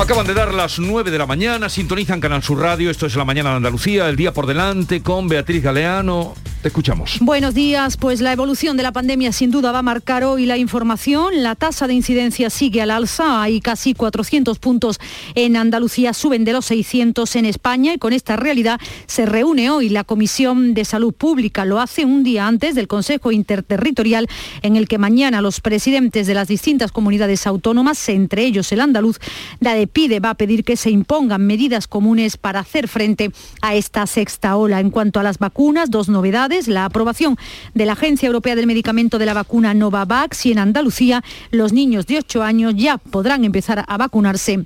Acaban 0.00 0.28
de 0.28 0.32
dar 0.32 0.54
las 0.54 0.78
9 0.78 1.10
de 1.10 1.18
la 1.18 1.26
mañana, 1.26 1.68
sintonizan 1.68 2.20
Canal 2.20 2.40
Sur 2.40 2.60
Radio, 2.60 2.88
esto 2.88 3.06
es 3.06 3.16
La 3.16 3.24
Mañana 3.24 3.50
de 3.50 3.56
Andalucía, 3.56 4.08
el 4.08 4.14
día 4.14 4.32
por 4.32 4.46
delante 4.46 5.02
con 5.02 5.26
Beatriz 5.26 5.60
Galeano. 5.60 6.34
Te 6.62 6.66
escuchamos. 6.66 7.18
Buenos 7.20 7.54
días, 7.54 7.96
pues 7.96 8.20
la 8.20 8.32
evolución 8.32 8.76
de 8.76 8.82
la 8.82 8.90
pandemia 8.90 9.30
sin 9.30 9.52
duda 9.52 9.70
va 9.70 9.78
a 9.78 9.82
marcar 9.82 10.24
hoy 10.24 10.44
la 10.44 10.56
información. 10.56 11.44
La 11.44 11.54
tasa 11.54 11.86
de 11.86 11.94
incidencia 11.94 12.50
sigue 12.50 12.82
al 12.82 12.90
alza, 12.90 13.40
hay 13.40 13.60
casi 13.60 13.94
400 13.94 14.58
puntos 14.58 14.98
en 15.36 15.56
Andalucía, 15.56 16.12
suben 16.12 16.44
de 16.44 16.52
los 16.52 16.64
600 16.64 17.36
en 17.36 17.44
España 17.44 17.94
y 17.94 17.98
con 17.98 18.12
esta 18.12 18.34
realidad 18.34 18.80
se 19.06 19.24
reúne 19.24 19.70
hoy 19.70 19.88
la 19.88 20.02
Comisión 20.02 20.74
de 20.74 20.84
Salud 20.84 21.14
Pública. 21.14 21.64
Lo 21.64 21.78
hace 21.78 22.04
un 22.04 22.24
día 22.24 22.48
antes 22.48 22.74
del 22.74 22.88
Consejo 22.88 23.30
Interterritorial 23.30 24.26
en 24.62 24.74
el 24.74 24.88
que 24.88 24.98
mañana 24.98 25.40
los 25.40 25.60
presidentes 25.60 26.26
de 26.26 26.34
las 26.34 26.48
distintas 26.48 26.90
comunidades 26.90 27.46
autónomas, 27.46 28.08
entre 28.08 28.44
ellos 28.44 28.72
el 28.72 28.80
andaluz, 28.80 29.20
la 29.60 29.74
de 29.74 29.86
PIDE 29.86 30.18
va 30.18 30.30
a 30.30 30.34
pedir 30.34 30.64
que 30.64 30.76
se 30.76 30.90
impongan 30.90 31.46
medidas 31.46 31.86
comunes 31.86 32.36
para 32.36 32.58
hacer 32.58 32.88
frente 32.88 33.30
a 33.62 33.76
esta 33.76 34.08
sexta 34.08 34.56
ola. 34.56 34.80
En 34.80 34.90
cuanto 34.90 35.20
a 35.20 35.22
las 35.22 35.38
vacunas, 35.38 35.92
dos 35.92 36.08
novedades 36.08 36.47
la 36.66 36.86
aprobación 36.86 37.36
de 37.74 37.84
la 37.84 37.92
Agencia 37.92 38.26
Europea 38.26 38.56
del 38.56 38.66
Medicamento 38.66 39.18
de 39.18 39.26
la 39.26 39.34
vacuna 39.34 39.74
Novavax 39.74 40.46
y 40.46 40.52
en 40.52 40.58
Andalucía 40.58 41.22
los 41.50 41.72
niños 41.72 42.06
de 42.06 42.18
8 42.18 42.42
años 42.42 42.74
ya 42.74 42.96
podrán 42.96 43.44
empezar 43.44 43.84
a 43.86 43.96
vacunarse 43.98 44.64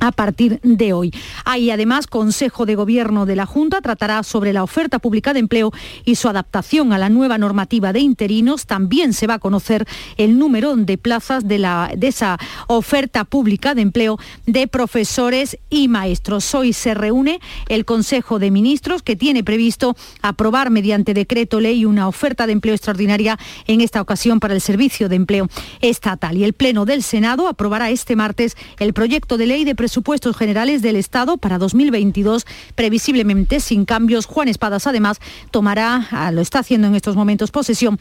a 0.00 0.12
partir 0.12 0.60
de 0.62 0.92
hoy. 0.92 1.12
Hay 1.44 1.70
además 1.70 2.06
Consejo 2.06 2.66
de 2.66 2.74
Gobierno 2.74 3.26
de 3.26 3.36
la 3.36 3.46
Junta, 3.46 3.80
tratará 3.80 4.22
sobre 4.22 4.52
la 4.52 4.62
oferta 4.62 4.98
pública 4.98 5.32
de 5.32 5.40
empleo 5.40 5.72
y 6.04 6.16
su 6.16 6.28
adaptación 6.28 6.92
a 6.92 6.98
la 6.98 7.08
nueva 7.08 7.38
normativa 7.38 7.92
de 7.92 8.00
interinos. 8.00 8.66
También 8.66 9.12
se 9.12 9.26
va 9.26 9.34
a 9.34 9.38
conocer 9.38 9.86
el 10.16 10.38
número 10.38 10.76
de 10.76 10.98
plazas 10.98 11.46
de, 11.46 11.58
la, 11.58 11.90
de 11.96 12.08
esa 12.08 12.38
oferta 12.66 13.24
pública 13.24 13.74
de 13.74 13.82
empleo 13.82 14.18
de 14.46 14.66
profesores 14.68 15.58
y 15.70 15.88
maestros. 15.88 16.54
Hoy 16.54 16.72
se 16.72 16.94
reúne 16.94 17.40
el 17.68 17.84
Consejo 17.84 18.38
de 18.38 18.50
Ministros 18.50 19.02
que 19.02 19.16
tiene 19.16 19.44
previsto 19.44 19.96
aprobar 20.22 20.70
mediante 20.70 21.14
decreto 21.14 21.60
ley 21.60 21.84
una 21.84 22.08
oferta 22.08 22.46
de 22.46 22.52
empleo 22.52 22.74
extraordinaria 22.74 23.38
en 23.66 23.80
esta 23.80 24.00
ocasión 24.00 24.40
para 24.40 24.54
el 24.54 24.60
Servicio 24.60 25.08
de 25.08 25.16
Empleo 25.16 25.48
Estatal. 25.80 26.36
Y 26.36 26.44
el 26.44 26.52
Pleno 26.52 26.84
del 26.84 27.02
Senado 27.02 27.48
aprobará 27.48 27.90
este 27.90 28.16
martes 28.16 28.56
el 28.78 28.92
proyecto 28.92 29.36
de 29.36 29.46
ley 29.46 29.64
de 29.64 29.74
presupuestos 29.86 30.36
generales 30.36 30.82
del 30.82 30.96
Estado 30.96 31.36
para 31.36 31.58
2022, 31.58 32.44
previsiblemente 32.74 33.60
sin 33.60 33.84
cambios. 33.84 34.26
Juan 34.26 34.48
Espadas, 34.48 34.88
además, 34.88 35.20
tomará, 35.52 36.08
ah, 36.10 36.32
lo 36.32 36.40
está 36.40 36.58
haciendo 36.58 36.88
en 36.88 36.96
estos 36.96 37.14
momentos, 37.14 37.52
posesión 37.52 37.96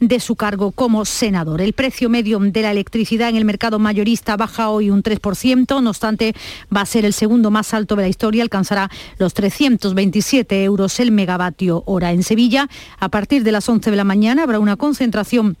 de 0.00 0.20
su 0.20 0.36
cargo 0.36 0.70
como 0.70 1.06
senador. 1.06 1.62
El 1.62 1.72
precio 1.72 2.10
medio 2.10 2.38
de 2.40 2.60
la 2.60 2.72
electricidad 2.72 3.30
en 3.30 3.36
el 3.36 3.46
mercado 3.46 3.78
mayorista 3.78 4.36
baja 4.36 4.68
hoy 4.68 4.90
un 4.90 5.02
3%, 5.02 5.82
no 5.82 5.88
obstante, 5.88 6.34
va 6.76 6.82
a 6.82 6.86
ser 6.86 7.06
el 7.06 7.14
segundo 7.14 7.50
más 7.50 7.72
alto 7.72 7.96
de 7.96 8.02
la 8.02 8.08
historia, 8.08 8.42
alcanzará 8.42 8.90
los 9.16 9.32
327 9.32 10.62
euros 10.62 11.00
el 11.00 11.10
megavatio 11.10 11.84
hora. 11.86 12.12
En 12.12 12.22
Sevilla, 12.22 12.68
a 12.98 13.08
partir 13.08 13.44
de 13.44 13.52
las 13.52 13.66
11 13.66 13.90
de 13.90 13.96
la 13.96 14.04
mañana, 14.04 14.42
habrá 14.42 14.58
una 14.58 14.76
concentración 14.76 15.56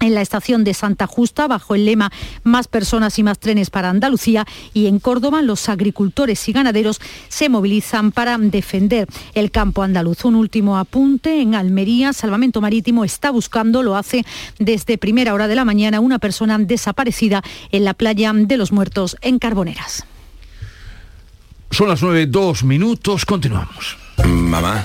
en 0.00 0.14
la 0.14 0.22
estación 0.22 0.64
de 0.64 0.74
Santa 0.74 1.06
Justa, 1.06 1.46
bajo 1.46 1.74
el 1.74 1.84
lema 1.84 2.10
Más 2.42 2.68
personas 2.68 3.18
y 3.18 3.22
más 3.22 3.38
trenes 3.38 3.70
para 3.70 3.90
Andalucía, 3.90 4.46
y 4.74 4.86
en 4.86 4.98
Córdoba 4.98 5.42
los 5.42 5.68
agricultores 5.68 6.48
y 6.48 6.52
ganaderos 6.52 7.00
se 7.28 7.48
movilizan 7.48 8.12
para 8.12 8.36
defender 8.38 9.06
el 9.34 9.50
campo 9.50 9.82
andaluz. 9.82 10.24
Un 10.24 10.34
último 10.34 10.78
apunte, 10.78 11.40
en 11.40 11.54
Almería, 11.54 12.12
Salvamento 12.12 12.60
Marítimo 12.60 13.04
está 13.04 13.30
buscando, 13.30 13.82
lo 13.82 13.96
hace 13.96 14.24
desde 14.58 14.98
primera 14.98 15.34
hora 15.34 15.48
de 15.48 15.54
la 15.54 15.64
mañana, 15.64 16.00
una 16.00 16.18
persona 16.18 16.58
desaparecida 16.58 17.42
en 17.70 17.84
la 17.84 17.94
playa 17.94 18.32
de 18.34 18.56
los 18.56 18.72
Muertos, 18.72 19.16
en 19.22 19.38
Carboneras. 19.38 20.04
Son 21.70 21.88
las 21.88 22.02
nueve, 22.02 22.26
dos 22.26 22.64
minutos, 22.64 23.24
continuamos. 23.24 23.96
Mamá. 24.24 24.84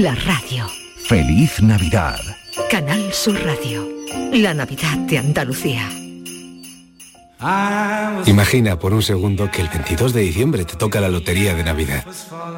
La 0.00 0.12
radio. 0.16 0.66
Feliz 1.06 1.62
Navidad. 1.62 2.18
Canal 2.68 3.12
Sur 3.12 3.40
Radio. 3.44 3.88
La 4.32 4.52
Navidad 4.52 4.98
de 4.98 5.18
Andalucía. 5.18 5.88
Imagina 8.26 8.76
por 8.76 8.92
un 8.92 9.02
segundo 9.02 9.48
que 9.52 9.62
el 9.62 9.68
22 9.68 10.12
de 10.12 10.22
diciembre 10.22 10.64
te 10.64 10.74
toca 10.74 11.00
la 11.00 11.08
lotería 11.08 11.54
de 11.54 11.62
Navidad. 11.62 12.04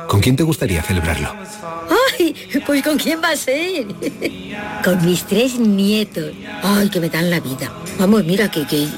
¿Con 0.09 0.21
quién 0.21 0.37
te 0.37 0.45
gustaría 0.45 0.81
celebrarlo? 0.83 1.35
¡Ay! 2.19 2.35
Pues 2.65 2.83
¿con 2.83 2.97
quién 2.97 3.21
va 3.23 3.33
a 3.33 3.37
ser? 3.37 3.85
Con 4.83 5.05
mis 5.05 5.25
tres 5.25 5.59
nietos. 5.59 6.33
¡Ay, 6.63 6.89
que 6.89 7.01
me 7.01 7.11
dan 7.11 7.29
la 7.29 7.41
vida! 7.41 7.71
Vamos, 7.99 8.25
mira 8.25 8.51
que, 8.51 8.67
que 8.67 8.89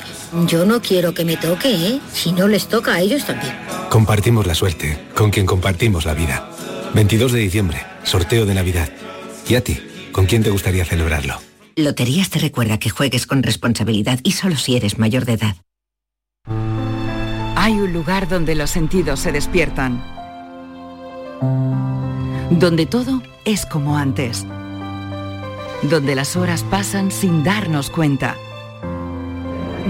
yo 0.47 0.65
no 0.65 0.81
quiero 0.81 1.13
que 1.13 1.25
me 1.25 1.37
toque, 1.37 1.75
¿eh? 1.75 2.01
Si 2.13 2.31
no 2.31 2.47
les 2.47 2.69
toca 2.69 2.95
a 2.95 3.01
ellos 3.01 3.25
también. 3.25 3.57
Compartimos 3.91 4.47
la 4.47 4.55
suerte, 4.55 5.09
con 5.17 5.31
quien 5.31 5.45
compartimos 5.45 6.05
la 6.05 6.15
vida. 6.15 6.49
22 6.95 7.33
de 7.33 7.39
diciembre, 7.41 7.79
sorteo 8.05 8.47
de 8.47 8.55
Navidad. 8.55 8.89
¿Y 9.49 9.55
a 9.55 9.63
ti? 9.63 9.79
¿Con 10.13 10.27
quién 10.27 10.43
te 10.43 10.51
gustaría 10.51 10.85
celebrarlo? 10.85 11.39
Loterías 11.77 12.31
te 12.31 12.39
recuerda 12.39 12.79
que 12.79 12.91
juegues 12.91 13.27
con 13.27 13.43
responsabilidad 13.43 14.19
y 14.25 14.33
solo 14.33 14.57
si 14.57 14.77
eres 14.77 14.99
mayor 14.99 15.25
de 15.25 15.35
edad. 15.35 15.57
Hay 17.57 17.75
un 17.75 17.93
lugar 17.93 18.29
donde 18.29 18.55
los 18.55 18.71
sentidos 18.71 19.21
se 19.21 19.33
despiertan. 19.33 20.03
Donde 22.51 22.87
todo 22.87 23.23
es 23.45 23.67
como 23.67 23.97
antes. 23.97 24.45
Donde 25.83 26.15
las 26.15 26.37
horas 26.37 26.65
pasan 26.65 27.11
sin 27.11 27.45
darnos 27.45 27.91
cuenta. 27.91 28.37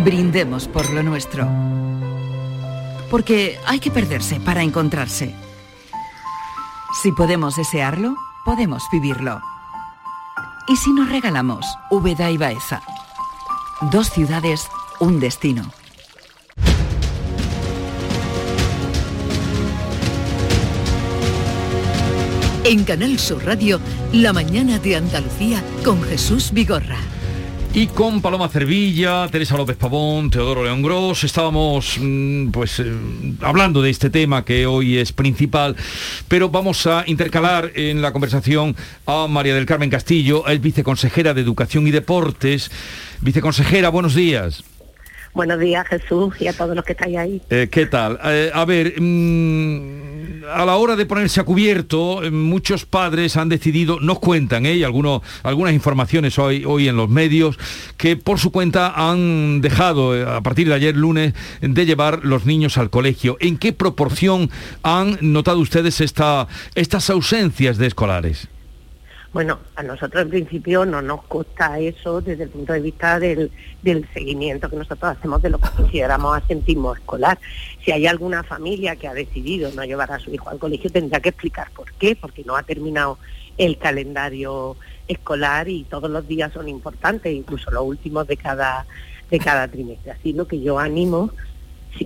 Brindemos 0.04 0.68
por 0.68 0.90
lo 0.90 1.02
nuestro. 1.02 1.48
Porque 3.10 3.58
hay 3.64 3.80
que 3.80 3.90
perderse 3.90 4.40
para 4.40 4.62
encontrarse. 4.62 5.34
Si 6.92 7.12
podemos 7.12 7.54
desearlo, 7.54 8.16
podemos 8.44 8.82
vivirlo. 8.90 9.40
¿Y 10.66 10.76
si 10.76 10.92
nos 10.92 11.08
regalamos 11.08 11.64
Úbeda 11.90 12.30
y 12.30 12.38
Baeza? 12.38 12.82
Dos 13.92 14.10
ciudades, 14.10 14.68
un 14.98 15.20
destino. 15.20 15.70
En 22.64 22.84
Canal 22.84 23.18
Sur 23.18 23.44
Radio, 23.44 23.80
La 24.12 24.32
mañana 24.32 24.78
de 24.78 24.96
Andalucía 24.96 25.62
con 25.84 26.02
Jesús 26.02 26.52
Vigorra. 26.52 26.98
Y 27.78 27.86
con 27.86 28.20
Paloma 28.20 28.48
Cervilla, 28.48 29.28
Teresa 29.30 29.56
López 29.56 29.76
Pavón, 29.76 30.30
Teodoro 30.30 30.64
León 30.64 30.82
Gros, 30.82 31.22
estábamos 31.22 31.96
mm, 32.00 32.48
pues 32.48 32.80
eh, 32.80 32.92
hablando 33.40 33.80
de 33.82 33.90
este 33.90 34.10
tema 34.10 34.44
que 34.44 34.66
hoy 34.66 34.98
es 34.98 35.12
principal, 35.12 35.76
pero 36.26 36.48
vamos 36.48 36.88
a 36.88 37.04
intercalar 37.06 37.70
en 37.76 38.02
la 38.02 38.12
conversación 38.12 38.74
a 39.06 39.28
María 39.28 39.54
del 39.54 39.64
Carmen 39.64 39.90
Castillo, 39.90 40.48
es 40.48 40.60
viceconsejera 40.60 41.34
de 41.34 41.42
Educación 41.42 41.86
y 41.86 41.92
Deportes. 41.92 42.68
Viceconsejera, 43.20 43.90
buenos 43.90 44.16
días. 44.16 44.64
Buenos 45.34 45.60
días, 45.60 45.86
Jesús, 45.88 46.34
y 46.40 46.48
a 46.48 46.52
todos 46.52 46.74
los 46.74 46.84
que 46.84 46.92
estáis 46.92 47.16
ahí. 47.16 47.42
Eh, 47.50 47.68
¿Qué 47.70 47.86
tal? 47.86 48.18
Eh, 48.24 48.50
a 48.52 48.64
ver, 48.64 49.00
mm, 49.00 50.44
a 50.52 50.64
la 50.64 50.76
hora 50.76 50.96
de 50.96 51.06
ponerse 51.06 51.40
a 51.40 51.44
cubierto, 51.44 52.24
eh, 52.24 52.30
muchos 52.30 52.86
padres 52.86 53.36
han 53.36 53.48
decidido, 53.48 54.00
nos 54.00 54.18
cuentan, 54.18 54.66
¿eh? 54.66 54.84
algunos, 54.84 55.22
algunas 55.42 55.74
informaciones 55.74 56.38
hoy, 56.38 56.64
hoy 56.64 56.88
en 56.88 56.96
los 56.96 57.08
medios, 57.08 57.58
que 57.96 58.16
por 58.16 58.38
su 58.38 58.50
cuenta 58.50 58.94
han 58.96 59.60
dejado, 59.60 60.12
a 60.28 60.40
partir 60.42 60.68
de 60.68 60.74
ayer 60.74 60.96
lunes, 60.96 61.34
de 61.60 61.86
llevar 61.86 62.24
los 62.24 62.46
niños 62.46 62.78
al 62.78 62.90
colegio. 62.90 63.36
¿En 63.40 63.58
qué 63.58 63.72
proporción 63.72 64.50
han 64.82 65.18
notado 65.20 65.58
ustedes 65.58 66.00
esta, 66.00 66.48
estas 66.74 67.10
ausencias 67.10 67.78
de 67.78 67.86
escolares? 67.86 68.48
Bueno, 69.30 69.58
a 69.76 69.82
nosotros 69.82 70.22
en 70.22 70.30
principio 70.30 70.86
no 70.86 71.02
nos 71.02 71.22
consta 71.24 71.78
eso 71.78 72.22
desde 72.22 72.44
el 72.44 72.48
punto 72.48 72.72
de 72.72 72.80
vista 72.80 73.20
del, 73.20 73.50
seguimiento 74.14 74.70
que 74.70 74.76
nosotros 74.76 75.16
hacemos 75.16 75.42
de 75.42 75.50
lo 75.50 75.58
que 75.58 75.68
consideramos 75.76 76.38
asentismo 76.38 76.94
escolar. 76.94 77.38
Si 77.84 77.92
hay 77.92 78.06
alguna 78.06 78.42
familia 78.42 78.96
que 78.96 79.06
ha 79.06 79.12
decidido 79.12 79.70
no 79.72 79.84
llevar 79.84 80.12
a 80.12 80.18
su 80.18 80.32
hijo 80.32 80.48
al 80.48 80.58
colegio, 80.58 80.90
tendrá 80.90 81.20
que 81.20 81.28
explicar 81.28 81.70
por 81.72 81.92
qué, 81.92 82.16
porque 82.16 82.42
no 82.44 82.56
ha 82.56 82.62
terminado 82.62 83.18
el 83.58 83.76
calendario 83.76 84.76
escolar 85.08 85.68
y 85.68 85.84
todos 85.84 86.10
los 86.10 86.26
días 86.26 86.50
son 86.54 86.66
importantes, 86.66 87.34
incluso 87.34 87.70
los 87.70 87.84
últimos 87.84 88.26
de 88.26 88.38
cada, 88.38 88.86
de 89.30 89.38
cada 89.38 89.68
trimestre. 89.68 90.12
Así 90.12 90.32
lo 90.32 90.48
que 90.48 90.62
yo 90.62 90.78
animo, 90.78 91.32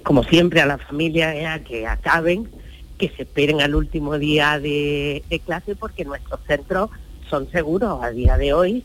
como 0.03 0.25
siempre, 0.25 0.61
a 0.61 0.67
la 0.67 0.79
familia 0.79 1.37
es 1.37 1.47
a 1.47 1.63
que 1.63 1.87
acaben, 1.87 2.51
que 2.99 3.11
se 3.11 3.23
esperen 3.23 3.61
al 3.61 3.77
último 3.77 4.19
día 4.19 4.59
de, 4.59 5.23
de 5.31 5.39
clase 5.39 5.77
porque 5.77 6.05
nuestros 6.05 6.41
centros 6.49 6.91
son 7.33 7.51
seguros 7.51 8.05
a 8.05 8.11
día 8.11 8.37
de 8.37 8.53
hoy. 8.53 8.85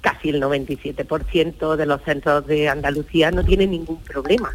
Casi 0.00 0.28
el 0.30 0.40
97% 0.40 1.74
de 1.76 1.84
los 1.86 2.00
centros 2.02 2.46
de 2.46 2.68
Andalucía 2.68 3.30
no 3.32 3.44
tienen 3.44 3.72
ningún 3.72 4.00
problema 4.02 4.50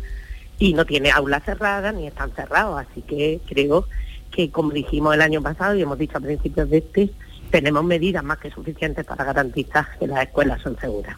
y 0.58 0.74
no 0.74 0.86
tiene 0.86 1.12
aulas 1.12 1.44
cerradas 1.44 1.94
ni 1.94 2.08
están 2.08 2.32
cerrados. 2.32 2.80
Así 2.90 3.02
que 3.02 3.42
creo 3.48 3.86
que, 4.32 4.50
como 4.50 4.72
dijimos 4.72 5.14
el 5.14 5.22
año 5.22 5.42
pasado 5.42 5.76
y 5.76 5.82
hemos 5.82 6.00
dicho 6.00 6.18
a 6.18 6.22
principios 6.22 6.70
de 6.70 6.78
este, 6.78 7.10
tenemos 7.52 7.84
medidas 7.84 8.24
más 8.24 8.38
que 8.40 8.50
suficientes 8.50 9.06
para 9.06 9.26
garantizar 9.26 9.86
que 10.00 10.08
las 10.08 10.24
escuelas 10.24 10.62
son 10.62 10.80
seguras. 10.80 11.18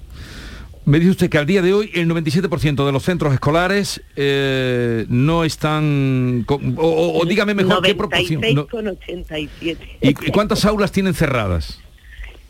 Me 0.85 0.97
dice 0.97 1.11
usted 1.11 1.29
que 1.29 1.37
al 1.37 1.45
día 1.45 1.61
de 1.61 1.71
hoy 1.73 1.91
el 1.93 2.09
97% 2.09 2.85
de 2.85 2.91
los 2.91 3.03
centros 3.03 3.31
escolares 3.33 4.01
eh, 4.15 5.05
no 5.07 5.43
están... 5.43 6.43
con- 6.47 6.75
o, 6.79 7.23
dígame 7.27 7.53
mejor 7.53 7.83
qué 7.83 7.93
proporción. 7.93 8.41
96 8.41 8.55
no- 8.55 8.67
con 8.67 8.87
87. 8.87 9.97
¿Y, 10.01 10.09
y 10.09 10.13
cuántas 10.31 10.65
aulas 10.65 10.91
tienen 10.91 11.13
cerradas? 11.13 11.79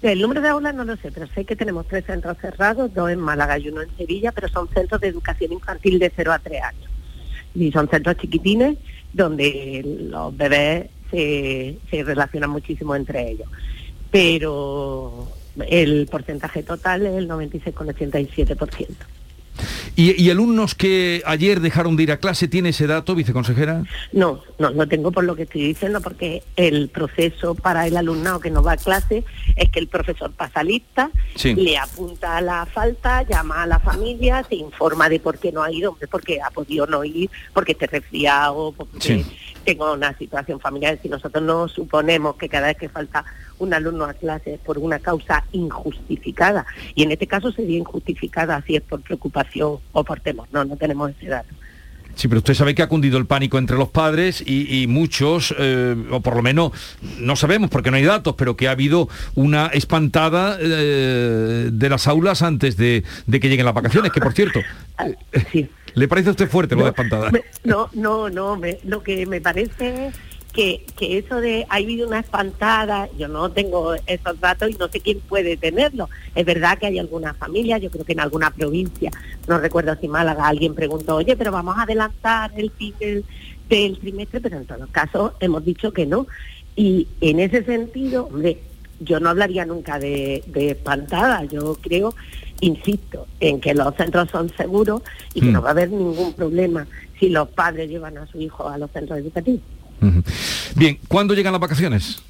El 0.02 0.22
número 0.22 0.42
de 0.42 0.48
aulas 0.48 0.74
no 0.74 0.86
lo 0.86 0.96
sé, 0.96 1.12
pero 1.12 1.28
sé 1.28 1.44
que 1.44 1.58
tenemos 1.58 1.86
tres 1.88 2.06
centros 2.06 2.38
cerrados, 2.38 2.94
dos 2.94 3.10
en 3.10 3.20
Málaga 3.20 3.60
y 3.60 3.68
uno 3.68 3.82
en 3.82 3.90
Sevilla, 3.98 4.32
pero 4.32 4.48
son 4.48 4.70
centros 4.70 5.02
de 5.02 5.10
educación 5.10 5.52
infantil 5.52 6.00
de 6.00 6.12
0 6.16 6.32
a 6.32 6.40
3 6.40 6.64
años. 6.64 6.90
Y 7.54 7.72
son 7.72 7.90
centros 7.90 8.16
chiquitines 8.18 8.78
donde 9.12 9.84
los 10.10 10.36
bebés 10.38 10.90
se, 11.12 11.78
se 11.90 12.04
relacionan 12.04 12.50
muchísimo 12.50 12.96
entre 12.96 13.32
ellos. 13.32 13.50
Pero 14.10 15.28
el 15.68 16.08
porcentaje 16.10 16.64
total 16.64 17.06
es 17.06 17.16
el 17.16 17.28
96,87%. 17.28 19.19
¿Y, 19.96 20.22
y 20.22 20.30
alumnos 20.30 20.76
que 20.76 21.22
ayer 21.26 21.60
dejaron 21.60 21.98
de 21.98 22.04
ir 22.04 22.12
a 22.14 22.18
clase, 22.18 22.48
tiene 22.48 22.70
ese 22.70 22.88
dato, 22.88 23.16
viceconsejera? 23.16 23.84
No, 24.14 24.42
no 24.58 24.70
lo 24.70 24.88
tengo 24.88 25.12
por 25.12 25.26
lo 25.26 25.36
que 25.36 25.44
estoy 25.44 25.64
diciendo, 25.64 26.00
porque 26.00 26.42
el 26.56 26.88
proceso 26.88 27.56
para 27.56 27.86
el 27.86 27.98
alumnado 27.98 28.40
que 28.40 28.50
no 28.52 28.64
va 28.64 28.74
a 28.74 28.78
clase 28.78 29.26
es 29.58 29.70
que 29.70 29.80
el 29.80 29.88
profesor 29.90 30.32
pasa 30.32 30.64
lista, 30.64 31.12
Sí. 31.36 31.54
le 31.56 31.78
apunta 31.78 32.40
la 32.40 32.66
falta, 32.66 33.24
llama 33.24 33.64
a 33.64 33.68
la 33.68 33.80
familia, 33.80 34.46
se 34.48 34.56
informa 34.56 35.10
de 35.10 35.20
por 35.20 35.38
qué 35.38 35.52
no 35.52 35.62
ha 35.64 35.72
ido, 35.72 35.98
porque 36.10 36.40
ha 36.42 36.50
podido 36.52 36.88
no 36.88 37.04
ir, 37.04 37.30
porque 37.54 37.74
esté 37.74 37.88
resfriado, 37.88 38.74
porque 38.78 39.00
Sí. 39.02 39.26
tengo 39.66 39.92
una 39.92 40.18
situación 40.18 40.62
familiar. 40.62 40.98
Si 41.02 41.10
nosotros 41.10 41.44
no 41.44 41.68
suponemos 41.68 42.38
que 42.38 42.48
cada 42.48 42.68
vez 42.68 42.78
que 42.78 42.88
falta 42.88 43.26
un 43.60 43.74
alumno 43.74 44.06
a 44.06 44.14
clase 44.14 44.60
por 44.66 44.78
una 44.78 45.00
causa 45.00 45.44
injustificada, 45.52 46.66
y 46.96 47.04
en 47.04 47.12
este 47.12 47.28
caso 47.28 47.52
sería 47.52 47.78
injustificada 47.78 48.62
si 48.66 48.76
es 48.76 48.82
por 48.82 49.02
preocupación 49.02 49.78
o 49.92 50.04
por 50.04 50.20
temor. 50.22 50.48
No, 50.52 50.66
no 50.66 50.76
tenemos 50.78 51.12
ese 51.12 51.28
dato. 51.28 51.50
Sí, 52.16 52.28
pero 52.28 52.40
usted 52.40 52.54
sabe 52.54 52.76
que 52.76 52.82
ha 52.82 52.90
cundido 52.90 53.18
el 53.18 53.26
pánico 53.28 53.58
entre 53.58 53.78
los 53.78 53.90
padres 53.90 54.44
y, 54.46 54.82
y 54.82 54.88
muchos, 54.88 55.56
eh, 55.58 55.96
o 56.12 56.20
por 56.20 56.36
lo 56.36 56.42
menos 56.42 56.74
no 57.20 57.38
sabemos 57.38 57.70
porque 57.70 57.92
no 57.92 57.98
hay 57.98 58.04
datos, 58.04 58.36
pero 58.38 58.58
que 58.58 58.68
ha 58.68 58.72
habido 58.72 59.08
una 59.36 59.68
espantada 59.68 60.58
eh, 60.60 61.70
de 61.72 61.90
las 61.90 62.08
aulas 62.08 62.42
antes 62.42 62.76
de, 62.76 63.04
de 63.26 63.40
que 63.40 63.48
lleguen 63.48 63.66
las 63.66 63.76
vacaciones, 63.76 64.12
que 64.12 64.20
por 64.20 64.34
cierto, 64.34 64.60
eh, 65.54 65.70
¿le 65.94 66.08
parece 66.10 66.28
a 66.30 66.32
usted 66.32 66.50
fuerte 66.50 66.76
lo 66.76 66.84
de 66.84 66.90
espantada? 66.90 67.32
Me- 67.32 67.44
no, 67.64 67.90
no, 67.94 68.30
no, 68.30 68.58
me- 68.58 68.80
lo 68.84 69.02
que 69.02 69.26
me 69.26 69.40
parece 69.40 70.08
es 70.08 70.16
que, 70.60 70.86
que 70.98 71.18
eso 71.18 71.40
de 71.40 71.66
ha 71.70 71.76
habido 71.78 72.06
una 72.06 72.20
espantada, 72.20 73.08
yo 73.18 73.30
no 73.30 73.50
tengo 73.50 73.94
esos 74.08 74.38
datos 74.42 74.70
y 74.70 74.74
no 74.74 74.90
sé 74.90 75.00
quién 75.00 75.22
puede 75.22 75.56
tenerlo. 75.56 76.10
Es 76.36 76.46
verdad 76.46 76.78
que 76.78 76.88
hay 76.88 77.00
algunas 77.00 77.38
familias, 77.38 77.82
yo 77.82 77.90
creo 77.90 78.04
que 78.04 78.12
en 78.12 78.20
alguna 78.20 78.52
provincia, 78.52 79.10
no 79.48 79.58
recuerdo 79.58 79.96
si 79.96 80.10
Málaga, 80.10 80.46
alguien 80.46 80.76
preguntó, 80.76 81.16
oye, 81.16 81.38
pero 81.38 81.54
vamos 81.54 81.78
a 81.78 81.84
adelantar 81.84 82.52
el 82.58 82.72
fin 82.72 82.94
del, 83.00 83.24
del 83.70 83.98
trimestre, 84.00 84.42
pero 84.42 84.58
en 84.58 84.66
todos 84.66 84.90
casos 84.90 85.32
hemos 85.40 85.64
dicho 85.64 85.94
que 85.94 86.06
no. 86.06 86.28
Y 86.76 87.08
en 87.22 87.40
ese 87.40 87.64
sentido, 87.64 88.26
hombre, 88.26 88.60
yo 89.00 89.22
no 89.22 89.30
hablaría 89.30 89.66
nunca 89.66 89.98
de, 89.98 90.44
de 90.48 90.72
espantada, 90.72 91.46
yo 91.46 91.76
creo, 91.76 92.14
insisto, 92.60 93.28
en 93.40 93.62
que 93.62 93.74
los 93.74 93.96
centros 93.96 94.30
son 94.30 94.52
seguros 94.58 95.04
y 95.34 95.40
que 95.40 95.48
Mm. 95.48 95.54
no 95.54 95.62
va 95.62 95.70
a 95.70 95.72
haber 95.72 95.90
ningún 95.90 96.34
problema 96.34 96.86
si 97.18 97.30
los 97.30 97.48
padres 97.48 97.90
llevan 97.90 98.18
a 98.18 98.28
su 98.28 98.42
hijo 98.42 98.68
a 98.68 98.78
los 98.78 98.92
centros 98.92 99.20
educativos. 99.20 99.62
Bien, 100.76 101.00
¿cuándo 101.08 101.34
llegan 101.34 101.54
las 101.54 101.62
vacaciones? 101.62 102.22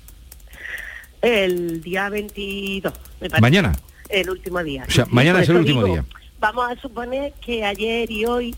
El 1.21 1.81
día 1.81 2.09
22, 2.09 2.93
me 3.21 3.29
parece. 3.29 3.41
Mañana. 3.41 3.77
El 4.09 4.29
último 4.29 4.63
día. 4.63 4.85
O 4.87 4.91
sea, 4.91 5.05
Sí, 5.05 5.11
mañana 5.13 5.41
es 5.41 5.49
el 5.49 5.57
último 5.57 5.83
digo, 5.83 5.95
día. 5.95 6.05
Vamos 6.39 6.71
a 6.71 6.81
suponer 6.81 7.33
que 7.45 7.63
ayer 7.65 8.09
y 8.09 8.25
hoy, 8.25 8.55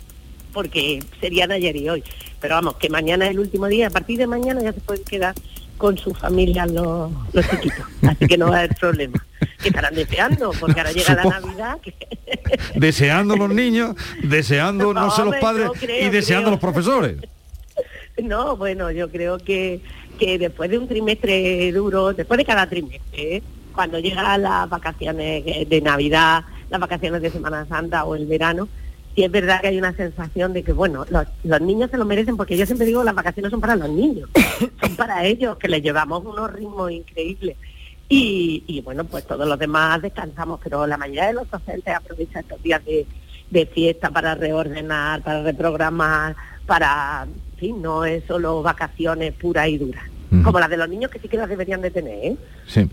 porque 0.54 1.04
serían 1.20 1.52
ayer 1.52 1.76
y 1.76 1.90
hoy, 1.90 2.04
pero 2.40 2.56
vamos, 2.56 2.76
que 2.76 2.90
mañana 2.90 3.26
es 3.26 3.32
el 3.32 3.40
último 3.40 3.68
día, 3.68 3.88
a 3.88 3.90
partir 3.90 4.18
de 4.20 4.28
mañana 4.28 4.62
ya 4.62 4.72
se 4.72 4.80
pueden 4.80 5.04
quedar 5.04 5.34
con 5.78 5.98
su 5.98 6.14
familia 6.14 6.68
los, 6.68 7.12
los 7.34 7.50
chiquitos, 7.50 7.86
así 8.08 8.28
que 8.28 8.38
no 8.38 8.50
va 8.50 8.58
a 8.58 8.60
haber 8.60 8.76
problema. 8.76 9.26
Que 9.64 9.70
estarán 9.70 9.96
deseando, 9.96 10.52
porque 10.60 10.80
ahora 10.80 10.92
llega 10.92 11.16
la. 11.16 11.24
Navidad, 11.24 11.80
que 11.82 11.94
Deseando 12.76 13.36
los 13.36 13.50
niños, 13.50 13.96
deseando, 14.24 14.94
no, 14.94 15.02
No, 15.08 15.12
sé, 15.12 15.24
los 15.26 15.36
padres 15.38 15.70
creo, 15.80 16.08
y 16.08 16.10
deseando 16.12 16.46
creo. 16.46 16.52
los 16.52 16.60
profesores. 16.60 17.18
No, 18.28 18.56
bueno, 18.58 18.92
yo 18.92 19.10
creo 19.10 19.38
que, 19.38 19.82
que 20.20 20.38
después 20.38 20.70
de 20.70 20.78
un 20.78 20.88
trimestre 20.88 21.72
duro, 21.72 22.14
después 22.14 22.38
de 22.38 22.46
cada 22.46 22.68
trimestre, 22.68 23.42
cuando 23.74 24.00
llegan 24.00 24.42
las 24.42 24.70
vacaciones 24.70 25.70
de 25.70 25.82
Navidad, 25.82 26.44
las 26.70 26.80
vacaciones 26.80 27.22
de 27.22 27.32
Semana 27.32 27.66
Santa 27.66 28.06
o 28.06 28.16
el 28.16 28.26
verano, 28.26 28.68
sí 29.16 29.24
es 29.24 29.32
verdad 29.32 29.62
que 29.62 29.68
hay 29.68 29.78
una 29.78 29.94
sensación 29.94 30.54
de 30.54 30.64
que, 30.64 30.74
bueno, 30.74 31.06
los, 31.10 31.26
los 31.44 31.62
niños 31.62 31.90
se 31.92 31.98
lo 31.98 32.06
merecen 32.06 32.38
porque 32.38 32.58
yo 32.58 32.66
siempre 32.66 32.88
digo 32.88 33.04
las 33.04 33.16
vacaciones 33.16 33.52
son 33.52 33.62
para 33.62 33.76
los 33.76 33.90
niños, 33.90 34.30
son 34.82 34.96
para 34.96 35.26
ellos, 35.26 35.58
que 35.58 35.68
les 35.68 35.82
llevamos 35.82 36.24
unos 36.26 36.52
ritmos 36.52 36.92
increíbles. 36.92 37.58
Y, 38.08 38.64
y, 38.68 38.82
bueno, 38.82 39.06
pues 39.06 39.26
todos 39.26 39.48
los 39.48 39.58
demás 39.58 40.02
descansamos, 40.02 40.60
pero 40.62 40.86
la 40.86 40.98
mayoría 40.98 41.28
de 41.28 41.34
los 41.34 41.50
docentes 41.50 41.96
aprovechan 41.96 42.42
estos 42.42 42.62
días 42.62 42.84
de, 42.84 43.06
de 43.50 43.66
fiesta 43.66 44.10
para 44.10 44.36
reordenar, 44.36 45.22
para 45.22 45.44
reprogramar, 45.44 46.36
para, 46.72 47.24
en 47.26 47.60
fin, 47.60 47.82
no 47.82 48.06
es 48.06 48.24
solo 48.24 48.62
vacaciones 48.64 49.34
puras 49.34 49.68
y 49.68 49.78
duras, 49.78 50.06
como 50.42 50.58
las 50.58 50.70
de 50.70 50.78
los 50.78 50.88
niños 50.88 51.12
que 51.12 51.20
sí 51.20 51.28
que 51.28 51.36
las 51.36 51.50
deberían 51.50 51.82
de 51.82 51.92
tener, 51.92 52.14
¿eh? 52.14 52.38
Sí. 52.66 52.90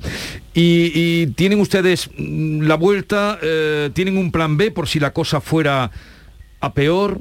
Y, 0.52 0.90
y 0.94 1.26
tienen 1.28 1.60
ustedes 1.60 2.10
mm, 2.18 2.62
la 2.62 2.74
vuelta, 2.74 3.38
eh, 3.40 3.90
tienen 3.92 4.18
un 4.18 4.32
plan 4.32 4.56
B 4.56 4.72
por 4.72 4.88
si 4.88 4.98
la 4.98 5.12
cosa 5.12 5.40
fuera 5.40 5.92
a 6.58 6.74
peor 6.74 7.20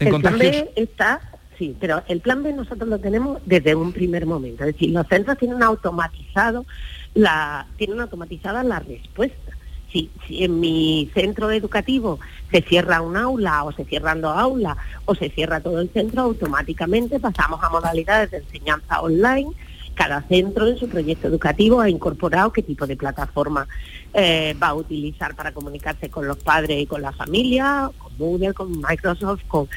en 0.00 0.08
el 0.08 0.08
plan 0.08 0.22
contagios. 0.22 0.40
B 0.40 0.72
está, 0.74 1.20
sí, 1.56 1.76
pero 1.78 2.02
el 2.08 2.18
plan 2.20 2.42
B 2.42 2.52
nosotros 2.52 2.88
lo 2.88 2.98
tenemos 2.98 3.40
desde 3.46 3.76
un 3.76 3.92
primer 3.92 4.26
momento. 4.26 4.64
Es 4.64 4.74
decir, 4.74 4.90
los 4.90 5.06
centros 5.06 5.38
tienen 5.38 5.62
automatizado 5.62 6.66
la, 7.14 7.68
tienen 7.76 8.00
automatizada 8.00 8.64
la 8.64 8.80
respuesta. 8.80 9.52
Si, 9.92 10.10
en 10.30 10.58
mi 10.58 11.10
centro 11.14 11.50
educativo 11.50 12.18
se 12.50 12.62
cierra 12.62 13.02
un 13.02 13.16
aula 13.16 13.64
o 13.64 13.72
se 13.72 13.84
cierran 13.84 14.20
dos 14.22 14.36
aulas 14.36 14.76
o 15.04 15.14
se 15.14 15.28
cierra 15.28 15.60
todo 15.60 15.80
el 15.80 15.90
centro, 15.90 16.22
automáticamente 16.22 17.20
pasamos 17.20 17.62
a 17.62 17.68
modalidades 17.68 18.30
de 18.30 18.38
enseñanza 18.38 19.00
online 19.02 19.50
Cada 19.94 20.22
centro 20.22 20.66
en 20.66 20.78
su 20.78 20.88
proyecto 20.88 21.28
educativo 21.28 21.80
ha 21.80 21.90
incorporado 21.90 22.52
qué 22.52 22.62
tipo 22.62 22.86
de 22.86 22.96
plataforma 22.96 23.68
eh, 24.14 24.56
va 24.60 24.68
a 24.68 24.74
utilizar 24.74 25.34
para 25.34 25.52
comunicarse 25.52 26.08
con 26.08 26.26
los 26.26 26.38
padres 26.38 26.80
y 26.80 26.86
con 26.86 27.02
la 27.02 27.12
familia, 27.12 27.90
con 27.98 28.16
Google, 28.16 28.54
con 28.54 28.80
Microsoft, 28.80 29.42
con 29.46 29.68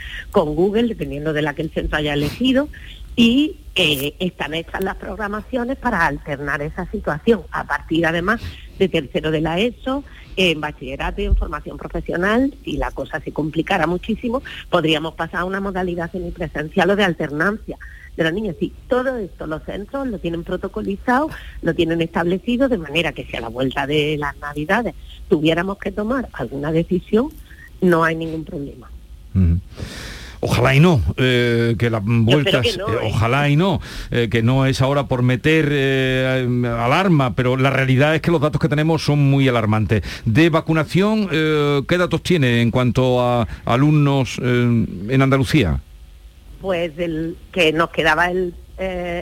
Google, 0.56 0.88
dependiendo 0.88 1.34
de 1.34 1.42
la 1.42 1.54
que 1.54 1.64
el 1.64 1.72
centro 1.72 1.98
haya 1.98 2.14
elegido. 2.14 2.70
Y 3.16 3.58
eh, 3.76 4.16
están 4.20 4.54
hechas 4.54 4.84
las 4.84 4.96
programaciones 4.96 5.78
para 5.78 6.06
alternar 6.06 6.62
esa 6.62 6.90
situación, 6.92 7.44
a 7.52 7.66
partir 7.66 8.06
además 8.06 8.42
de 8.80 8.90
tercero 8.90 9.32
de 9.32 9.42
la 9.42 9.60
ESO, 9.60 10.04
en 10.38 10.60
bachillerato 10.60 11.22
y 11.22 11.26
en 11.26 11.36
formación 11.36 11.78
profesional, 11.78 12.54
si 12.64 12.78
la 12.78 12.92
cosa 12.92 13.20
se 13.22 13.32
complicara 13.32 13.88
muchísimo, 13.88 14.44
podríamos 14.70 15.14
pasar 15.16 15.42
a 15.42 15.46
una 15.46 15.62
modalidad 15.62 16.12
semipresencial 16.12 16.90
o 16.90 16.96
de 16.96 17.04
alternancia 17.04 17.78
de 18.18 18.24
los 18.24 18.34
niños. 18.34 18.56
Sí, 18.60 18.74
todo 18.88 19.18
esto 19.18 19.48
los 19.48 19.64
centros 19.64 20.08
lo 20.08 20.20
tienen 20.20 20.44
protocolizado, 20.44 21.30
lo 21.62 21.74
tienen 21.74 22.02
establecido, 22.02 22.70
de 22.70 22.78
manera 22.78 23.14
que 23.14 23.26
si 23.26 23.36
a 23.36 23.42
la 23.42 23.50
vuelta 23.50 23.88
de 23.88 24.18
las 24.18 24.38
navidades 24.38 24.96
tuviéramos 25.30 25.78
que 25.78 25.92
tomar 25.92 26.30
alguna 26.34 26.72
decisión, 26.72 27.30
no 27.82 28.04
hay 28.04 28.16
ningún 28.16 28.46
problema. 28.46 28.90
Ojalá 30.48 30.76
y 30.76 30.80
no, 30.80 31.02
eh, 31.18 31.76
que 31.80 31.90
las 31.90 32.04
vueltas, 32.06 32.78
no, 32.78 32.88
eh, 32.88 32.92
¿eh? 32.92 33.12
ojalá 33.12 33.50
y 33.50 33.56
no, 33.56 33.82
eh, 34.12 34.30
que 34.30 34.44
no 34.44 34.68
es 34.68 34.80
ahora 34.80 35.08
por 35.08 35.24
meter 35.24 35.66
alarma, 36.68 37.34
pero 37.36 37.58
la 37.58 37.72
realidad 37.72 38.14
es 38.14 38.22
que 38.22 38.30
los 38.30 38.40
datos 38.40 38.62
que 38.62 38.70
tenemos 38.70 39.04
son 39.04 39.20
muy 39.28 39.48
alarmantes. 39.48 40.04
De 40.24 40.52
vacunación, 40.52 41.28
¿qué 41.30 41.98
datos 41.98 42.22
tiene 42.22 42.62
en 42.62 42.70
cuanto 42.70 43.22
a 43.22 43.48
alumnos 43.66 44.38
en 44.38 45.20
Andalucía? 45.20 45.80
Pues 46.62 46.96
del 46.96 47.38
que 47.52 47.74
nos 47.74 47.90
quedaba 47.90 48.30
el, 48.30 48.54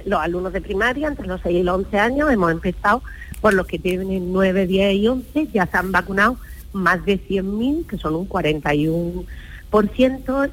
los 0.05 0.19
alumnos 0.19 0.51
de 0.51 0.59
primaria 0.59 1.07
entre 1.07 1.25
los 1.25 1.39
6 1.41 1.57
y 1.57 1.63
los 1.63 1.77
11 1.85 1.99
años, 1.99 2.31
hemos 2.33 2.51
empezado 2.51 3.01
por 3.39 3.53
los 3.53 3.65
que 3.65 3.79
tienen 3.79 4.33
9, 4.33 4.67
10 4.67 4.93
y 4.95 5.07
11, 5.07 5.47
ya 5.53 5.67
se 5.67 5.77
han 5.77 5.93
vacunado 5.93 6.37
más 6.73 7.05
de 7.05 7.17
100.000, 7.17 7.87
que 7.87 7.97
son 7.97 8.15
un 8.15 8.27
41%, 8.27 9.25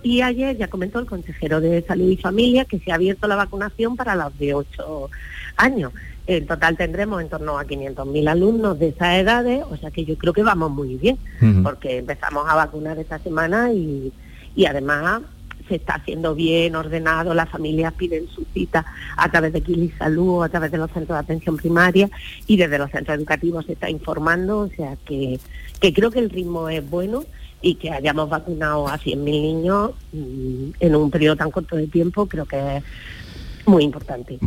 y 0.03 0.23
ayer 0.23 0.57
ya 0.57 0.69
comentó 0.69 0.99
el 0.99 1.07
consejero 1.07 1.61
de 1.61 1.83
Salud 1.83 2.09
y 2.09 2.17
Familia 2.17 2.65
que 2.65 2.79
se 2.79 2.91
ha 2.91 2.95
abierto 2.95 3.29
la 3.29 3.37
vacunación 3.37 3.97
para 3.97 4.15
los 4.15 4.39
de 4.39 4.55
8 4.55 5.11
años. 5.57 5.93
En 6.27 6.47
total 6.47 6.77
tendremos 6.77 7.21
en 7.21 7.29
torno 7.29 7.59
a 7.59 7.65
500.000 7.65 8.29
alumnos 8.29 8.79
de 8.79 8.89
esas 8.89 9.17
edades, 9.17 9.63
o 9.69 9.77
sea 9.77 9.91
que 9.91 10.05
yo 10.05 10.17
creo 10.17 10.33
que 10.33 10.43
vamos 10.43 10.71
muy 10.71 10.97
bien, 10.97 11.19
porque 11.63 11.99
empezamos 11.99 12.49
a 12.49 12.55
vacunar 12.55 12.99
esta 12.99 13.19
semana 13.19 13.73
y, 13.73 14.13
y 14.55 14.65
además 14.67 15.23
se 15.71 15.77
está 15.77 15.95
haciendo 15.95 16.35
bien, 16.35 16.77
ordenado, 16.77 17.33
las 17.33 17.49
familias 17.49 17.95
piden 17.95 18.29
su 18.29 18.45
cita 18.53 18.85
a 19.17 19.31
través 19.31 19.53
de 19.53 19.63
Kili 19.63 19.91
Salud, 19.99 20.43
a 20.43 20.49
través 20.49 20.71
de 20.71 20.79
los 20.79 20.91
centros 20.91 21.17
de 21.17 21.21
atención 21.21 21.57
primaria 21.57 22.11
y 22.47 22.57
desde 22.57 22.77
los 22.77 22.91
centros 22.91 23.17
educativos 23.17 23.65
se 23.65 23.73
está 23.73 23.89
informando, 23.89 24.59
o 24.59 24.69
sea 24.69 24.97
que, 25.07 25.39
que 25.81 25.95
creo 25.95 26.11
que 26.11 26.19
el 26.19 26.29
ritmo 26.29 26.69
es 26.69 26.89
bueno 26.89 27.25
y 27.63 27.77
que 27.77 27.91
hayamos 27.91 28.29
vacunado 28.29 28.89
a 28.89 28.99
100.000 28.99 29.17
niños 29.17 29.93
mm, 30.13 30.71
en 30.81 30.97
un 30.97 31.11
periodo 31.11 31.37
tan 31.37 31.51
corto 31.51 31.77
de 31.77 31.87
tiempo 31.87 32.27
creo 32.27 32.47
que 32.47 32.79
es 32.79 32.85
muy 33.71 33.85
importante. 33.85 34.39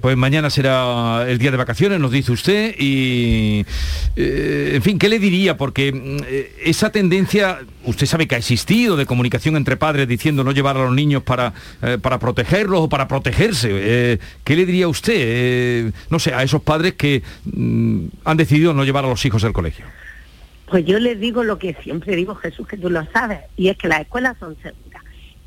Pues 0.00 0.16
mañana 0.16 0.50
será 0.50 1.26
el 1.28 1.38
día 1.38 1.50
de 1.50 1.56
vacaciones, 1.56 2.00
nos 2.00 2.10
dice 2.10 2.32
usted, 2.32 2.74
y 2.78 3.64
eh, 4.16 4.72
en 4.74 4.82
fin, 4.82 4.98
¿qué 4.98 5.08
le 5.08 5.18
diría? 5.18 5.56
Porque 5.56 5.92
eh, 6.26 6.56
esa 6.64 6.90
tendencia, 6.90 7.58
usted 7.84 8.06
sabe 8.06 8.26
que 8.26 8.34
ha 8.34 8.38
existido 8.38 8.96
de 8.96 9.06
comunicación 9.06 9.56
entre 9.56 9.76
padres 9.76 10.08
diciendo 10.08 10.42
no 10.42 10.52
llevar 10.52 10.76
a 10.76 10.84
los 10.84 10.94
niños 10.94 11.22
para, 11.22 11.52
eh, 11.82 11.98
para 12.00 12.18
protegerlos 12.18 12.80
o 12.80 12.88
para 12.88 13.06
protegerse. 13.06 14.18
¿Qué 14.42 14.56
le 14.56 14.66
diría 14.66 14.88
usted, 14.88 15.92
no 16.08 16.18
sé, 16.18 16.34
a 16.34 16.42
esos 16.42 16.62
padres 16.62 16.94
que 16.94 17.22
mm, 17.44 18.06
han 18.24 18.36
decidido 18.36 18.72
no 18.72 18.84
llevar 18.84 19.04
a 19.04 19.08
los 19.08 19.24
hijos 19.24 19.44
al 19.44 19.52
colegio? 19.52 19.84
Pues 20.66 20.84
yo 20.84 20.98
les 20.98 21.18
digo 21.18 21.42
lo 21.42 21.58
que 21.58 21.74
siempre 21.82 22.16
digo, 22.16 22.34
Jesús, 22.36 22.66
que 22.66 22.76
tú 22.76 22.90
lo 22.90 23.04
sabes, 23.12 23.40
y 23.56 23.68
es 23.68 23.76
que 23.76 23.88
las 23.88 24.02
escuelas 24.02 24.36
son 24.38 24.56
seguras. 24.56 24.89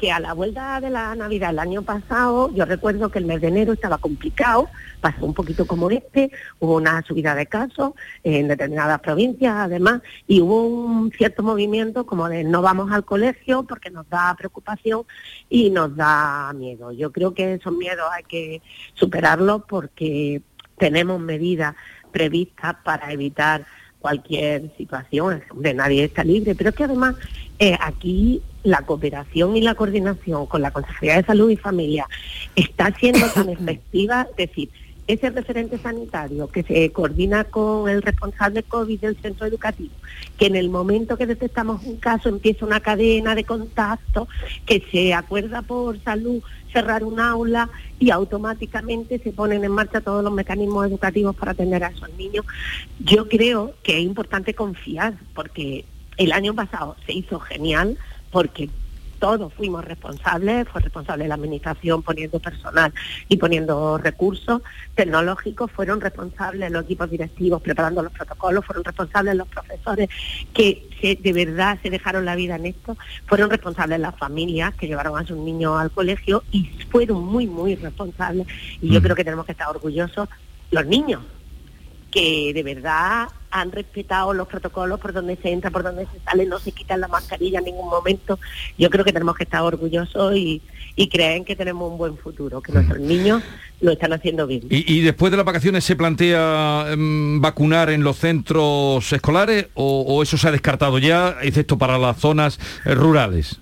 Que 0.04 0.12
a 0.12 0.20
la 0.20 0.34
vuelta 0.34 0.82
de 0.82 0.90
la 0.90 1.16
Navidad 1.16 1.52
el 1.52 1.60
año 1.60 1.82
pasado, 1.82 2.54
yo 2.54 2.66
recuerdo 2.66 3.10
que 3.10 3.20
el 3.20 3.26
mes 3.26 3.40
de 3.40 3.48
enero 3.48 3.72
estaba 3.72 4.00
complicado, 4.00 4.68
pasó 5.00 5.26
un 5.26 5.34
poquito 5.34 5.66
como 5.66 5.90
este, 5.92 6.30
hubo 6.60 6.76
una 6.76 7.02
subida 7.04 7.34
de 7.36 7.46
casos 7.46 7.94
en 8.22 8.50
determinadas 8.50 9.00
provincias 9.00 9.56
además, 9.56 10.02
y 10.28 10.42
hubo 10.42 10.68
un 10.68 11.10
cierto 11.14 11.42
movimiento 11.42 12.06
como 12.06 12.28
de 12.28 12.44
no 12.44 12.62
vamos 12.62 12.92
al 12.92 13.06
colegio 13.06 13.64
porque 13.64 13.92
nos 13.92 14.10
da 14.10 14.36
preocupación 14.38 15.04
y 15.50 15.70
nos 15.70 15.96
da 15.96 16.52
miedo. 16.54 16.92
Yo 16.92 17.14
creo 17.14 17.34
que 17.34 17.54
esos 17.54 17.72
miedos 17.74 18.06
hay 18.12 18.24
que 18.24 18.62
superarlos 18.96 19.62
porque 19.70 20.42
tenemos 20.78 21.22
medidas 21.22 21.76
previstas 22.12 22.76
para 22.84 23.10
evitar 23.14 23.66
cualquier 24.04 24.70
situación, 24.78 25.42
de 25.56 25.74
nadie 25.74 26.04
está 26.04 26.26
libre, 26.26 26.56
pero 26.56 26.72
es 26.72 26.76
que 26.76 26.84
además 26.84 27.16
eh, 27.58 27.78
aquí 27.80 28.42
la 28.64 28.82
cooperación 28.82 29.56
y 29.56 29.62
la 29.62 29.76
coordinación 29.76 30.46
con 30.46 30.62
la 30.62 30.72
Consejería 30.72 31.16
de 31.16 31.24
Salud 31.24 31.50
y 31.50 31.56
Familia 31.56 32.06
está 32.54 32.94
siendo 33.00 33.26
tan 33.30 33.48
efectiva, 33.58 34.28
es 34.36 34.50
decir, 34.50 34.70
ese 35.08 35.30
referente 35.30 35.78
sanitario 35.78 36.48
que 36.48 36.64
se 36.64 36.92
coordina 36.92 37.44
con 37.44 37.90
el 37.90 38.02
responsable 38.02 38.64
COVID 38.64 39.00
del 39.00 39.18
centro 39.18 39.46
educativo, 39.46 39.94
que 40.38 40.46
en 40.46 40.56
el 40.56 40.70
momento 40.70 41.18
que 41.18 41.26
detectamos 41.26 41.84
un 41.84 41.98
caso 41.98 42.30
empieza 42.30 42.66
una 42.66 42.80
cadena 42.80 43.36
de 43.36 43.44
contacto, 43.44 44.28
que 44.66 44.84
se 44.92 45.14
acuerda 45.14 45.62
por 45.62 46.02
salud 46.04 46.42
cerrar 46.72 47.04
un 47.04 47.20
aula 47.20 47.70
y 48.00 48.10
automáticamente 48.10 49.20
se 49.20 49.32
ponen 49.32 49.64
en 49.64 49.72
marcha 49.72 50.02
todos 50.02 50.24
los 50.24 50.34
mecanismos 50.34 50.88
educativos 50.88 51.36
para 51.36 51.52
atender 51.52 51.84
a 51.84 51.90
esos 51.90 52.12
niños. 52.14 52.46
Yo 53.00 53.30
creo 53.30 53.74
que 53.84 54.00
es 54.00 54.04
importante 54.04 54.54
confiar 54.54 55.14
porque 55.36 55.86
el 56.18 56.32
año 56.32 56.54
pasado 56.54 56.96
se 57.06 57.14
hizo 57.14 57.40
genial 57.40 57.98
porque 58.32 58.70
todos 59.24 59.54
fuimos 59.54 59.86
responsables, 59.86 60.68
fue 60.68 60.82
responsable 60.82 61.30
la 61.30 61.36
administración 61.36 62.04
poniendo 62.04 62.42
personal 62.42 62.94
y 63.30 63.38
poniendo 63.38 63.98
recursos 63.98 64.62
tecnológicos, 64.96 65.72
fueron 65.72 66.02
responsables 66.02 66.70
los 66.70 66.84
equipos 66.84 67.10
directivos 67.10 67.62
preparando 67.62 68.04
los 68.04 68.12
protocolos, 68.12 68.66
fueron 68.66 68.84
responsables 68.84 69.36
los 69.36 69.48
profesores 69.48 70.10
que 70.54 70.90
de 71.22 71.32
verdad 71.32 71.80
se 71.82 71.90
dejaron 71.90 72.26
la 72.26 72.36
vida 72.36 72.58
en 72.58 72.66
esto, 72.66 72.98
fueron 73.26 73.50
responsables 73.50 74.02
las 74.02 74.14
familias 74.18 74.76
que 74.76 74.88
llevaron 74.88 75.18
a 75.18 75.26
sus 75.26 75.38
niños 75.38 75.80
al 75.80 75.92
colegio 75.92 76.44
y 76.52 76.66
fueron 76.92 77.24
muy, 77.24 77.48
muy 77.48 77.76
responsables. 77.76 78.46
Y 78.82 78.90
yo 78.90 79.02
creo 79.02 79.16
que 79.16 79.24
tenemos 79.24 79.46
que 79.46 79.54
estar 79.54 79.70
orgullosos 79.70 80.28
los 80.70 80.86
niños, 80.86 81.22
que 82.12 82.52
de 82.54 82.64
verdad 82.64 83.30
han 83.54 83.72
respetado 83.72 84.34
los 84.34 84.48
protocolos 84.48 85.00
por 85.00 85.14
donde 85.14 85.36
se 85.36 85.52
entra, 85.52 85.70
por 85.70 85.84
donde 85.84 86.08
se 86.08 86.20
sale, 86.26 86.46
no 86.48 86.58
se 86.58 86.72
quitan 86.72 87.00
la 87.00 87.08
mascarilla 87.08 87.60
en 87.60 87.66
ningún 87.66 87.88
momento. 87.88 88.40
Yo 88.80 88.90
creo 88.90 89.06
que 89.06 89.14
tenemos 89.14 89.36
que 89.36 89.44
estar 89.44 89.62
orgullosos 89.62 90.36
y, 90.36 90.60
y 90.96 91.08
creen 91.08 91.46
que 91.46 91.56
tenemos 91.56 91.92
un 91.92 92.00
buen 92.00 92.18
futuro, 92.18 92.62
que 92.62 92.72
nuestros 92.72 93.00
niños 93.00 93.44
lo 93.80 93.92
están 93.92 94.12
haciendo 94.12 94.48
bien. 94.48 94.64
¿Y, 94.72 94.92
y 94.92 95.02
después 95.02 95.30
de 95.30 95.38
las 95.38 95.46
vacaciones 95.46 95.84
se 95.84 95.96
plantea 95.96 96.96
mm, 96.98 97.42
vacunar 97.42 97.92
en 97.92 98.04
los 98.04 98.18
centros 98.18 99.14
escolares 99.14 99.68
o, 99.76 100.02
o 100.02 100.24
eso 100.24 100.36
se 100.36 100.48
ha 100.48 100.52
descartado 100.52 100.98
ya, 100.98 101.38
excepto 101.44 101.78
para 101.78 102.00
las 102.00 102.18
zonas 102.18 102.60
eh, 102.86 102.96
rurales? 102.96 103.60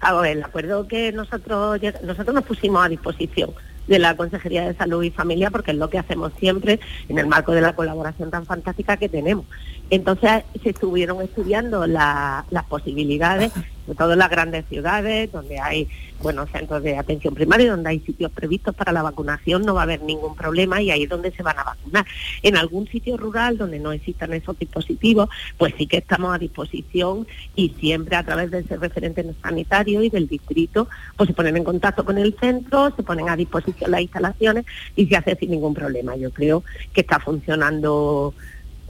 A 0.00 0.14
ver, 0.14 0.38
el 0.38 0.42
acuerdo 0.42 0.88
que 0.88 1.12
nosotros 1.12 1.80
nosotros 2.02 2.34
nos 2.34 2.44
pusimos 2.44 2.84
a 2.84 2.88
disposición 2.88 3.52
de 3.86 3.98
la 3.98 4.16
Consejería 4.16 4.66
de 4.66 4.74
Salud 4.74 5.02
y 5.02 5.10
Familia 5.10 5.50
porque 5.50 5.72
es 5.72 5.76
lo 5.76 5.90
que 5.90 5.98
hacemos 5.98 6.32
siempre 6.38 6.80
en 7.08 7.18
el 7.18 7.26
marco 7.26 7.52
de 7.52 7.60
la 7.60 7.74
colaboración 7.74 8.30
tan 8.30 8.46
fantástica 8.46 8.96
que 8.96 9.08
tenemos. 9.08 9.44
Entonces 9.90 10.44
se 10.62 10.70
estuvieron 10.70 11.20
estudiando 11.20 11.86
la- 11.86 12.44
las 12.50 12.64
posibilidades, 12.64 13.52
sobre 13.84 13.98
todo 13.98 14.12
en 14.12 14.18
las 14.18 14.30
grandes 14.30 14.64
ciudades, 14.68 15.30
donde 15.32 15.58
hay 15.58 15.88
buenos 16.20 16.50
centros 16.50 16.82
de 16.82 16.96
atención 16.96 17.34
primaria, 17.34 17.70
donde 17.70 17.90
hay 17.90 18.00
sitios 18.00 18.30
previstos 18.30 18.74
para 18.74 18.92
la 18.92 19.02
vacunación, 19.02 19.62
no 19.62 19.74
va 19.74 19.80
a 19.80 19.84
haber 19.84 20.02
ningún 20.02 20.36
problema 20.36 20.80
y 20.80 20.90
ahí 20.90 21.02
es 21.04 21.08
donde 21.08 21.32
se 21.32 21.42
van 21.42 21.58
a 21.58 21.64
vacunar. 21.64 22.06
En 22.42 22.56
algún 22.56 22.86
sitio 22.86 23.16
rural 23.16 23.58
donde 23.58 23.78
no 23.78 23.92
existan 23.92 24.32
esos 24.32 24.58
dispositivos, 24.58 25.28
pues 25.58 25.74
sí 25.76 25.86
que 25.86 25.98
estamos 25.98 26.34
a 26.34 26.38
disposición 26.38 27.26
y 27.56 27.70
siempre 27.80 28.16
a 28.16 28.24
través 28.24 28.50
de 28.50 28.60
ese 28.60 28.76
referente 28.76 29.24
sanitario 29.42 30.02
y 30.02 30.10
del 30.10 30.28
distrito, 30.28 30.88
pues 31.16 31.28
se 31.28 31.34
ponen 31.34 31.56
en 31.56 31.64
contacto 31.64 32.04
con 32.04 32.18
el 32.18 32.36
centro, 32.38 32.94
se 32.94 33.02
ponen 33.02 33.28
a 33.28 33.36
disposición 33.36 33.90
las 33.90 34.02
instalaciones 34.02 34.64
y 34.94 35.06
se 35.06 35.16
hace 35.16 35.36
sin 35.36 35.50
ningún 35.50 35.74
problema. 35.74 36.16
Yo 36.16 36.30
creo 36.30 36.62
que 36.92 37.00
está 37.00 37.18
funcionando 37.18 38.34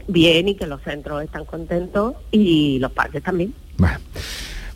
bien 0.06 0.48
y 0.48 0.54
que 0.54 0.66
los 0.66 0.82
centros 0.82 1.22
están 1.22 1.44
contentos 1.44 2.14
y 2.30 2.78
los 2.78 2.92
padres 2.92 3.22
también. 3.22 3.54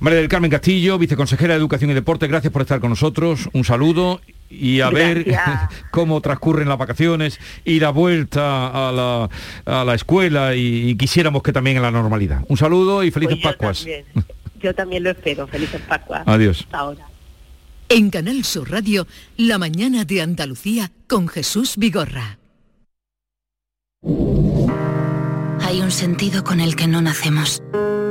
María 0.00 0.18
del 0.18 0.28
Carmen 0.28 0.50
Castillo, 0.50 0.98
viceconsejera 0.98 1.54
de 1.54 1.58
Educación 1.60 1.90
y 1.90 1.94
Deporte, 1.94 2.26
gracias 2.26 2.52
por 2.52 2.62
estar 2.62 2.80
con 2.80 2.90
nosotros. 2.90 3.48
Un 3.52 3.64
saludo 3.64 4.20
y 4.50 4.80
a 4.80 4.90
ver 4.90 5.26
cómo 5.90 6.20
transcurren 6.20 6.68
las 6.68 6.78
vacaciones 6.78 7.38
y 7.64 7.80
la 7.80 7.90
vuelta 7.90 8.88
a 8.88 8.92
la, 8.92 9.28
a 9.64 9.84
la 9.84 9.94
escuela 9.94 10.54
y, 10.54 10.90
y 10.90 10.96
quisiéramos 10.96 11.42
que 11.42 11.52
también 11.52 11.76
en 11.76 11.82
la 11.82 11.90
normalidad. 11.90 12.42
Un 12.48 12.56
saludo 12.56 13.02
y 13.04 13.10
felices 13.10 13.38
Pues 13.40 13.42
yo 13.44 13.50
Pascuas. 13.58 13.78
también. 13.78 14.04
Yo 14.60 14.74
también 14.74 15.02
lo 15.02 15.10
espero. 15.10 15.46
Felices 15.46 15.80
Pascuas. 15.88 16.22
Adiós. 16.26 16.60
Hasta 16.60 16.78
ahora. 16.78 17.06
En 17.88 18.10
Canal 18.10 18.44
Sur 18.44 18.70
Radio, 18.70 19.06
La 19.36 19.58
mañana 19.58 20.04
de 20.04 20.20
Andalucía 20.20 20.90
con 21.08 21.28
Jesús 21.28 21.74
Vigorra. 21.76 22.38
Hay 25.62 25.80
un 25.80 25.90
sentido 25.90 26.42
con 26.44 26.60
el 26.60 26.74
que 26.76 26.86
no 26.86 27.00
nacemos. 27.00 27.62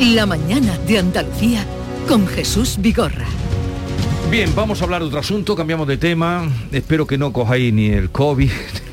La 0.00 0.26
mañana 0.26 0.76
de 0.86 0.98
Andalucía 0.98 1.64
con 2.06 2.26
Jesús 2.26 2.76
Vigorra. 2.78 3.24
Bien, 4.30 4.54
vamos 4.54 4.82
a 4.82 4.84
hablar 4.84 5.00
de 5.00 5.06
otro 5.06 5.20
asunto, 5.20 5.56
cambiamos 5.56 5.88
de 5.88 5.96
tema. 5.96 6.46
Espero 6.70 7.06
que 7.06 7.16
no 7.16 7.32
cojáis 7.32 7.72
ni 7.72 7.86
el 7.88 8.10
COVID. 8.10 8.50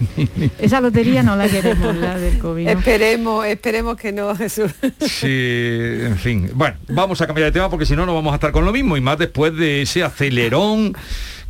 Esa 0.59 0.79
lotería 0.79 1.21
no 1.21 1.35
la 1.35 1.49
queremos, 1.49 1.93
la 1.97 2.17
del 2.17 2.39
COVID. 2.39 2.63
¿no? 2.63 2.71
Esperemos, 2.71 3.45
esperemos 3.45 3.97
que 3.97 4.13
no, 4.13 4.33
Jesús. 4.33 4.71
Sí, 5.01 5.27
en 5.27 6.17
fin. 6.17 6.51
Bueno, 6.53 6.77
vamos 6.87 7.19
a 7.19 7.27
cambiar 7.27 7.47
de 7.47 7.51
tema 7.51 7.69
porque 7.69 7.85
si 7.85 7.97
no, 7.97 8.05
no 8.05 8.15
vamos 8.15 8.31
a 8.31 8.35
estar 8.35 8.53
con 8.53 8.63
lo 8.63 8.71
mismo. 8.71 8.95
Y 8.95 9.01
más 9.01 9.17
después 9.17 9.53
de 9.57 9.81
ese 9.81 10.03
acelerón 10.03 10.95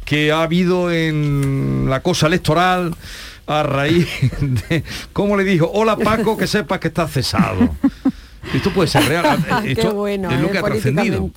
que 0.03 0.31
ha 0.31 0.41
habido 0.41 0.91
en 0.91 1.85
la 1.89 2.01
cosa 2.01 2.25
electoral 2.25 2.95
a 3.45 3.61
raíz 3.61 4.07
de... 4.69 4.83
¿Cómo 5.13 5.37
le 5.37 5.43
dijo? 5.43 5.69
Hola 5.73 5.95
Paco, 5.95 6.37
que 6.37 6.47
sepas 6.47 6.79
que 6.79 6.87
estás 6.87 7.11
cesado. 7.11 7.75
Esto 8.53 8.71
puede 8.71 8.88
ser 8.88 9.03
real. 9.06 9.25
Esto 9.65 9.82
Qué 9.82 9.89
bueno, 9.89 10.29
es 10.32 10.39
lo 10.39 10.47
eh, 10.47 10.51
que 10.51 10.58
ha 10.58 10.63
trascendido. 10.63 11.29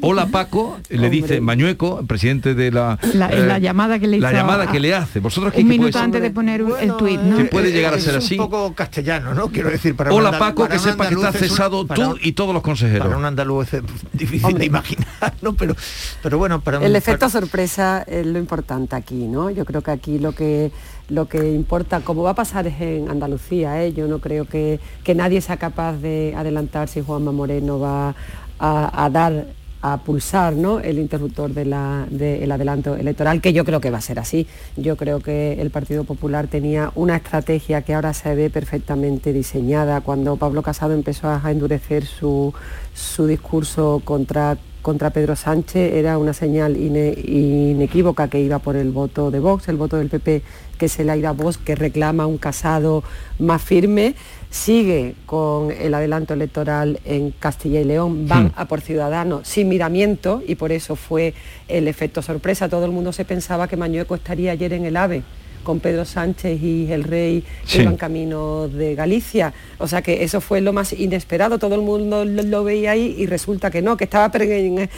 Hola 0.00 0.26
Paco, 0.26 0.78
le 0.88 1.10
dice 1.10 1.40
Mañueco, 1.40 2.00
el 2.00 2.06
presidente 2.06 2.54
de 2.54 2.70
la... 2.70 2.98
La, 3.14 3.28
eh, 3.28 3.46
la 3.46 3.58
llamada 3.58 3.98
que 3.98 4.06
le 4.06 4.16
hizo 4.16 4.26
la 4.26 4.32
llamada 4.32 4.64
a- 4.64 4.72
que 4.72 4.80
le 4.80 4.94
hace. 4.94 5.20
¿Vosotros 5.20 5.52
qué 5.52 5.60
un 5.62 5.68
minuto 5.68 5.92
ser? 5.92 6.02
antes 6.02 6.22
de 6.22 6.30
poner 6.30 6.62
un- 6.62 6.78
el 6.80 6.96
tuit, 6.96 7.20
¿no? 7.20 7.36
Que 7.36 7.44
puede 7.46 7.70
llegar 7.72 7.94
a 7.94 7.96
Es 7.98 8.04
ser 8.04 8.14
un 8.14 8.18
así. 8.18 8.36
poco 8.36 8.72
castellano, 8.74 9.34
¿no? 9.34 9.48
Quiero 9.48 9.70
decir, 9.70 9.94
para 9.94 10.12
Hola 10.12 10.30
un 10.30 10.38
Paco, 10.38 10.62
para 10.62 10.74
que 10.74 10.78
un 10.78 10.84
sepas 10.84 11.08
que 11.08 11.14
andaluz 11.14 11.24
estás 11.26 11.42
es 11.42 11.50
un- 11.50 11.56
cesado 11.56 11.86
para- 11.86 12.04
tú 12.10 12.18
y 12.22 12.32
todos 12.32 12.54
los 12.54 12.62
consejeros. 12.62 13.06
Para 13.06 13.18
un 13.18 13.24
andaluz 13.24 13.74
es 13.74 13.82
difícil 14.12 14.56
de 14.58 14.64
imaginar, 14.66 15.34
¿no? 15.42 15.52
Pero, 15.54 15.76
pero 16.22 16.38
bueno, 16.38 16.60
para 16.60 16.78
un- 16.78 16.84
El 16.84 16.96
efecto 16.96 17.20
para- 17.26 17.30
sorpresa 17.30 18.02
es 18.06 18.26
lo 18.26 18.38
importante 18.38 18.96
aquí, 18.96 19.26
¿no? 19.28 19.50
Yo 19.50 19.64
creo 19.64 19.82
que 19.82 19.90
aquí 19.90 20.18
lo 20.18 20.32
que 20.32 20.72
lo 21.08 21.28
que 21.28 21.52
importa, 21.52 22.00
como 22.00 22.22
va 22.22 22.30
a 22.30 22.34
pasar 22.34 22.66
en 22.66 23.10
Andalucía, 23.10 23.82
¿eh? 23.84 23.92
yo 23.92 24.06
no 24.08 24.18
creo 24.18 24.46
que, 24.46 24.80
que 25.04 25.14
nadie 25.14 25.40
sea 25.40 25.56
capaz 25.56 25.94
de 25.98 26.34
adelantar 26.36 26.88
si 26.88 27.00
Juanma 27.00 27.32
Moreno 27.32 27.78
va 27.78 28.14
a, 28.58 29.10
dar 29.10 29.46
a 29.82 29.98
pulsar 29.98 30.52
¿no? 30.54 30.78
el 30.78 30.98
interruptor 30.98 31.52
del 31.52 31.72
adelanto 31.72 32.94
electoral, 32.94 33.40
que 33.40 33.52
yo 33.52 33.64
creo 33.64 33.80
que 33.80 33.90
va 33.90 33.98
a 33.98 34.02
ser 34.02 34.20
así. 34.20 34.46
Yo 34.76 34.96
creo 34.96 35.18
que 35.18 35.60
el 35.60 35.70
Partido 35.70 36.04
Popular 36.04 36.46
tenía 36.46 36.92
una 36.94 37.16
estrategia 37.16 37.82
que 37.82 37.94
ahora 37.94 38.14
se 38.14 38.34
ve 38.36 38.48
perfectamente 38.48 39.32
diseñada. 39.32 40.00
Cuando 40.00 40.36
Pablo 40.36 40.62
Casado 40.62 40.94
empezó 40.94 41.28
a 41.28 41.50
endurecer 41.50 42.04
su, 42.06 42.54
su 42.94 43.26
discurso 43.26 44.00
contra 44.04 44.56
contra 44.82 45.10
Pedro 45.10 45.36
Sánchez 45.36 45.94
era 45.94 46.18
una 46.18 46.32
señal 46.32 46.76
ine- 46.76 47.14
inequívoca 47.26 48.28
que 48.28 48.40
iba 48.40 48.58
por 48.58 48.76
el 48.76 48.90
voto 48.90 49.30
de 49.30 49.38
Vox, 49.40 49.68
el 49.68 49.76
voto 49.76 49.96
del 49.96 50.08
PP 50.08 50.42
que 50.76 50.88
se 50.88 51.04
le 51.04 51.12
ha 51.12 51.16
ido 51.16 51.28
a 51.28 51.32
Vox, 51.32 51.56
que 51.58 51.74
reclama 51.76 52.26
un 52.26 52.38
casado 52.38 53.04
más 53.38 53.62
firme, 53.62 54.14
sigue 54.50 55.14
con 55.26 55.70
el 55.70 55.94
adelanto 55.94 56.34
electoral 56.34 56.98
en 57.04 57.30
Castilla 57.30 57.80
y 57.80 57.84
León, 57.84 58.26
van 58.26 58.46
Hmm. 58.46 58.52
a 58.56 58.64
por 58.66 58.80
Ciudadanos 58.80 59.46
sin 59.46 59.68
miramiento 59.68 60.42
y 60.46 60.56
por 60.56 60.72
eso 60.72 60.96
fue 60.96 61.34
el 61.68 61.86
efecto 61.88 62.20
sorpresa. 62.20 62.68
Todo 62.68 62.84
el 62.84 62.90
mundo 62.90 63.12
se 63.12 63.24
pensaba 63.24 63.68
que 63.68 63.76
Mañueco 63.76 64.14
estaría 64.16 64.52
ayer 64.52 64.72
en 64.72 64.84
el 64.84 64.96
AVE 64.96 65.22
con 65.62 65.80
Pedro 65.80 66.04
Sánchez 66.04 66.62
y 66.62 66.90
el 66.92 67.04
rey 67.04 67.42
que 67.42 67.46
Sí. 67.66 67.82
iban 67.82 67.96
camino 67.96 68.68
de 68.68 68.94
Galicia. 68.94 69.52
O 69.78 69.86
sea 69.88 70.02
que 70.02 70.22
eso 70.24 70.40
fue 70.40 70.60
lo 70.60 70.72
más 70.72 70.92
inesperado, 70.92 71.58
todo 71.58 71.74
el 71.74 71.82
mundo 71.82 72.24
lo, 72.24 72.42
lo 72.42 72.64
veía 72.64 72.92
ahí 72.92 73.14
y 73.18 73.26
resulta 73.26 73.70
que 73.70 73.82
no, 73.82 73.96
que 73.96 74.04
estaba 74.04 74.30
pergue- 74.30 74.88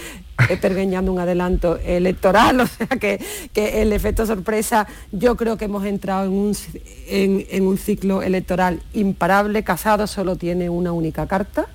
eh, 0.51 0.57
pergueñando 0.61 1.13
un 1.13 1.19
adelanto 1.21 1.79
electoral, 1.85 2.61
o 2.61 2.67
sea 2.67 2.87
que, 2.87 3.21
que 3.53 3.83
el 3.83 3.93
efecto 3.93 4.27
sorpresa, 4.27 4.87
yo 5.13 5.37
creo 5.37 5.57
que 5.57 5.67
hemos 5.67 5.85
entrado 5.85 6.25
en 6.27 6.33
un, 6.33 6.57
en 7.09 7.67
un 7.67 7.79
ciclo 7.79 8.23
electoral 8.23 8.81
imparable, 8.95 9.63
Casado 9.63 10.07
solo 10.07 10.37
tiene 10.37 10.69
una 10.71 10.93
única 10.93 11.27
carta, 11.27 11.67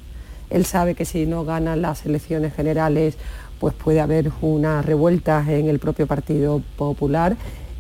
él 0.50 0.66
sabe 0.66 0.96
que 0.96 1.06
si 1.06 1.26
no 1.28 1.46
gana 1.46 1.76
las 1.76 2.06
elecciones 2.06 2.54
generales 2.56 3.16
pues 3.60 3.74
puede 3.76 4.00
haber 4.00 4.32
unas 4.42 4.86
revueltas 4.86 5.48
en 5.50 5.68
el 5.68 5.80
propio 5.80 6.08
Partido 6.08 6.62
Popular 6.78 7.36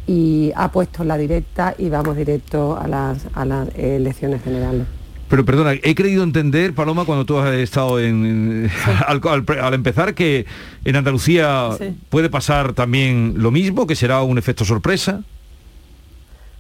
y 0.10 0.52
ha 0.56 0.72
puesto 0.72 1.04
la 1.04 1.17
directa 1.17 1.76
y 1.78 1.88
vamos 1.89 2.17
directo 2.17 2.76
a 2.82 2.88
las, 2.88 3.28
a 3.36 3.45
las 3.45 3.69
elecciones 3.76 4.41
generales. 4.41 4.88
Pero 5.28 5.45
perdona, 5.45 5.74
he 5.84 5.93
creído 5.93 6.24
entender, 6.24 6.74
Paloma, 6.74 7.06
cuando 7.06 7.26
tú 7.26 7.38
has 7.38 7.54
estado 7.54 8.00
en, 8.00 8.72
al, 9.08 9.22
al 9.62 9.74
empezar, 9.76 10.15
que 10.15 10.48
en 10.84 10.95
Andalucía 10.95 11.69
Sí. 11.78 11.95
puede 12.10 12.28
pasar 12.28 12.74
también 12.74 13.36
lo 13.38 13.52
mismo, 13.52 13.86
que 13.86 13.95
será 13.95 14.24
un 14.24 14.39
efecto 14.39 14.65
sorpresa. 14.65 15.22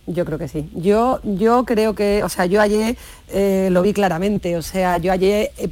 Yo 0.05 0.25
creo 0.25 0.37
que 0.37 0.47
sí. 0.47 0.69
Yo, 0.75 1.19
yo 1.23 1.65
creo 1.65 1.95
que, 1.95 2.23
o 2.23 2.29
sea, 2.29 2.45
yo 2.45 2.61
ayer 2.61 2.95
eh, 3.29 3.69
lo 3.71 3.81
vi 3.81 3.93
claramente, 3.93 4.57
o 4.57 4.61
sea, 4.61 4.99
yo 4.99 5.11
ayer 5.11 5.49
eh, 5.57 5.69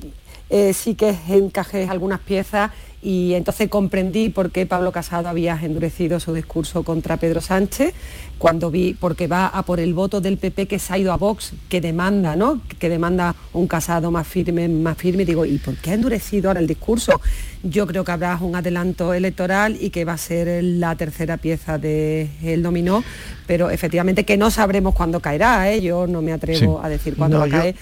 eh, 0.49 0.73
sí 0.73 0.95
que 0.95 1.15
encajé 1.29 1.87
algunas 1.87 2.19
piezas 2.21 2.71
y 3.01 3.33
entonces 3.33 3.69
comprendí 3.69 4.29
por 4.29 4.51
qué 4.51 4.65
Pablo 4.65 4.91
Casado 4.91 5.29
había 5.29 5.57
endurecido 5.61 6.19
su 6.19 6.33
discurso 6.33 6.83
contra 6.83 7.17
Pedro 7.17 7.41
Sánchez 7.41 7.93
cuando 8.37 8.69
vi, 8.69 8.93
porque 8.93 9.27
va 9.27 9.47
a 9.47 9.63
por 9.63 9.79
el 9.79 9.93
voto 9.93 10.21
del 10.21 10.37
PP 10.37 10.67
que 10.67 10.79
se 10.79 10.93
ha 10.93 10.97
ido 10.97 11.11
a 11.11 11.17
Vox, 11.17 11.53
que 11.69 11.81
demanda, 11.81 12.35
¿no? 12.35 12.61
Que 12.79 12.89
demanda 12.89 13.35
un 13.53 13.67
casado 13.67 14.11
más 14.11 14.27
firme, 14.27 14.67
más 14.67 14.97
firme. 14.97 15.25
Digo, 15.25 15.45
¿y 15.45 15.57
por 15.57 15.75
qué 15.75 15.91
ha 15.91 15.93
endurecido 15.95 16.49
ahora 16.49 16.59
el 16.59 16.67
discurso? 16.67 17.19
Yo 17.63 17.87
creo 17.87 18.03
que 18.03 18.11
habrá 18.11 18.37
un 18.39 18.55
adelanto 18.55 19.13
electoral 19.13 19.77
y 19.79 19.89
que 19.89 20.05
va 20.05 20.13
a 20.13 20.17
ser 20.17 20.63
la 20.63 20.95
tercera 20.95 21.37
pieza 21.37 21.77
del 21.77 22.61
dominó, 22.61 23.03
pero 23.47 23.69
efectivamente 23.69 24.23
que 24.23 24.37
no 24.37 24.51
sabremos 24.51 24.93
cuándo 24.93 25.19
caerá, 25.19 25.71
¿eh? 25.71 25.81
Yo 25.81 26.07
no 26.07 26.21
me 26.21 26.33
atrevo 26.33 26.81
a 26.83 26.89
decir 26.89 27.15
cuándo 27.15 27.39
va 27.39 27.45
a 27.45 27.49
caer, 27.49 27.75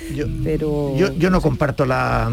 pero... 0.44 0.96
Yo, 0.96 1.30
no 1.30 1.42
comparto 1.42 1.86
la 1.86 2.32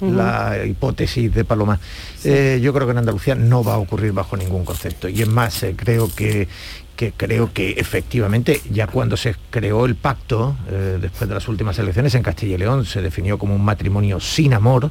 la 0.00 0.64
hipótesis 0.66 1.32
de 1.32 1.44
Paloma. 1.44 1.78
Eh, 2.24 2.60
yo 2.62 2.72
creo 2.72 2.86
que 2.86 2.92
en 2.92 2.98
Andalucía 2.98 3.34
no 3.34 3.64
va 3.64 3.74
a 3.74 3.78
ocurrir 3.78 4.12
bajo 4.12 4.36
ningún 4.36 4.64
concepto. 4.64 5.08
Y 5.08 5.22
es 5.22 5.28
más, 5.28 5.62
eh, 5.62 5.74
creo 5.76 6.08
que, 6.14 6.48
que 6.96 7.12
creo 7.12 7.52
que 7.52 7.72
efectivamente 7.72 8.60
ya 8.70 8.86
cuando 8.86 9.16
se 9.16 9.34
creó 9.50 9.86
el 9.86 9.94
pacto, 9.94 10.56
eh, 10.70 10.98
después 11.00 11.28
de 11.28 11.34
las 11.34 11.48
últimas 11.48 11.78
elecciones 11.78 12.14
en 12.14 12.22
Castilla 12.22 12.54
y 12.54 12.58
León, 12.58 12.84
se 12.84 13.02
definió 13.02 13.38
como 13.38 13.54
un 13.54 13.64
matrimonio 13.64 14.20
sin 14.20 14.54
amor 14.54 14.90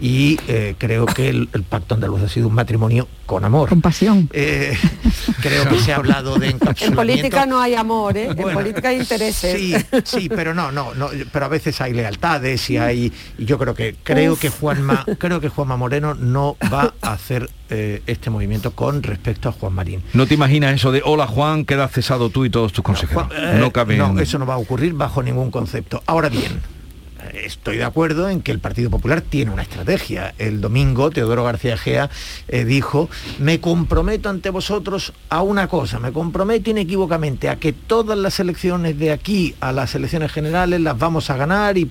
y 0.00 0.38
eh, 0.46 0.74
creo 0.78 1.06
que 1.06 1.28
el, 1.28 1.48
pacto 1.68 1.94
andaluz 1.94 2.22
ha 2.22 2.28
sido 2.28 2.48
un 2.48 2.54
matrimonio 2.54 3.08
con 3.24 3.44
amor. 3.44 3.68
Con 3.68 3.80
pasión. 3.80 4.28
Eh, 4.32 4.76
creo 5.40 5.68
que 5.68 5.78
se 5.78 5.92
ha 5.92 5.96
hablado 5.96 6.38
de 6.38 6.50
encapsulamiento. 6.50 6.84
En 6.84 6.94
política 6.94 7.46
no 7.46 7.60
hay 7.60 7.74
amor, 7.74 8.16
¿eh? 8.16 8.28
en 8.36 8.52
política 8.52 8.90
hay 8.90 9.00
intereses. 9.00 9.58
Sí, 9.58 9.74
sí, 10.04 10.28
pero 10.28 10.54
no, 10.54 10.70
no, 10.70 10.94
no, 10.94 11.08
pero 11.32 11.46
a 11.46 11.48
veces 11.48 11.80
hay 11.80 11.92
lealtades 11.94 12.68
y 12.70 12.76
hay. 12.76 13.12
Y 13.38 13.44
yo 13.44 13.58
creo 13.58 13.74
que 13.74 13.96
creo 14.02 14.36
que 14.36 14.50
Juanma, 14.50 15.04
creo 15.18 15.40
que 15.40 15.48
Juanma 15.48 15.76
Moreno 15.76 16.14
no 16.14 16.56
va 16.72 16.94
a 17.00 17.12
hacer 17.12 17.50
este 17.68 18.30
movimiento 18.30 18.70
con 18.72 19.02
respecto 19.02 19.48
a 19.48 19.52
Juan 19.52 19.72
Marín. 19.72 20.00
¿No 20.12 20.26
te 20.26 20.34
imaginas 20.34 20.74
eso 20.74 20.92
de 20.92 21.02
hola 21.04 21.26
Juan, 21.26 21.64
queda 21.64 21.88
cesado 21.88 22.30
tú 22.30 22.44
y 22.44 22.50
todos 22.50 22.72
tus 22.72 22.84
consejeros? 22.84 23.26
no 23.58 23.72
cabe. 23.72 23.96
No, 23.96 24.20
eso 24.20 24.38
no 24.38 24.46
va 24.46 24.54
a 24.54 24.58
ocurrir 24.58 24.92
bajo 24.92 25.22
ningún 25.22 25.50
concepto. 25.50 26.00
Ahora 26.06 26.28
bien 26.28 26.75
estoy 27.32 27.76
de 27.76 27.84
acuerdo 27.84 28.28
en 28.28 28.40
que 28.42 28.52
el 28.52 28.58
Partido 28.58 28.90
Popular 28.90 29.20
tiene 29.20 29.50
una 29.50 29.62
estrategia. 29.62 30.34
El 30.38 30.60
domingo 30.60 31.10
Teodoro 31.10 31.44
García 31.44 31.76
Gea 31.76 32.10
eh, 32.48 32.64
dijo, 32.64 33.08
me 33.38 33.60
comprometo 33.60 34.28
ante 34.28 34.50
vosotros 34.50 35.12
a 35.28 35.42
una 35.42 35.68
cosa, 35.68 35.98
me 35.98 36.12
comprometo 36.12 36.70
inequívocamente 36.70 37.48
a 37.48 37.56
que 37.56 37.72
todas 37.72 38.18
las 38.18 38.40
elecciones 38.40 38.98
de 38.98 39.12
aquí 39.12 39.54
a 39.60 39.72
las 39.72 39.94
elecciones 39.94 40.32
generales 40.32 40.80
las 40.80 40.98
vamos 40.98 41.30
a 41.30 41.36
ganar 41.36 41.78
y... 41.78 41.88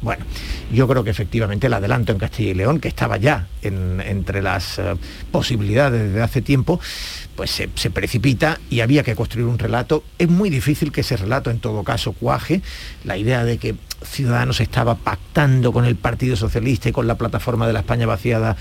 Bueno, 0.00 0.24
yo 0.72 0.86
creo 0.86 1.02
que 1.02 1.10
efectivamente 1.10 1.66
el 1.66 1.74
adelanto 1.74 2.12
en 2.12 2.18
Castilla 2.18 2.50
y 2.50 2.54
León, 2.54 2.78
que 2.78 2.88
estaba 2.88 3.16
ya 3.16 3.48
entre 3.62 4.42
las 4.42 4.78
eh, 4.78 4.94
posibilidades 5.32 6.02
desde 6.02 6.22
hace 6.22 6.40
tiempo, 6.40 6.80
pues 7.34 7.50
se, 7.50 7.90
precipita 7.90 8.60
y 8.70 8.80
había 8.80 9.02
que 9.02 9.16
construir 9.16 9.46
un 9.46 9.58
relato. 9.58 10.04
Es 10.18 10.28
muy 10.28 10.50
difícil 10.50 10.92
que 10.92 11.00
ese 11.00 11.16
relato 11.16 11.50
en 11.50 11.58
todo 11.58 11.82
caso 11.82 12.12
cuaje. 12.12 12.62
La 13.04 13.16
idea 13.16 13.44
de 13.44 13.58
que 13.58 13.74
Ciudadanos 14.02 14.60
estaba 14.60 14.94
pactando 14.94 15.72
con 15.72 15.84
el 15.84 15.96
Partido 15.96 16.36
Socialista 16.36 16.88
y 16.88 16.92
con 16.92 17.08
la 17.08 17.16
plataforma 17.16 17.66
de 17.66 17.72
la 17.72 17.80
España 17.80 18.06
vaciada 18.06 18.56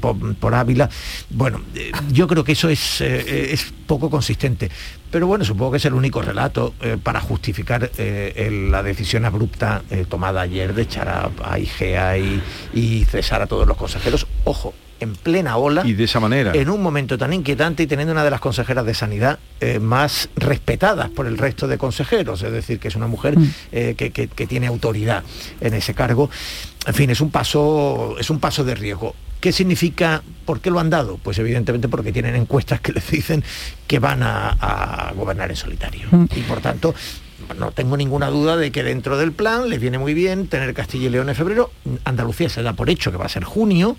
por, 0.00 0.54
Ávila. 0.54 0.88
Bueno, 1.28 1.60
eh, 1.74 1.92
yo 2.10 2.26
creo 2.26 2.44
que 2.44 2.52
eso 2.52 2.70
es, 2.70 3.02
eh, 3.02 3.52
es, 3.52 3.66
poco 3.86 4.08
consistente. 4.08 4.70
Pero 5.10 5.26
bueno, 5.26 5.44
supongo 5.44 5.72
que 5.72 5.76
es 5.78 5.84
el 5.84 5.94
único 5.94 6.22
relato 6.22 6.74
eh, 6.80 6.96
para 7.02 7.20
justificar 7.20 7.90
la 7.98 8.82
decisión 8.82 9.24
abrupta 9.24 9.82
tomada 10.08 10.42
ayer 10.42 10.74
de 10.74 10.82
echar 10.82 11.08
a, 11.08 11.30
a 11.44 11.58
IGEA 11.58 12.18
y, 12.18 12.42
y 12.74 13.04
cesar 13.04 13.42
a 13.42 13.46
todos 13.46 13.66
los 13.66 13.76
consejeros. 13.76 14.26
Ojo, 14.44 14.74
en 15.00 15.14
plena 15.14 15.56
ola. 15.56 15.82
Y 15.86 15.94
de 15.94 16.04
esa 16.04 16.20
manera. 16.20 16.52
En 16.54 16.70
un 16.70 16.82
momento 16.82 17.18
tan 17.18 17.32
inquietante 17.32 17.82
y 17.82 17.86
teniendo 17.86 18.12
una 18.12 18.24
de 18.24 18.30
las 18.30 18.40
consejeras 18.40 18.84
de 18.84 18.94
sanidad 18.94 19.38
eh, 19.60 19.78
más 19.78 20.28
respetadas 20.36 21.10
por 21.10 21.26
el 21.26 21.38
resto 21.38 21.68
de 21.68 21.78
consejeros, 21.78 22.42
es 22.42 22.52
decir, 22.52 22.78
que 22.78 22.88
es 22.88 22.96
una 22.96 23.06
mujer 23.06 23.38
mm. 23.38 23.54
eh, 23.72 23.94
que, 23.94 24.46
tiene 24.46 24.66
autoridad 24.66 25.22
en 25.60 25.74
ese 25.74 25.94
cargo. 25.94 26.30
En 26.86 26.94
fin, 26.94 27.10
es 27.10 27.20
un 27.20 27.30
paso, 27.30 28.16
es 28.18 28.30
un 28.30 28.40
paso 28.40 28.64
de 28.64 28.74
riesgo. 28.74 29.14
¿Qué 29.40 29.52
significa? 29.52 30.22
¿Por 30.44 30.60
qué 30.60 30.70
lo 30.70 30.80
han 30.80 30.90
dado? 30.90 31.18
Pues 31.18 31.38
evidentemente 31.38 31.88
porque 31.88 32.12
tienen 32.12 32.34
encuestas 32.34 32.80
que 32.80 32.92
les 32.92 33.10
dicen 33.10 33.44
que 33.86 33.98
van 33.98 34.22
a, 34.22 35.12
gobernar 35.14 35.50
en 35.50 35.56
solitario. 35.56 36.08
Mm. 36.10 36.24
Y 36.36 36.40
por 36.40 36.60
tanto, 36.60 36.94
no 37.58 37.72
tengo 37.72 37.96
ninguna 37.96 38.28
duda 38.28 38.56
de 38.56 38.72
que 38.72 38.82
dentro 38.82 39.16
del 39.18 39.32
plan 39.32 39.68
les 39.68 39.80
viene 39.80 39.98
muy 39.98 40.14
bien 40.14 40.48
tener 40.48 40.74
Castilla 40.74 41.06
y 41.06 41.10
León 41.10 41.28
en 41.28 41.34
febrero. 41.34 41.70
Andalucía 42.04 42.48
se 42.48 42.62
da 42.62 42.72
por 42.72 42.90
hecho 42.90 43.10
que 43.10 43.16
va 43.16 43.26
a 43.26 43.30
ser 43.30 43.44
junio 43.44 43.96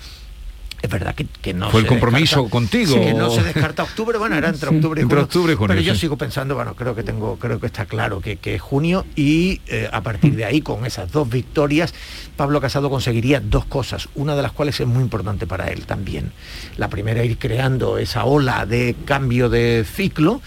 es 0.82 0.90
verdad 0.90 1.16
que, 1.16 1.54
no 1.54 1.70
fue 1.70 1.82
el 1.82 1.88
compromiso 1.88 2.50
contigo. 2.50 2.96
Que 2.96 3.14
no 3.14 3.30
se 3.30 3.44
descarta 3.44 3.84
octubre. 3.84 4.18
Bueno 4.18 4.36
era 4.38 4.50
entre 4.50 4.70
octubre 4.70 5.02
y 5.02 5.04
junio, 5.04 5.24
octubre 5.24 5.58
pero 5.68 5.82
yo 5.82 5.96
sigo 5.96 6.18
pensando 6.18 6.56
bueno 6.56 6.76
creo 6.76 6.96
que 6.96 7.04
tengo 7.04 7.38
creo 7.38 7.60
que 7.60 7.68
está 7.68 7.86
claro 7.86 8.22
que, 8.22 8.40
es 8.42 8.62
junio 8.62 9.06
y 9.16 9.62
eh, 9.68 9.90
a 9.92 10.02
partir 10.02 10.36
de 10.36 10.46
ahí 10.46 10.62
con 10.62 10.86
esas 10.86 11.12
dos 11.12 11.30
victorias 11.30 11.94
Pablo 12.36 12.62
Casado 12.62 12.90
conseguiría 12.90 13.40
dos 13.40 13.66
cosas 13.66 14.10
una 14.16 14.36
de 14.36 14.42
las 14.42 14.52
cuales 14.52 14.80
es 14.80 14.88
muy 14.88 15.04
importante 15.04 15.48
para 15.48 15.68
él 15.68 15.86
también. 15.86 16.32
La 16.78 16.90
primera 16.90 17.24
ir 17.24 17.38
creando 17.38 17.98
esa 17.98 18.26
ola 18.26 18.66
de 18.66 18.96
cambio 19.06 19.50
de 19.50 19.86
ciclo 19.86 20.42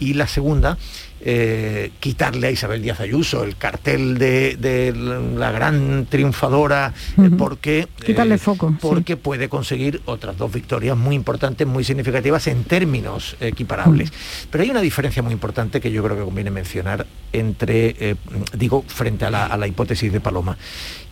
y 0.00 0.14
la 0.14 0.26
segunda 0.26 0.76
eh, 1.22 1.90
quitarle 2.00 2.46
a 2.46 2.50
Isabel 2.50 2.80
Díaz 2.80 3.00
Ayuso 3.00 3.44
el 3.44 3.56
cartel 3.56 4.16
de, 4.16 4.94
la 5.36 5.52
gran 5.52 6.06
triunfadora 6.06 6.94
eh, 7.18 7.28
porque 7.36 7.88
quitarle 8.04 8.36
eh, 8.36 8.38
foco 8.38 8.74
porque 8.80 9.18
puede 9.18 9.50
conseguir 9.50 10.00
otras 10.06 10.38
dos 10.38 10.50
victorias 10.50 10.96
muy 10.96 11.14
importantes 11.14 11.66
muy 11.66 11.84
significativas 11.84 12.46
en 12.46 12.64
términos 12.64 13.36
equiparables. 13.38 14.10
Pero 14.50 14.64
hay 14.64 14.70
una 14.70 14.80
diferencia 14.80 15.22
muy 15.22 15.34
importante 15.34 15.78
que 15.78 15.92
yo 15.92 16.02
creo 16.02 16.16
que 16.16 16.24
conviene 16.24 16.50
mencionar 16.50 17.06
entre 17.34 18.16
digo 18.56 18.82
frente 18.86 19.26
a 19.26 19.30
la, 19.30 19.66
hipótesis 19.66 20.10
de 20.10 20.20
Paloma. 20.20 20.56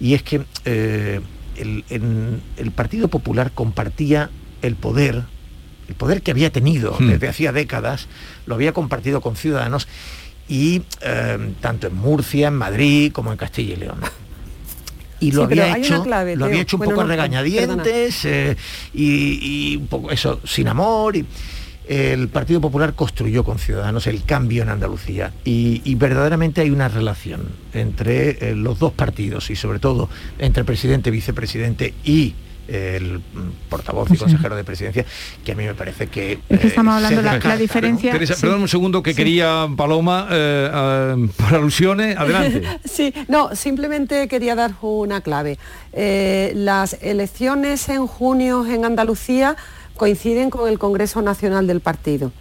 Y 0.01 0.15
es 0.15 0.23
que 0.23 0.43
el 0.65 2.71
Partido 2.75 3.09
Popular 3.09 3.53
compartía 3.55 4.31
el 4.63 4.75
poder 4.75 5.25
el 5.89 5.95
poder 5.95 6.23
que 6.23 6.31
había 6.31 6.51
tenido 6.51 6.97
hmm. 6.99 7.09
desde 7.09 7.29
hacía 7.29 7.53
décadas, 7.53 8.07
lo 8.47 8.55
había 8.55 8.73
compartido 8.73 9.21
con 9.21 9.37
ciudadanos 9.37 9.89
y 10.49 10.83
eh, 11.03 11.53
tanto 11.61 11.89
en 11.89 11.97
Murcia, 11.97 12.49
en 12.49 12.55
Madrid, 12.55 13.13
como 13.13 13.33
en 13.33 13.39
Castilla 13.39 13.75
y 13.75 13.77
León. 13.77 14.01
Y 15.21 15.33
lo 15.33 15.45
había 15.45 15.77
hecho 15.77 16.05
lo 16.05 16.45
había 16.45 16.61
hecho 16.61 16.77
un 16.77 16.85
poco 16.85 17.01
a 17.01 17.05
regañadientes 17.05 18.25
eh, 18.25 18.57
y, 18.95 19.77
un 19.77 19.89
poco 19.89 20.13
eso 20.13 20.41
sin 20.45 20.69
amor 20.69 21.17
y 21.17 21.27
el 21.89 22.29
Partido 22.29 22.61
Popular 22.61 22.95
construyó 22.95 23.43
con 23.43 23.59
Ciudadanos 23.59 24.07
el 24.07 24.23
cambio 24.23 24.63
en 24.63 24.69
Andalucía. 24.69 25.33
Y, 25.45 25.95
verdaderamente 25.95 26.61
hay 26.61 26.71
una 26.71 26.89
relación 26.89 27.49
entre 27.73 28.51
eh, 28.51 28.55
los 28.55 28.79
dos 28.79 28.93
partidos 28.93 29.51
y 29.51 29.57
sobre 29.57 29.79
todo 29.79 30.09
entre 30.39 30.65
presidente, 30.65 31.11
vicepresidente 31.11 31.95
y 32.05 32.35
el 32.69 33.21
portavoz 33.69 34.11
y 34.13 34.17
consejero 34.17 34.55
de 34.55 34.65
presidencia, 34.65 35.05
que 35.45 35.53
a 35.53 35.55
mí 35.55 35.65
me 35.65 35.75
parece 35.75 36.07
que... 36.07 36.33
Es 36.49 36.61
que 36.61 36.67
eh, 36.67 36.69
estamos 36.69 36.95
hablando 36.95 37.23
de 37.23 37.39
la, 37.41 37.57
diferencia... 37.57 38.13
Perdón 38.13 38.63
un 38.63 38.69
segundo 38.69 39.03
que 39.03 39.15
quería 39.15 39.67
Paloma, 39.77 40.29
eh, 40.31 41.29
por 41.37 41.55
alusiones, 41.55 42.17
adelante. 42.17 42.63
sí, 42.85 43.13
no, 43.29 43.55
simplemente 43.57 44.29
quería 44.29 44.55
dar 44.55 44.73
una 44.83 45.21
clave. 45.21 45.59
Eh, 45.93 46.53
las 46.55 46.99
elecciones 47.03 47.89
en 47.89 48.07
junio 48.07 48.67
en 48.67 48.85
Andalucía 48.85 49.57
coinciden 49.97 50.51
con 50.51 50.69
el 50.69 50.79
Congreso 50.79 51.23
Nacional 51.23 51.67
del 51.67 51.81
Partido. 51.81 52.33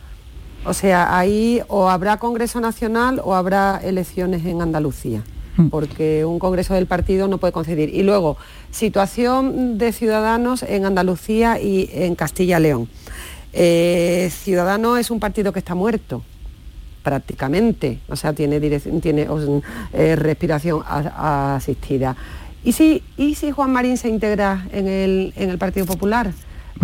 O 0.65 0.73
sea, 0.73 1.17
ahí 1.17 1.61
o 1.69 1.89
habrá 1.89 2.17
Congreso 2.17 2.59
Nacional 2.59 3.21
o 3.23 3.35
habrá 3.35 3.79
elecciones 3.83 4.45
en 4.45 4.61
Andalucía. 4.61 5.23
Mm. 5.57 5.69
porque 5.69 6.23
un 6.23 6.39
Congreso 6.39 6.73
del 6.75 6.85
partido 6.85 7.27
no 7.27 7.39
puede 7.39 7.51
conceder. 7.51 7.89
Y 7.89 8.03
luego, 8.03 8.37
situación 8.71 9.77
de 9.77 9.91
ciudadanos 9.91 10.63
en 10.63 10.85
Andalucía 10.85 11.59
y 11.59 11.89
en 11.93 12.15
Castilla-León. 12.15 12.87
Eh, 13.53 14.29
Ciudadanos 14.31 14.99
es 14.99 15.09
un 15.09 15.19
partido 15.19 15.51
que 15.51 15.59
está 15.59 15.73
muerto 15.73 16.23
prácticamente, 17.01 17.99
o 18.09 18.17
sea, 18.17 18.33
tiene, 18.33 18.59
tiene 18.59 19.27
eh, 19.93 20.15
respiración 20.17 20.83
asistida. 20.85 22.17
¿Y 22.65 22.73
si, 22.73 23.01
¿Y 23.15 23.35
si 23.35 23.51
Juan 23.51 23.71
Marín 23.71 23.97
se 23.97 24.09
integra 24.09 24.67
en 24.73 24.87
el, 24.89 25.33
en 25.37 25.49
el 25.49 25.57
Partido 25.57 25.85
Popular? 25.85 26.33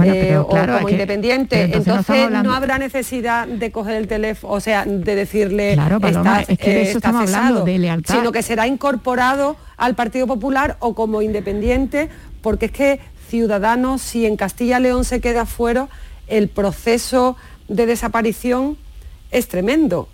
Eh, 0.03 0.37
o 0.37 0.47
como 0.47 0.89
independiente. 0.89 1.63
Entonces, 1.63 2.29
no, 2.31 2.53
habrá 2.53 2.77
necesidad 2.77 3.47
de 3.47 3.71
coger 3.71 3.95
el 3.95 4.07
teléfono, 4.07 4.53
o 4.53 4.59
sea, 4.59 4.85
de 4.85 5.15
decirle 5.15 5.73
claro, 5.73 5.99
es 6.47 6.57
que 6.57 6.73
de 6.73 6.81
eso 6.83 6.97
estamos 6.97 7.33
hablando, 7.33 7.63
de 7.63 7.79
lealtad. 7.79 8.15
Sino 8.15 8.31
que 8.31 8.41
será 8.41 8.67
incorporado 8.67 9.55
al 9.77 9.95
Partido 9.95 10.27
Popular 10.27 10.77
o 10.79 10.95
como 10.95 11.21
independiente, 11.21 12.09
porque 12.41 12.67
es 12.67 12.71
que 12.71 12.99
Ciudadanos, 13.29 14.01
si 14.01 14.25
en 14.25 14.37
Castilla 14.37 14.79
León 14.79 15.05
se 15.05 15.19
queda 15.19 15.45
fuera, 15.45 15.87
el 16.27 16.49
proceso 16.49 17.35
de 17.67 17.85
desaparición 17.85 18.77
es 19.31 19.47
tremendo. 19.47 20.07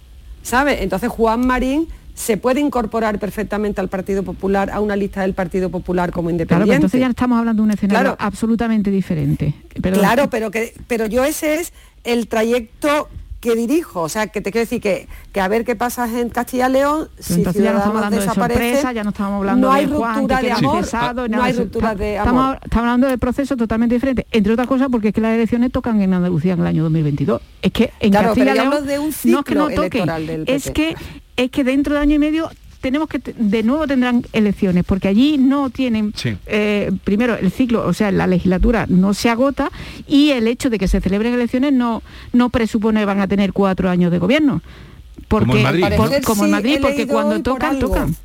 ¿sabes? 0.44 0.82
Entonces 0.82 1.10
Juan 1.10 1.46
Marín 1.46 1.88
se 2.20 2.36
puede 2.36 2.60
incorporar 2.60 3.18
perfectamente 3.18 3.80
al 3.80 3.88
Partido 3.88 4.24
Popular, 4.24 4.70
a 4.72 4.82
una 4.82 4.98
lista 4.98 5.22
del 5.22 5.34
Partido 5.34 5.70
Popular 5.70 6.12
como 6.12 6.26
Claro, 6.28 6.34
independiente. 6.34 6.66
pero 6.68 6.76
entonces 6.76 7.00
ya 7.00 7.08
estamos 7.08 7.40
hablando 7.40 7.64
de 7.64 7.68
un 7.68 7.72
escenario 7.72 8.02
Claro. 8.02 8.18
absolutamente 8.20 8.92
diferente. 8.92 9.54
Perdón. 9.82 10.02
Claro, 10.02 10.30
pero 10.30 10.52
que 10.52 10.74
pero 10.88 11.06
yo 11.06 11.24
ese 11.24 11.62
es 11.62 11.72
el 12.04 12.28
trayecto 12.28 13.08
que 13.40 13.56
dirijo, 13.56 14.02
o 14.02 14.10
sea, 14.10 14.28
que 14.28 14.42
te 14.42 14.52
quiero 14.52 14.64
decir 14.64 14.82
que, 14.82 15.08
que 15.32 15.40
a 15.40 15.48
ver 15.48 15.64
qué 15.64 15.76
pasa 15.76 16.08
en 16.20 16.30
Castilla 16.30 16.68
y 16.68 16.74
León, 16.74 17.10
si 17.18 17.36
entonces 17.36 17.64
ya 17.64 17.72
no 17.72 17.78
estamos 17.78 17.96
hablando 17.96 18.18
de 18.18 18.26
desaparece, 18.26 18.60
sorpresa, 18.60 18.92
ya 18.92 19.04
no 19.04 19.10
estamos 19.12 19.38
hablando 19.40 19.68
no 19.68 19.74
hay 19.74 19.86
de 19.86 19.96
Juan, 19.96 20.16
ruptura 20.16 20.42
de 20.42 20.52
amor, 20.52 20.84
cesado, 20.84 21.28
no 21.30 21.42
hay 21.42 21.54
de 21.54 21.60
ruptura 21.60 21.96
de 21.96 22.16
Estamos, 22.18 22.44
amor. 22.44 22.60
estamos 22.64 22.84
hablando 22.84 23.08
de 23.08 23.18
procesos 23.18 23.58
totalmente 23.58 23.96
diferentes, 23.96 24.26
entre 24.32 24.54
otras 24.54 24.68
cosas 24.68 24.90
porque 24.92 25.10
es 25.10 25.14
que 25.14 25.22
las 25.22 25.36
elecciones 25.36 25.72
tocan 25.72 26.02
en 26.02 26.14
Andalucía 26.14 26.54
en 26.54 26.60
el 26.60 26.68
año 26.68 26.84
2022. 26.84 27.42
Es 27.62 27.72
que 27.72 27.94
en 28.00 28.12
Claro, 28.12 28.30
Castilla 28.30 28.52
y 28.52 28.56
León 28.56 28.86
de 28.86 29.00
un 29.00 29.06
no 29.06 29.10
es 29.10 29.16
que 29.16 29.52
ciclo 29.52 29.70
no 29.70 29.76
toquen, 29.76 30.44
es 30.46 30.72
que 30.72 30.96
es 31.38 31.52
que 31.52 31.64
dentro 31.64 31.96
de 31.96 32.02
año 32.02 32.16
y 32.16 32.20
medio 32.20 32.50
tenemos 32.82 33.08
que 33.10 33.20
de 33.20 33.64
nuevo 33.64 33.86
tendrán 33.88 34.24
elecciones 34.34 34.84
porque 34.86 35.08
allí 35.08 35.38
no 35.38 35.70
tienen 35.70 36.14
Sí. 36.16 36.38
eh, 36.46 36.92
primero 37.04 37.36
el 37.36 37.52
ciclo 37.52 37.86
o 37.86 37.94
sea 37.94 38.12
la 38.12 38.26
legislatura 38.28 38.86
no 38.88 39.14
se 39.14 39.30
agota 39.30 39.72
y 40.08 40.30
el 40.32 40.48
hecho 40.48 40.70
de 40.70 40.80
que 40.80 40.88
se 40.88 41.02
celebren 41.02 41.34
elecciones 41.34 41.74
no 41.74 42.02
no 42.34 42.50
presupone 42.50 43.02
que 43.02 43.06
van 43.06 43.20
a 43.20 43.28
tener 43.28 43.52
cuatro 43.54 43.90
años 43.90 44.12
de 44.12 44.20
gobierno 44.20 44.62
porque 45.28 45.46
Como 45.48 45.58
en 45.58 45.64
Madrid, 45.64 45.82
por- 45.82 45.92
¿no? 45.92 45.98
Parecer 45.98 46.24
como 46.24 46.44
en 46.44 46.48
sí, 46.48 46.52
Madrid 46.52 46.74
he 46.76 46.80
porque 46.80 47.08
cuando 47.08 47.42
tocan 47.42 47.76
algo. 47.76 47.88
tocan 47.90 48.16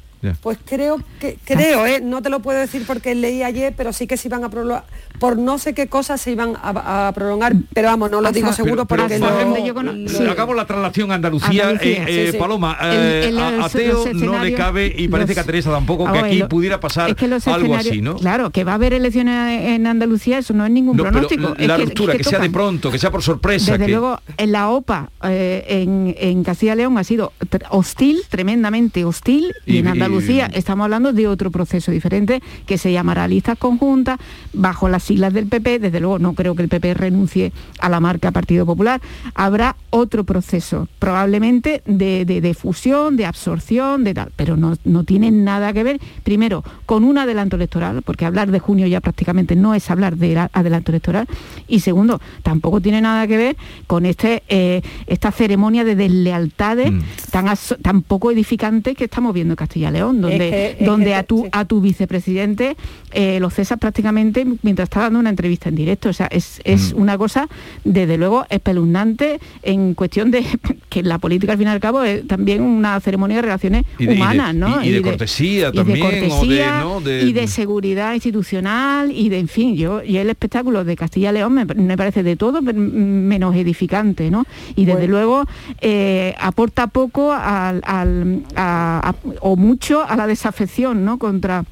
Pues 0.41 0.59
creo 0.65 1.01
que 1.21 1.39
creo, 1.45 1.87
¿eh? 1.87 2.01
no 2.03 2.23
te 2.23 2.31
lo 2.31 2.41
puedo 2.41 2.59
decir 2.59 2.85
porque 2.87 3.15
leí 3.15 3.43
ayer, 3.43 3.75
pero 3.77 3.93
sí 3.93 4.07
que 4.07 4.17
se 4.17 4.29
iban 4.29 4.45
a 4.45 4.49
prolongar, 4.49 4.85
por 5.19 5.37
no 5.39 5.59
sé 5.59 5.75
qué 5.75 5.87
cosas 5.87 6.21
se 6.21 6.33
iban 6.33 6.55
a, 6.61 7.09
a 7.09 7.13
prolongar, 7.13 7.55
pero 7.73 7.89
vamos, 7.89 8.11
no 8.11 8.21
lo 8.21 8.29
Hasta- 8.29 8.37
digo 8.39 8.53
seguro 8.53 8.87
Pero- 8.87 9.03
porque 9.05 9.19
pero, 9.21 9.57
yo 9.65 10.09
sí. 10.09 10.25
Hagamos 10.25 10.57
la 10.57 10.67
traslación 10.67 11.13
a 11.13 11.15
Andalucía, 11.15 11.69
Andalucía, 11.69 12.05
eh, 12.05 12.05
eh, 12.09 12.27
sí, 12.27 12.33
sí. 12.33 12.39
Paloma, 12.39 12.77
El- 12.81 12.91
eh, 12.97 13.29
el- 13.29 13.39
a, 13.39 13.69
Teo 13.69 14.05
no 14.15 14.43
le 14.43 14.55
cabe 14.55 14.93
y 14.97 15.09
parece 15.09 15.29
los- 15.29 15.35
que 15.35 15.41
a 15.41 15.45
Teresa 15.45 15.71
tampoco 15.71 16.07
Ah, 16.09 16.13
que 16.13 16.19
aquí 16.21 16.39
lo- 16.39 16.49
pudiera 16.49 16.81
pasar 16.81 17.11
es 17.11 17.17
que 17.17 17.29
los 17.29 17.47
algo 17.49 17.75
así, 17.75 18.01
¿no? 18.01 18.17
Claro, 18.17 18.51
que 18.51 18.65
va 18.65 18.73
a 18.73 18.75
haber 18.77 18.93
elecciones 18.95 19.63
en 19.65 19.87
Andalucía, 19.87 20.39
eso 20.39 20.55
no 20.55 20.65
es 20.65 20.71
ningún 20.71 20.97
No, 20.97 21.03
pero 21.05 21.13
pronóstico. 21.13 21.55
es 21.59 21.67
la 21.69 21.77
que- 21.77 21.85
ruptura, 21.85 22.17
que, 22.17 22.25
sea 22.25 22.39
de 22.41 22.51
pronto, 22.51 22.91
que 22.91 22.99
sea 22.99 23.11
por 23.11 23.23
sorpresa. 23.23 23.73
Desde 23.73 23.87
que- 23.87 23.93
luego, 23.93 24.21
en 24.37 24.53
la 24.53 24.69
OPA, 24.71 25.11
eh, 25.25 25.65
en, 25.69 26.15
en 26.19 26.45
Castilla 26.45 26.75
y 26.75 26.77
León 26.77 26.99
ha 26.99 27.05
sido 27.05 27.33
hostil, 27.71 28.23
tremendamente 28.29 29.05
hostil, 29.05 29.53
y, 29.67 29.75
Y- 29.75 29.79
en 29.79 29.87
y- 29.87 29.89
Andalucía 30.19 30.47
estamos 30.55 30.85
hablando 30.85 31.13
de 31.13 31.27
otro 31.29 31.51
proceso 31.51 31.91
diferente 31.91 32.43
que 32.67 32.79
se 32.79 32.93
llamará 32.93 33.27
listas 33.29 33.59
conjuntas, 33.59 34.19
bajo 34.53 34.89
las 34.89 35.03
siglas 35.03 35.33
del 35.33 35.47
PP, 35.47 35.79
desde 35.79 36.01
luego 36.01 36.19
no 36.19 36.35
creo 36.35 36.55
que 36.55 36.63
el 36.63 36.69
PP 36.69 36.95
renuncie 36.95 37.53
a 37.81 37.89
la 37.89 38.01
marca 38.01 38.31
Partido 38.31 38.65
Popular, 38.67 39.01
habrá 39.35 39.77
otro 39.91 40.25
proceso, 40.25 40.89
probablemente 40.99 41.83
de, 41.87 42.25
de- 42.25 42.41
de 42.41 42.55
fusión, 42.55 43.17
de 43.17 43.27
absorción, 43.27 44.05
de 44.05 44.15
tal, 44.15 44.33
pero 44.37 44.57
no, 44.57 44.77
no 44.85 45.05
tiene 45.05 45.31
nada 45.31 45.73
que 45.73 45.83
ver, 45.85 46.01
primero, 46.23 46.65
con 46.87 47.05
un 47.05 47.19
adelanto 47.19 47.57
electoral, 47.57 48.03
porque 48.03 48.25
hablar 48.25 48.51
de 48.51 48.59
junio 48.59 48.87
ya 48.87 49.01
prácticamente 49.01 49.57
no 49.57 49.75
es 49.75 49.91
hablar 49.91 50.17
de 50.17 50.35
la- 50.35 50.51
adelanto 50.53 50.93
electoral, 50.93 51.27
y 51.69 51.81
segundo, 51.81 52.21
tampoco 52.43 52.81
tiene 52.81 53.01
nada 53.01 53.27
que 53.27 53.37
ver 53.37 53.57
con 53.87 54.07
este 54.07 54.43
eh, 54.49 54.83
esta 55.07 55.31
ceremonia 55.33 55.85
de 55.85 55.95
deslealtades 55.97 56.93
Mm. 56.93 57.01
tan, 57.31 57.47
tan 57.83 58.03
poco 58.03 58.31
edificante 58.31 58.95
que 58.95 59.05
estamos 59.05 59.33
viendo 59.35 59.53
en 59.53 59.57
Castilla 59.57 59.89
y 59.91 59.93
León, 59.93 60.04
donde, 60.13 60.39
que- 60.39 60.77
es 60.81 60.87
donde 60.87 61.07
que 61.07 61.15
a, 61.15 61.23
tu, 61.23 61.43
sí. 61.45 61.49
a 61.53 61.65
tu 61.65 61.81
vicepresidente 61.81 62.77
eh, 63.13 63.39
lo 63.41 63.51
cesas 63.51 63.79
prácticamente 63.79 64.45
mientras 64.63 64.87
está 64.87 65.01
dando 65.03 65.19
una 65.21 65.31
entrevista 65.31 65.69
en 65.69 65.77
directo. 65.77 66.09
O 66.09 66.13
sea, 66.13 66.27
es, 66.27 66.61
es 66.65 66.95
Mm. 66.95 67.01
una 67.01 67.17
cosa, 67.19 67.49
desde 67.85 68.17
luego, 68.19 68.45
espeluznante 68.51 69.39
en 69.63 69.95
cuestión 69.95 70.31
de 70.31 70.45
que 70.89 71.03
la 71.03 71.19
política, 71.19 71.53
al 71.53 71.59
fin 71.59 71.69
y 71.69 71.71
al 71.71 71.81
cabo, 71.81 72.03
es 72.03 72.27
también 72.27 72.63
una 72.63 72.99
ceremonia 73.01 73.37
de 73.37 73.43
relaciones 73.43 73.85
Y 73.99 74.07
de- 74.07 74.13
y 74.13 74.17
de- 74.17 74.23
humanas, 74.23 74.55
¿no? 74.55 74.83
y- 74.85 74.89
y 74.89 74.93
de 74.93 75.03
cortesía 75.03 75.73
también, 75.73 76.03
o 76.03 76.11
de- 76.11 76.21
cortesía, 76.29 76.81
¿no? 76.81 77.01
de- 77.01 77.23
y 77.23 77.33
de 77.33 77.47
seguridad 77.47 78.15
institucional 78.15 79.11
y 79.13 79.29
de, 79.29 79.39
en 79.39 79.49
fin, 79.49 79.77
yo 79.77 80.03
y 80.03 80.17
el 80.19 80.29
espectáculo 80.31 80.85
de 80.85 80.97
Castilla 80.97 81.31
y 81.31 81.35
León 81.35 81.53
me, 81.55 81.65
me 81.65 81.97
parece 81.97 82.23
de 82.23 82.37
todo 82.37 82.61
menos 82.63 83.55
edificante, 83.57 84.31
¿no? 84.31 84.45
Y 84.77 84.85
desde 84.85 84.99
Bueno. 85.01 85.13
luego 85.13 85.45
eh, 85.81 86.35
aporta 86.41 86.87
poco 86.89 87.33
al, 87.33 87.81
al- 87.85 88.43
a- 88.57 89.11
a- 89.11 89.15
o 89.41 89.57
mucho 89.57 89.94
a 90.03 90.17
la 90.17 90.27
desafección, 90.27 91.05
¿no? 91.05 91.19
Contra 91.19 91.65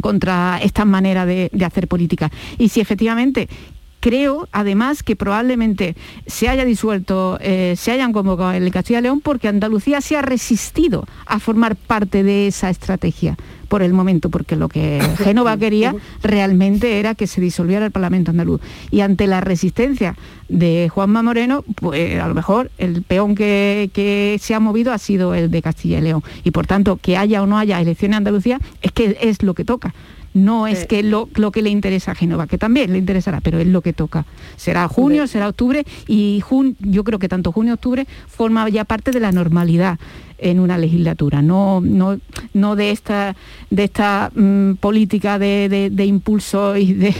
contra 0.00 0.60
esta 0.62 0.84
manera 0.84 1.26
de, 1.26 1.50
de 1.52 1.64
hacer 1.64 1.88
política. 1.88 2.30
Y 2.56 2.68
si 2.68 2.80
efectivamente 2.80 3.48
creo 4.00 4.48
además 4.52 5.02
que 5.02 5.16
probablemente 5.16 5.96
se 6.26 6.48
haya 6.48 6.64
disuelto, 6.64 7.38
eh, 7.40 7.74
se 7.76 7.92
hayan 7.92 8.12
convocado 8.12 8.52
el 8.52 8.70
Castilla 8.70 9.00
y 9.00 9.02
León 9.02 9.20
porque 9.20 9.48
Andalucía 9.48 10.00
se 10.00 10.16
ha 10.16 10.22
resistido 10.22 11.04
a 11.26 11.38
formar 11.38 11.76
parte 11.76 12.22
de 12.22 12.48
esa 12.48 12.70
estrategia 12.70 13.36
por 13.68 13.82
el 13.82 13.92
momento, 13.92 14.30
porque 14.30 14.56
lo 14.56 14.68
que 14.68 15.00
Génova 15.18 15.56
quería 15.56 15.94
realmente 16.22 16.98
era 16.98 17.14
que 17.14 17.26
se 17.26 17.40
disolviera 17.40 17.84
el 17.84 17.92
Parlamento 17.92 18.30
andaluz. 18.30 18.60
Y 18.90 19.00
ante 19.00 19.26
la 19.26 19.40
resistencia 19.40 20.16
de 20.48 20.88
Juanma 20.88 21.22
Moreno, 21.22 21.64
pues 21.74 22.18
a 22.18 22.26
lo 22.26 22.34
mejor 22.34 22.70
el 22.78 23.02
peón 23.02 23.34
que, 23.34 23.90
que 23.92 24.38
se 24.40 24.54
ha 24.54 24.60
movido 24.60 24.92
ha 24.92 24.98
sido 24.98 25.34
el 25.34 25.50
de 25.50 25.62
Castilla 25.62 25.98
y 25.98 26.02
León. 26.02 26.22
Y 26.44 26.50
por 26.50 26.66
tanto, 26.66 26.96
que 26.96 27.16
haya 27.16 27.42
o 27.42 27.46
no 27.46 27.58
haya 27.58 27.80
elecciones 27.80 28.14
en 28.14 28.18
Andalucía, 28.18 28.60
es 28.80 28.92
que 28.92 29.18
es 29.20 29.42
lo 29.42 29.54
que 29.54 29.64
toca. 29.64 29.94
No 30.34 30.66
es 30.66 30.86
que 30.86 31.02
lo, 31.02 31.28
lo 31.34 31.50
que 31.50 31.62
le 31.62 31.70
interesa 31.70 32.12
a 32.12 32.14
Génova, 32.14 32.46
que 32.46 32.58
también 32.58 32.92
le 32.92 32.98
interesará, 32.98 33.40
pero 33.40 33.58
es 33.58 33.66
lo 33.66 33.80
que 33.80 33.92
toca. 33.92 34.24
Será 34.56 34.86
junio, 34.86 35.26
será 35.26 35.48
octubre 35.48 35.84
y 36.06 36.40
jun- 36.48 36.76
yo 36.80 37.02
creo 37.02 37.18
que 37.18 37.28
tanto 37.28 37.50
junio 37.50 37.74
octubre 37.74 38.06
forma 38.28 38.68
ya 38.68 38.84
parte 38.84 39.10
de 39.10 39.20
la 39.20 39.32
normalidad 39.32 39.98
en 40.40 40.60
una 40.60 40.78
legislatura, 40.78 41.42
no, 41.42 41.80
no, 41.80 42.18
no 42.54 42.76
de 42.76 42.92
esta, 42.92 43.34
de 43.70 43.84
esta 43.84 44.30
mm, 44.34 44.74
política 44.74 45.38
de, 45.40 45.68
de- 45.68 45.90
de 45.90 46.04
impulso 46.06 46.76
y 46.76 46.92
de 46.92 47.12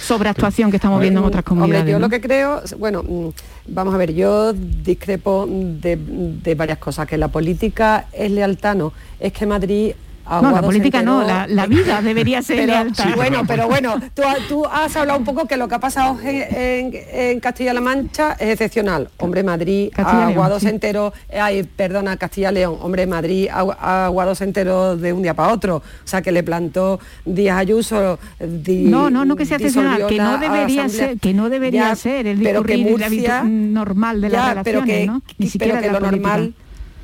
sobreactuación 0.00 0.70
que 0.70 0.76
estamos 0.76 1.00
viendo 1.00 1.20
en 1.20 1.26
otras 1.26 1.44
comunidades. 1.44 1.80
Hombre, 1.82 1.92
yo 1.92 1.98
¿no? 1.98 2.06
lo 2.06 2.10
que 2.10 2.20
creo, 2.20 2.62
bueno, 2.78 3.02
mm, 3.02 3.28
vamos 3.68 3.94
a 3.94 3.98
ver, 3.98 4.14
yo 4.14 4.52
discrepo 4.52 5.46
de, 5.48 5.96
de 6.42 6.54
varias 6.54 6.78
cosas, 6.78 7.06
que 7.06 7.16
la 7.18 7.28
política 7.28 8.06
es 8.12 8.30
lealtad, 8.30 8.74
no, 8.74 8.92
es 9.20 9.32
que 9.32 9.46
Madrid... 9.46 9.92
No, 10.28 10.42
la 10.42 10.48
Aguado 10.48 10.56
se 10.58 10.66
política 10.66 11.02
no, 11.02 11.22
enteró- 11.22 11.26
la, 11.26 11.46
la 11.46 11.66
vida 11.66 12.02
debería 12.02 12.42
ser 12.42 12.56
pero, 12.58 12.72
lealtad. 12.72 13.14
bueno, 13.16 13.42
pero 13.46 13.66
bueno, 13.68 14.00
tú, 14.14 14.22
tú 14.48 14.64
has 14.66 14.94
hablado 14.96 15.18
un 15.18 15.24
poco 15.24 15.46
que 15.46 15.56
lo 15.56 15.68
que 15.68 15.74
ha 15.74 15.80
pasado 15.80 16.18
en, 16.20 16.36
en- 16.54 16.92
en 17.12 17.40
Castilla-La 17.40 17.80
Mancha 17.80 18.32
es 18.38 18.50
excepcional. 18.50 19.08
Hombre, 19.18 19.42
Madrid, 19.42 19.90
Aguado 19.96 20.60
sí. 20.60 20.66
se 20.66 20.70
enteró, 20.72 21.12
ay, 21.40 21.62
perdona, 21.62 22.16
Castilla-León, 22.16 22.76
hombre, 22.80 23.06
Madrid, 23.06 23.48
Agu- 23.50 23.76
Aguado 23.78 24.34
se 24.34 24.44
enteró 24.44 24.96
de 24.96 25.12
un 25.12 25.22
día 25.22 25.34
para 25.34 25.52
otro. 25.52 25.76
O 25.76 25.82
sea, 26.04 26.22
que 26.22 26.32
le 26.32 26.42
plantó 26.42 27.00
Díaz 27.24 27.58
Ayuso. 27.58 28.18
di- 28.40 28.84
No, 28.84 29.10
no, 29.10 29.24
no 29.24 29.34
que 29.36 29.46
sea 29.46 29.56
excepcional, 29.56 30.06
que 30.06 30.18
no 30.18 30.32
la 30.32 30.38
debería 30.38 30.84
asamblea. 30.84 31.08
ser, 31.08 31.18
que 31.18 31.32
no 31.34 31.48
debería 31.48 31.88
Ya, 31.88 31.96
ser 31.96 32.26
el 32.26 32.42
pero 32.42 32.62
que 32.62 32.74
discurrir 32.76 33.12
y 33.12 33.20
la 33.20 33.42
Murcia- 33.42 33.44
normal 33.44 34.20
de 34.20 34.28
las 34.28 34.42
ya, 34.42 34.48
relaciones, 34.50 34.64
pero 34.64 34.84
que, 34.84 35.06
¿no? 35.06 35.22
Ni 35.38 35.46
que- 35.46 35.50
siquiera 35.52 35.74
pero 35.74 35.82
que 35.82 35.86
de 35.88 35.92
la 35.92 36.00
lo 36.00 36.06
política. 36.06 36.28
normal 36.36 36.54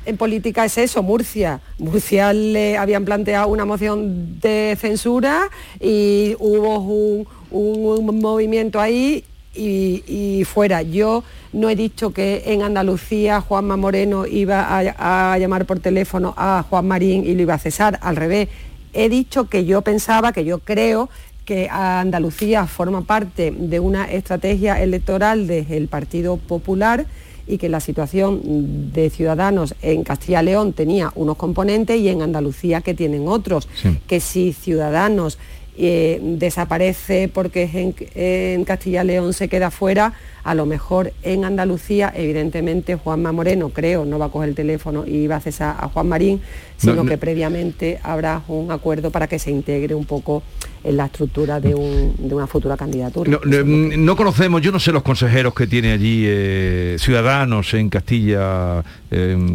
en 0.05 0.17
política 0.17 0.65
es 0.65 0.77
eso, 0.77 1.03
Murcia. 1.03 1.61
Murcia 1.79 2.33
le 2.33 2.77
habían 2.77 3.05
planteado 3.05 3.47
una 3.47 3.65
moción 3.65 4.39
de 4.39 4.77
censura 4.79 5.49
y 5.79 6.35
hubo 6.39 7.25
un, 7.51 8.21
movimiento 8.21 8.79
ahí 8.79 9.23
y, 9.53 10.43
fuera. 10.45 10.81
Yo 10.81 11.23
no 11.53 11.69
he 11.69 11.75
dicho 11.75 12.11
que 12.11 12.43
en 12.45 12.61
Andalucía 12.61 13.41
Juanma 13.41 13.77
Moreno 13.77 14.25
iba 14.25 14.61
a, 14.61 15.33
a 15.33 15.37
llamar 15.37 15.65
por 15.65 15.79
teléfono 15.79 16.33
a 16.37 16.65
Juan 16.69 16.87
Marín 16.87 17.25
y 17.25 17.33
lo 17.33 17.41
iba 17.41 17.53
a 17.53 17.59
cesar, 17.59 17.99
al 18.01 18.15
revés. 18.15 18.49
He 18.93 19.09
dicho 19.09 19.49
que 19.49 19.65
yo 19.65 19.81
pensaba, 19.81 20.31
que 20.31 20.45
yo 20.45 20.59
creo 20.59 21.09
que 21.45 21.69
Andalucía 21.69 22.65
forma 22.65 23.01
parte 23.01 23.51
de 23.51 23.79
una 23.79 24.05
estrategia 24.05 24.81
electoral 24.81 25.47
del 25.47 25.87
Partido 25.87 26.37
Popular 26.37 27.05
y 27.47 27.57
que 27.57 27.69
la 27.69 27.79
situación 27.79 28.91
de 28.91 29.09
Ciudadanos 29.09 29.75
en 29.81 30.03
Castilla 30.03 30.41
y 30.41 30.45
León 30.45 30.73
tenía 30.73 31.11
unos 31.15 31.37
componentes 31.37 31.99
y 31.99 32.09
en 32.09 32.21
Andalucía 32.21 32.81
que 32.81 32.93
tienen 32.93 33.27
otros. 33.27 33.67
Sí. 33.81 33.99
Que 34.07 34.19
si 34.19 34.53
Ciudadanos 34.53 35.37
eh, 35.77 36.19
desaparece 36.21 37.27
porque 37.27 37.69
en, 37.73 37.95
en 38.15 38.63
Castilla 38.63 39.03
y 39.03 39.07
León 39.07 39.33
se 39.33 39.47
queda 39.47 39.71
fuera, 39.71 40.13
a 40.45 40.55
lo 40.55 40.65
mejor 40.65 41.11
en 41.23 41.43
Andalucía, 41.43 42.13
evidentemente 42.15 42.95
Juanma 42.95 43.31
Moreno, 43.33 43.69
creo, 43.69 44.05
no 44.05 44.17
va 44.19 44.27
a 44.27 44.29
coger 44.29 44.49
el 44.49 44.55
teléfono 44.55 45.03
y 45.05 45.27
va 45.27 45.35
a 45.37 45.41
cesar 45.41 45.75
a 45.79 45.89
Juan 45.89 46.07
Marín, 46.07 46.39
sino 46.77 46.95
No, 46.95 47.03
no. 47.03 47.09
que 47.09 47.17
previamente 47.17 47.99
habrá 48.03 48.41
un 48.47 48.71
acuerdo 48.71 49.09
para 49.11 49.27
que 49.27 49.39
se 49.39 49.49
integre 49.51 49.95
un 49.95 50.05
poco 50.05 50.43
en 50.83 50.97
la 50.97 51.05
estructura 51.05 51.59
de, 51.59 51.73
un- 51.73 52.13
de 52.19 52.35
una 52.35 52.45
futura 52.45 52.77
candidatura. 52.77 53.31
No, 53.31 53.39
no, 53.43 53.63
no 53.97 54.15
conocemos, 54.15 54.61
yo 54.61 54.71
no 54.71 54.79
sé 54.79 54.91
los 54.91 55.01
consejeros 55.01 55.55
que 55.55 55.65
tiene 55.65 55.91
allí 55.93 56.23
eh, 56.27 56.95
Ciudadanos 56.99 57.73
en 57.73 57.89
Castilla, 57.89 58.83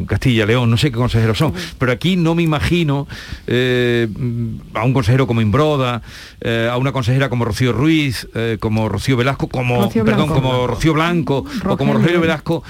Castilla 0.07 0.47
León, 0.47 0.71
no 0.71 0.77
sé 0.77 0.91
qué 0.91 0.97
consejeros 0.97 1.39
son, 1.39 1.53
pero 1.79 1.93
aquí 1.93 2.17
no 2.17 2.35
me 2.35 2.43
imagino 2.43 3.07
eh, 3.47 4.09
a 4.75 4.85
un 4.85 4.93
consejero 4.93 5.27
como 5.29 5.41
Imbroda, 5.41 6.03
eh, 6.41 6.69
a 6.71 6.77
una 6.79 6.91
consejera 6.93 7.29
como 7.29 7.45
Rocío 7.45 7.73
Ruiz, 7.73 8.27
como 8.59 8.89
Rocío 8.89 9.17
Velasco, 9.17 9.49
como 9.49 9.83
Rocío 9.85 10.05
perdón, 10.05 10.29
como 10.29 10.67
Rocío 10.67 10.80
Blanco 10.89 11.45
o 11.65 11.77
como 11.77 11.93
Rogelio. 11.93 11.95
Rogelio 11.95 12.21
Velasco 12.21 12.65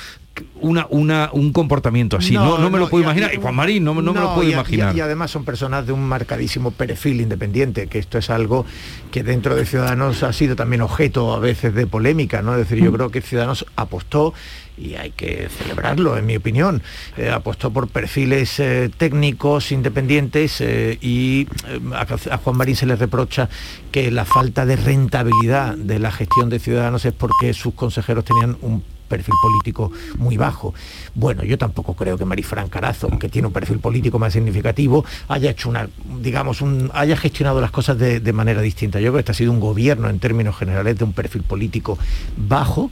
una, 0.60 0.86
una, 0.90 1.30
un 1.32 1.52
comportamiento 1.52 2.16
así. 2.16 2.34
No, 2.34 2.58
no, 2.58 2.70
me 2.70 2.78
lo 2.78 2.88
puedo 2.88 3.04
imaginar. 3.04 3.34
Y 3.34 3.38
Juan 3.38 3.54
Marín, 3.54 3.84
no, 3.84 3.94
me 3.94 4.02
lo 4.02 4.34
puedo 4.34 4.48
imaginar. 4.48 4.96
Y, 4.96 5.00
además 5.00 5.30
son 5.30 5.44
personas 5.44 5.86
de 5.86 5.92
un 5.92 6.06
marcadísimo 6.06 6.70
perfil 6.70 7.20
independiente, 7.20 7.86
que 7.86 7.98
esto 7.98 8.18
es 8.18 8.30
algo 8.30 8.64
que 9.10 9.22
dentro 9.22 9.56
de 9.56 9.66
Ciudadanos 9.66 10.22
ha 10.22 10.32
sido 10.32 10.56
también 10.56 10.82
objeto 10.82 11.32
a 11.34 11.38
veces 11.38 11.74
de 11.74 11.86
polémica, 11.86 12.42
¿no? 12.42 12.52
Es 12.52 12.68
decir, 12.68 12.82
yo 12.82 12.90
mm. 12.90 12.94
creo 12.94 13.10
que 13.10 13.20
Ciudadanos 13.20 13.66
apostó 13.76 14.34
y 14.80 14.94
hay 14.94 15.10
que 15.10 15.48
celebrarlo, 15.48 16.16
en 16.16 16.26
mi 16.26 16.36
opinión. 16.36 16.82
Eh, 17.16 17.30
apostó 17.30 17.70
por 17.70 17.88
perfiles 17.88 18.58
eh, 18.60 18.90
técnicos 18.96 19.72
independientes 19.72 20.60
eh, 20.60 20.98
y 21.00 21.46
a, 21.94 22.38
Juan 22.38 22.56
Marín 22.56 22.76
se 22.76 22.86
le 22.86 22.96
reprocha 22.96 23.48
que 23.92 24.10
la 24.10 24.24
falta 24.24 24.64
de 24.66 24.76
rentabilidad 24.76 25.76
de 25.76 25.98
la 25.98 26.10
gestión 26.10 26.48
de 26.48 26.58
Ciudadanos 26.58 27.04
es 27.04 27.12
porque 27.12 27.52
sus 27.52 27.74
consejeros 27.74 28.24
tenían 28.24 28.56
un 28.62 28.82
perfil 29.10 29.34
político 29.42 29.92
muy 30.16 30.38
bajo. 30.38 30.72
Bueno, 31.14 31.42
yo 31.44 31.58
tampoco 31.58 31.94
creo 31.94 32.16
que 32.16 32.24
Marifran 32.24 32.68
Carazo, 32.68 33.10
que 33.18 33.28
tiene 33.28 33.48
un 33.48 33.52
perfil 33.52 33.80
político 33.80 34.18
más 34.18 34.32
significativo, 34.32 35.04
haya 35.28 35.50
hecho 35.50 35.68
una, 35.68 35.88
digamos, 36.22 36.62
un, 36.62 36.90
haya 36.94 37.16
gestionado 37.16 37.60
las 37.60 37.72
cosas 37.72 37.98
de, 37.98 38.20
de 38.20 38.32
manera 38.32 38.62
distinta. 38.62 39.00
Yo 39.00 39.10
creo 39.10 39.14
que 39.14 39.20
este 39.20 39.32
ha 39.32 39.34
sido 39.34 39.52
un 39.52 39.60
gobierno 39.60 40.08
en 40.08 40.18
términos 40.20 40.56
generales 40.56 40.96
de 40.96 41.04
un 41.04 41.12
perfil 41.12 41.42
político 41.42 41.98
bajo, 42.36 42.90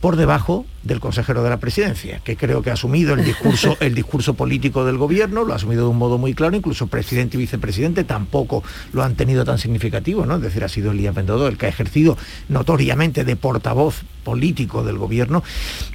por 0.00 0.16
debajo 0.16 0.66
del 0.82 1.00
consejero 1.00 1.42
de 1.42 1.50
la 1.50 1.56
presidencia, 1.56 2.20
que 2.22 2.36
creo 2.36 2.62
que 2.62 2.70
ha 2.70 2.74
asumido 2.74 3.14
el 3.14 3.24
discurso, 3.24 3.76
el 3.80 3.94
discurso 3.94 4.34
político 4.34 4.84
del 4.84 4.98
gobierno, 4.98 5.44
lo 5.44 5.52
ha 5.52 5.56
asumido 5.56 5.84
de 5.84 5.90
un 5.90 5.98
modo 5.98 6.18
muy 6.18 6.34
claro, 6.34 6.54
incluso 6.54 6.86
presidente 6.86 7.36
y 7.36 7.40
vicepresidente 7.40 8.04
tampoco 8.04 8.62
lo 8.92 9.02
han 9.02 9.16
tenido 9.16 9.44
tan 9.44 9.58
significativo, 9.58 10.26
¿no? 10.26 10.36
Es 10.36 10.42
decir, 10.42 10.62
ha 10.64 10.68
sido 10.68 10.92
Elías 10.92 11.14
Bendodo 11.14 11.48
el 11.48 11.56
que 11.56 11.66
ha 11.66 11.70
ejercido 11.70 12.16
notoriamente 12.48 13.24
de 13.24 13.36
portavoz 13.36 14.04
político 14.26 14.82
del 14.82 14.98
gobierno. 14.98 15.44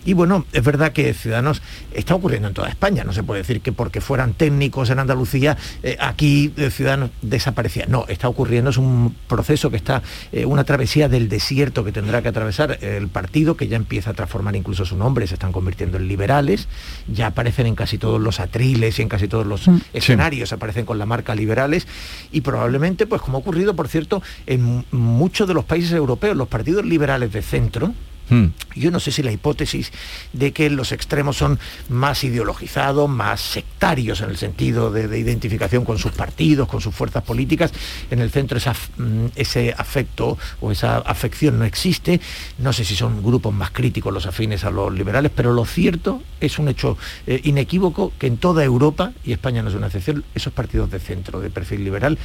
Y 0.06 0.14
bueno, 0.14 0.46
es 0.54 0.64
verdad 0.64 0.94
que 0.94 1.14
Ciudadanos 1.14 1.62
está 1.94 2.16
ocurriendo 2.16 2.48
en 2.48 2.54
toda 2.54 2.70
España, 2.70 3.04
no 3.04 3.12
se 3.12 3.24
puede 3.24 3.42
decir 3.42 3.60
que 3.60 3.74
porque 3.74 4.00
fueran 4.00 4.36
técnicos 4.36 4.90
en 4.90 5.00
Andalucía, 5.00 5.58
eh, 5.84 5.98
aquí 6.00 6.54
eh, 6.56 6.70
Ciudadanos 6.72 7.10
desaparecía. 7.22 7.88
No, 7.90 8.06
está 8.08 8.30
ocurriendo, 8.30 8.70
es 8.70 8.78
un 8.78 9.14
proceso 9.28 9.70
que 9.70 9.76
está, 9.76 10.02
eh, 10.32 10.46
una 10.46 10.64
travesía 10.64 11.10
del 11.10 11.28
desierto 11.28 11.84
que 11.84 11.92
tendrá 11.92 12.22
que 12.22 12.30
atravesar 12.30 12.80
el 12.82 13.10
partido, 13.10 13.58
que 13.58 13.68
ya 13.68 13.76
empieza 13.76 14.12
a 14.12 14.14
transformar 14.14 14.56
incluso 14.56 14.86
su 14.86 14.96
nombre, 14.96 15.28
se 15.28 15.34
están 15.34 15.52
convirtiendo 15.52 15.98
en 15.98 16.08
liberales, 16.08 16.70
ya 17.10 17.28
aparecen 17.28 17.68
en 17.68 17.76
casi 17.76 17.98
todos 17.98 18.22
los 18.22 18.40
atriles 18.40 18.98
y 18.98 19.02
en 19.02 19.10
casi 19.10 19.28
todos 19.28 19.46
los 19.46 19.68
mm. 19.68 19.78
escenarios, 19.92 20.54
aparecen 20.54 20.86
con 20.86 21.00
la 21.00 21.06
marca 21.06 21.36
liberales 21.36 21.86
y 22.32 22.40
probablemente, 22.40 23.08
pues 23.08 23.22
como 23.22 23.38
ha 23.38 23.42
ocurrido, 23.42 23.76
por 23.76 23.90
cierto, 23.90 24.24
en 24.48 24.86
muchos 24.92 25.50
de 25.50 25.54
los 25.54 25.66
países 25.66 25.92
europeos, 25.92 26.38
los 26.38 26.48
partidos 26.48 26.86
liberales 26.86 27.34
de 27.34 27.42
centro, 27.42 27.94
Hmm. 28.32 28.54
Yo 28.76 28.92
no 28.92 29.02
sé 29.02 29.12
si 29.12 29.24
la 29.24 29.32
hipótesis 29.34 29.92
de 30.32 30.54
que 30.54 30.70
los 30.70 30.94
extremos 30.94 31.36
son 31.36 31.60
más 31.90 32.24
ideologizados, 32.24 33.10
más 33.10 33.42
sectarios 33.42 34.22
en 34.22 34.30
el 34.30 34.38
sentido 34.38 34.90
de, 34.90 35.20
identificación 35.20 35.84
con 35.84 35.98
sus 36.00 36.14
partidos, 36.14 36.70
con 36.70 36.80
sus 36.80 36.96
fuerzas 36.96 37.24
políticas, 37.24 37.74
en 38.10 38.20
el 38.20 38.32
centro 38.32 38.58
mm, 38.58 39.26
ese 39.36 39.76
afecto 39.78 40.38
o 40.62 40.72
esa 40.72 41.00
afección 41.00 41.60
no 41.60 41.66
existe. 41.66 42.22
No 42.58 42.72
sé 42.72 42.86
si 42.86 42.96
son 42.96 43.22
grupos 43.22 43.54
más 43.54 43.72
críticos 43.72 44.14
los 44.14 44.26
afines 44.26 44.64
a 44.64 44.72
los 44.72 44.94
liberales, 44.94 45.34
pero 45.36 45.52
lo 45.52 45.66
cierto 45.66 46.24
es 46.40 46.58
un 46.58 46.70
hecho 46.70 46.98
eh, 47.28 47.42
inequívoco 47.44 48.14
que 48.18 48.28
en 48.28 48.38
toda 48.38 48.64
Europa, 48.64 49.12
y 49.26 49.34
España 49.34 49.62
no 49.62 49.68
es 49.68 49.76
una 49.76 49.88
excepción, 49.88 50.24
esos 50.34 50.54
partidos 50.54 50.90
de 50.90 51.02
centro, 51.02 51.42
de 51.42 51.50
perfil 51.50 51.84
liberal, 51.84 52.18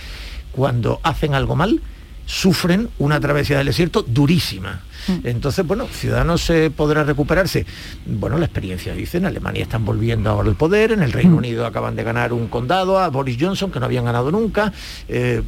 cuando 0.52 1.00
hacen 1.02 1.34
algo 1.34 1.56
mal, 1.56 1.82
sufren 2.26 2.90
una 2.98 3.18
travesía 3.18 3.58
del 3.58 3.66
desierto 3.66 4.02
durísima. 4.02 4.82
Mm. 5.08 5.12
Entonces, 5.24 5.66
bueno, 5.66 5.86
Ciudadanos 5.86 6.50
podrá 6.76 7.04
recuperarse. 7.04 7.66
Bueno, 8.06 8.38
la 8.38 8.46
experiencia 8.46 8.94
dice, 8.94 9.18
en 9.18 9.26
Alemania 9.26 9.62
están 9.62 9.84
volviendo 9.84 10.30
ahora 10.30 10.48
el 10.48 10.56
poder, 10.56 10.92
en 10.92 11.02
el 11.02 11.12
Reino 11.12 11.34
mm. 11.34 11.38
Unido 11.38 11.66
acaban 11.66 11.96
de 11.96 12.02
ganar 12.02 12.32
un 12.32 12.48
condado 12.48 12.98
a 12.98 13.08
Boris 13.08 13.36
Johnson, 13.40 13.70
que 13.70 13.80
no 13.80 13.86
habían 13.86 14.04
ganado 14.04 14.30
nunca. 14.30 14.72
Eh, 15.08 15.42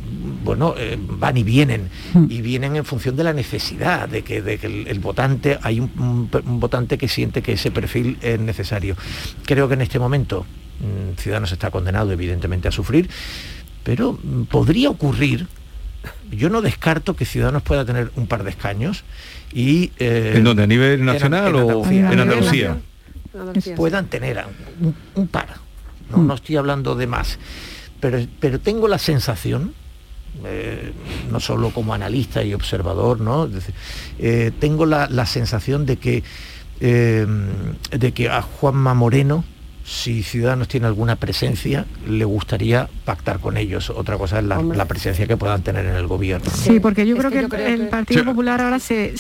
bueno, 0.45 0.75
eh, 0.77 0.99
van 0.99 1.37
y 1.37 1.43
vienen, 1.43 1.91
mm. 2.15 2.27
y 2.29 2.41
vienen 2.41 2.77
en 2.77 2.85
función 2.85 3.17
de 3.17 3.25
la 3.25 3.33
necesidad, 3.33 4.09
de 4.09 4.23
que, 4.23 4.39
el, 4.39 5.01
votante, 5.01 5.59
hay 5.63 5.81
un, 5.81 6.29
votante 6.31 6.99
que 6.99 7.09
siente 7.09 7.43
que 7.43 7.53
ese 7.53 7.71
perfil 7.71 8.19
es 8.23 8.41
necesario. 8.41 8.97
Creo 9.45 9.69
que 9.69 9.75
en 9.75 9.83
este 9.83 9.99
momento 9.99 10.47
Ciudadanos 11.17 11.51
está 11.51 11.71
condenado 11.71 12.13
evidentemente 12.13 12.69
a 12.69 12.71
sufrir, 12.71 13.09
pero 13.83 14.19
podría 14.49 14.91
ocurrir 14.91 15.47
yo 16.31 16.51
no 16.51 16.63
descarto 16.63 17.17
que 17.17 17.25
Ciudadanos 17.25 17.63
pueda 17.63 17.85
tener 17.85 18.11
un 18.17 18.27
par 18.27 18.45
de 18.45 18.51
escaños 18.51 19.05
y... 19.53 19.93
Eh, 19.99 20.35
¿En 20.37 20.45
dónde? 20.45 20.63
¿A 20.63 20.67
nivel 20.67 21.05
nacional 21.05 21.55
o 21.57 21.85
en 21.87 22.21
Andalucía? 22.21 22.79
Puedan 23.77 24.07
tener 24.07 24.45
un, 25.15 25.29
par. 25.29 25.49
No, 26.11 26.19
no, 26.19 26.35
estoy 26.35 26.57
hablando 26.57 26.95
de 26.95 27.07
más. 27.07 27.39
Pero, 28.01 28.19
pero 28.41 28.59
tengo 28.61 28.89
la 28.89 28.99
sensación, 28.99 29.75
eh, 30.45 30.93
no 31.31 31.41
solo 31.41 31.71
como 31.71 31.95
analista 31.95 32.43
y 32.43 32.55
observador, 32.55 33.21
¿no? 33.21 33.49
Eh, 34.19 34.53
tengo 34.59 34.87
la, 34.87 35.09
la, 35.09 35.27
sensación 35.27 35.87
de 35.87 35.97
que, 35.97 36.23
de 36.81 38.13
que 38.13 38.29
a 38.29 38.43
Juanma 38.43 38.95
Moreno 38.95 39.45
si 39.89 40.23
Ciudadanos 40.23 40.69
tiene 40.69 40.87
alguna 40.87 41.17
presencia, 41.17 41.87
le 42.07 42.27
gustaría 42.27 42.91
pactar 43.07 43.41
con 43.41 43.57
ellos. 43.57 43.89
Otra 43.89 44.19
cosa 44.19 44.39
es 44.39 44.45
la, 44.45 44.85
presencia 44.85 45.27
que 45.27 45.39
puedan 45.39 45.63
tener 45.63 45.87
en 45.87 45.95
el 45.95 46.07
gobierno. 46.07 46.51
Sí, 46.51 46.79
porque 46.79 47.07
yo 47.07 47.17
creo 47.17 47.31
que, 47.31 47.73
el, 47.73 47.89
Partido 47.89 48.23
Popular 48.23 48.61
ahora 48.61 48.81
se, 48.81 49.15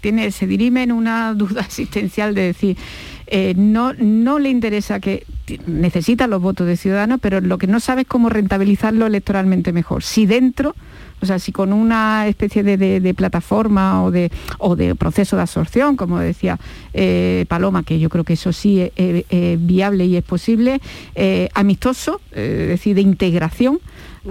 tiene, 0.00 0.30
se 0.30 0.46
dirime 0.46 0.84
en 0.84 0.92
una 0.92 1.34
duda 1.34 1.60
existencial 1.66 2.34
de 2.34 2.42
decir, 2.42 2.78
eh, 3.26 3.52
no, 3.58 3.92
no 3.92 4.38
le 4.38 4.48
interesa 4.48 5.00
que 5.00 5.26
necesita 5.66 6.28
los 6.28 6.40
votos 6.40 6.66
de 6.66 6.78
Ciudadanos, 6.78 7.20
pero 7.20 7.42
lo 7.42 7.58
que 7.58 7.66
no 7.66 7.78
sabe 7.78 8.02
es 8.02 8.08
cómo 8.08 8.30
rentabilizarlo 8.30 9.06
electoralmente 9.06 9.74
mejor. 9.74 10.02
Si 10.02 10.24
dentro 10.24 10.74
o 11.24 11.26
sea, 11.26 11.38
si 11.38 11.52
con 11.52 11.72
una 11.72 12.28
especie 12.28 12.62
de, 12.62 13.14
plataforma 13.14 14.04
o 14.04 14.10
de, 14.10 14.30
o 14.58 14.76
de 14.76 14.94
proceso 14.94 15.36
de 15.36 15.42
absorción, 15.42 15.96
como 15.96 16.18
decía 16.18 16.58
eh, 16.92 17.46
Paloma, 17.48 17.82
que 17.82 17.98
yo 17.98 18.10
creo 18.10 18.24
que 18.24 18.34
eso 18.34 18.52
sí 18.52 18.90
es, 18.94 19.58
viable 19.66 20.04
y 20.04 20.16
es 20.16 20.22
posible, 20.22 20.80
eh, 21.14 21.48
amistoso, 21.54 22.20
eh, 22.32 22.60
es 22.62 22.68
decir, 22.68 22.94
de 22.94 23.00
integración, 23.00 23.80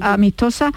amistosa 0.02 0.72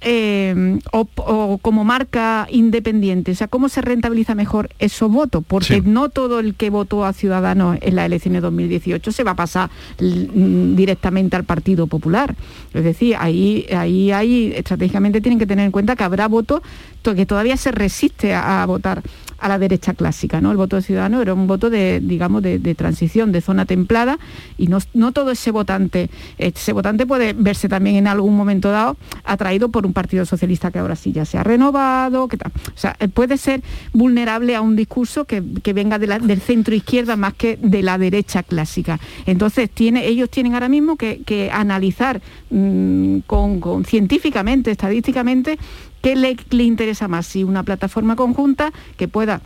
eh, 0.00 0.78
o, 0.92 1.58
como 1.60 1.84
marca 1.84 2.46
independiente. 2.50 3.32
O 3.32 3.34
sea, 3.34 3.48
¿cómo 3.48 3.68
se 3.68 3.82
rentabiliza 3.82 4.34
mejor 4.34 4.70
esos 4.78 5.10
votos? 5.10 5.44
Porque 5.46 5.82
no 5.82 6.08
todo 6.08 6.40
el 6.40 6.54
que 6.54 6.70
votó 6.70 7.04
a 7.04 7.12
Ciudadanos 7.12 7.78
en 7.80 7.96
las 7.96 8.06
elecciones 8.06 8.42
de 8.42 8.46
2018 8.46 9.12
se 9.12 9.24
va 9.24 9.32
a 9.32 9.36
pasar 9.36 9.70
directamente 9.98 11.36
al 11.36 11.44
Partido 11.44 11.86
Popular. 11.86 12.34
Es 12.72 12.84
decir, 12.84 13.16
ahí, 13.18 13.66
ahí, 13.76 14.10
ahí 14.12 14.52
estratégicamente 14.54 15.20
tienen 15.20 15.38
que 15.38 15.46
tener 15.46 15.64
en 15.64 15.72
cuenta 15.72 15.96
que 15.96 16.04
habrá 16.04 16.28
votos 16.28 16.62
que 17.02 17.26
todavía 17.26 17.56
se 17.56 17.72
resiste 17.72 18.34
a 18.34 18.64
votar 18.66 19.02
a 19.40 19.48
la 19.48 19.58
derecha 19.58 19.94
clásica. 19.94 20.40
¿no? 20.40 20.50
El 20.50 20.56
voto 20.56 20.80
ciudadano 20.80 21.22
era 21.22 21.34
un 21.34 21.46
voto 21.46 21.70
de, 21.70 22.00
digamos, 22.00 22.42
de, 22.42 22.74
transición, 22.74 23.32
de 23.32 23.40
zona 23.40 23.64
templada, 23.64 24.18
y 24.56 24.68
no, 24.68 24.78
no, 24.94 25.12
todo 25.12 25.30
ese 25.30 25.50
votante, 25.50 26.10
ese 26.38 26.72
votante 26.72 27.06
puede 27.06 27.32
verse 27.32 27.68
también 27.68 27.96
en 27.96 28.06
algún 28.06 28.36
momento 28.36 28.70
dado 28.70 28.96
atraído 29.24 29.70
por 29.70 29.86
un 29.86 29.92
partido 29.92 30.24
socialista 30.24 30.70
que 30.70 30.78
ahora 30.78 30.96
sí 30.96 31.12
ya 31.12 31.24
se 31.24 31.38
ha 31.38 31.42
renovado, 31.42 32.28
que 32.28 32.36
tal. 32.36 32.52
O 32.74 32.78
sea, 32.78 32.96
puede 33.14 33.36
ser 33.36 33.62
vulnerable 33.92 34.54
a 34.54 34.60
un 34.60 34.76
discurso 34.76 35.24
que, 35.24 35.40
venga 35.72 35.98
del 35.98 36.40
centro 36.40 36.74
izquierda 36.74 37.16
más 37.16 37.34
que 37.34 37.56
de 37.56 37.82
la 37.82 37.96
derecha 37.96 38.42
clásica. 38.42 38.98
Entonces, 39.26 39.70
tiene, 39.70 40.06
ellos 40.06 40.28
tienen 40.30 40.54
ahora 40.54 40.68
mismo 40.68 40.96
que, 40.96 41.50
analizar 41.52 42.20
mm, 42.50 43.20
con, 43.26 43.84
científicamente, 43.84 44.70
estadísticamente, 44.70 45.58
¿Qué 46.02 46.16
le, 46.16 46.62
interesa 46.62 47.08
más? 47.08 47.26
Si 47.26 47.44
una 47.44 47.62
plataforma 47.62 48.16
conjunta 48.16 48.72
que 48.96 49.08
pueda 49.08 49.42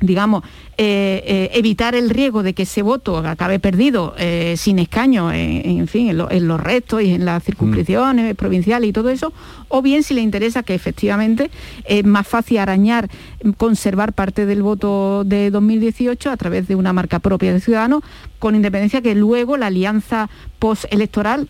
digamos, 0.00 0.44
eh, 0.78 1.22
eh, 1.26 1.50
evitar 1.54 1.94
el 1.94 2.08
riesgo 2.08 2.42
de 2.42 2.54
que 2.54 2.62
ese 2.62 2.82
voto 2.82 3.18
acabe 3.18 3.58
perdido 3.58 4.14
eh, 4.18 4.54
sin 4.56 4.78
escaño, 4.78 5.30
en, 5.30 5.86
fin, 5.88 6.08
en, 6.08 6.48
los 6.48 6.60
restos 6.60 7.02
y 7.02 7.12
en 7.12 7.26
las 7.26 7.44
circunscripciones 7.44 8.32
mm. 8.32 8.36
provinciales 8.36 8.88
y 8.88 8.92
todo 8.92 9.10
eso, 9.10 9.32
o 9.68 9.82
bien 9.82 10.02
si 10.02 10.14
le 10.14 10.22
interesa 10.22 10.62
que 10.62 10.74
efectivamente 10.74 11.50
es 11.84 12.04
más 12.04 12.26
fácil 12.26 12.58
arañar, 12.58 13.10
conservar 13.58 14.14
parte 14.14 14.46
del 14.46 14.62
voto 14.62 15.22
de 15.24 15.50
2018 15.50 16.30
a 16.30 16.36
través 16.36 16.66
de 16.66 16.74
una 16.74 16.92
marca 16.92 17.18
propia 17.18 17.52
de 17.52 17.60
Ciudadanos, 17.60 18.02
con 18.38 18.54
independencia 18.54 19.02
que 19.02 19.14
luego 19.14 19.58
la 19.58 19.66
alianza 19.66 20.30
postelectoral, 20.58 21.48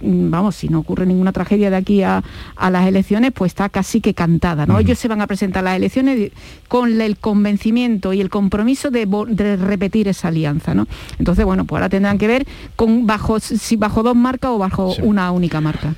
vamos, 0.00 0.56
si 0.56 0.68
no 0.68 0.80
ocurre 0.80 1.06
ninguna 1.06 1.32
tragedia 1.32 1.70
de 1.70 1.76
aquí 1.76 2.02
a, 2.02 2.22
las 2.70 2.86
elecciones, 2.86 3.32
pues 3.32 3.50
está 3.50 3.68
casi 3.68 4.00
que 4.00 4.12
cantada. 4.12 4.66
¿no? 4.66 4.78
Ellos 4.78 4.98
se 4.98 5.08
van 5.08 5.20
a 5.20 5.26
presentar 5.28 5.60
a 5.60 5.70
las 5.70 5.76
elecciones 5.76 6.32
con 6.68 7.00
el 7.00 7.16
convencimiento 7.16 7.75
y 7.76 8.20
el 8.20 8.30
compromiso 8.30 8.90
de, 8.90 9.06
repetir 9.56 10.08
esa 10.08 10.28
alianza. 10.28 10.74
¿no? 10.74 10.86
Entonces, 11.18 11.44
bueno, 11.44 11.64
pues 11.64 11.78
ahora 11.78 11.88
tendrán 11.88 12.18
que 12.18 12.26
ver 12.26 12.46
con 12.74 13.06
bajo, 13.06 13.38
si 13.38 13.76
bajo 13.76 14.02
dos 14.02 14.16
marcas 14.16 14.50
o 14.52 14.58
bajo 14.58 14.94
una 15.02 15.30
única 15.30 15.60
marca. 15.60 15.94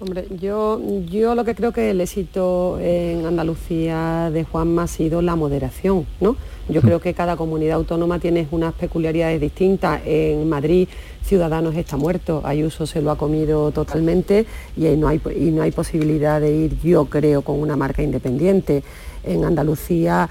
Hombre, 0.00 0.26
yo, 0.40 0.80
yo 1.08 1.36
lo 1.36 1.44
que 1.44 1.54
creo 1.54 1.72
que 1.72 1.90
el 1.90 2.00
éxito 2.00 2.76
en 2.80 3.24
Andalucía 3.24 4.30
de 4.32 4.42
Juanma 4.42 4.82
ha 4.82 4.86
sido 4.88 5.22
la 5.22 5.36
moderación, 5.36 6.06
¿no? 6.20 6.34
Yo 6.68 6.80
creo 6.80 7.00
que 7.00 7.14
cada 7.14 7.36
comunidad 7.36 7.76
autónoma 7.76 8.18
tiene 8.18 8.48
unas 8.50 8.74
peculiaridades 8.74 9.40
distintas. 9.40 10.00
En 10.04 10.48
Madrid 10.48 10.88
Ciudadanos 11.22 11.76
está 11.76 11.96
muerto, 11.96 12.42
Ayuso 12.44 12.84
se 12.84 13.00
lo 13.00 13.12
ha 13.12 13.16
comido 13.16 13.70
totalmente 13.70 14.44
y 14.76 14.86
no 14.96 15.06
hay, 15.06 15.20
y 15.38 15.52
no 15.52 15.62
hay 15.62 15.70
posibilidad 15.70 16.40
de 16.40 16.52
ir, 16.52 16.80
yo 16.82 17.04
creo, 17.04 17.42
con 17.42 17.60
una 17.60 17.76
marca 17.76 18.02
independiente. 18.02 18.82
En 19.22 19.44
Andalucía 19.44 20.28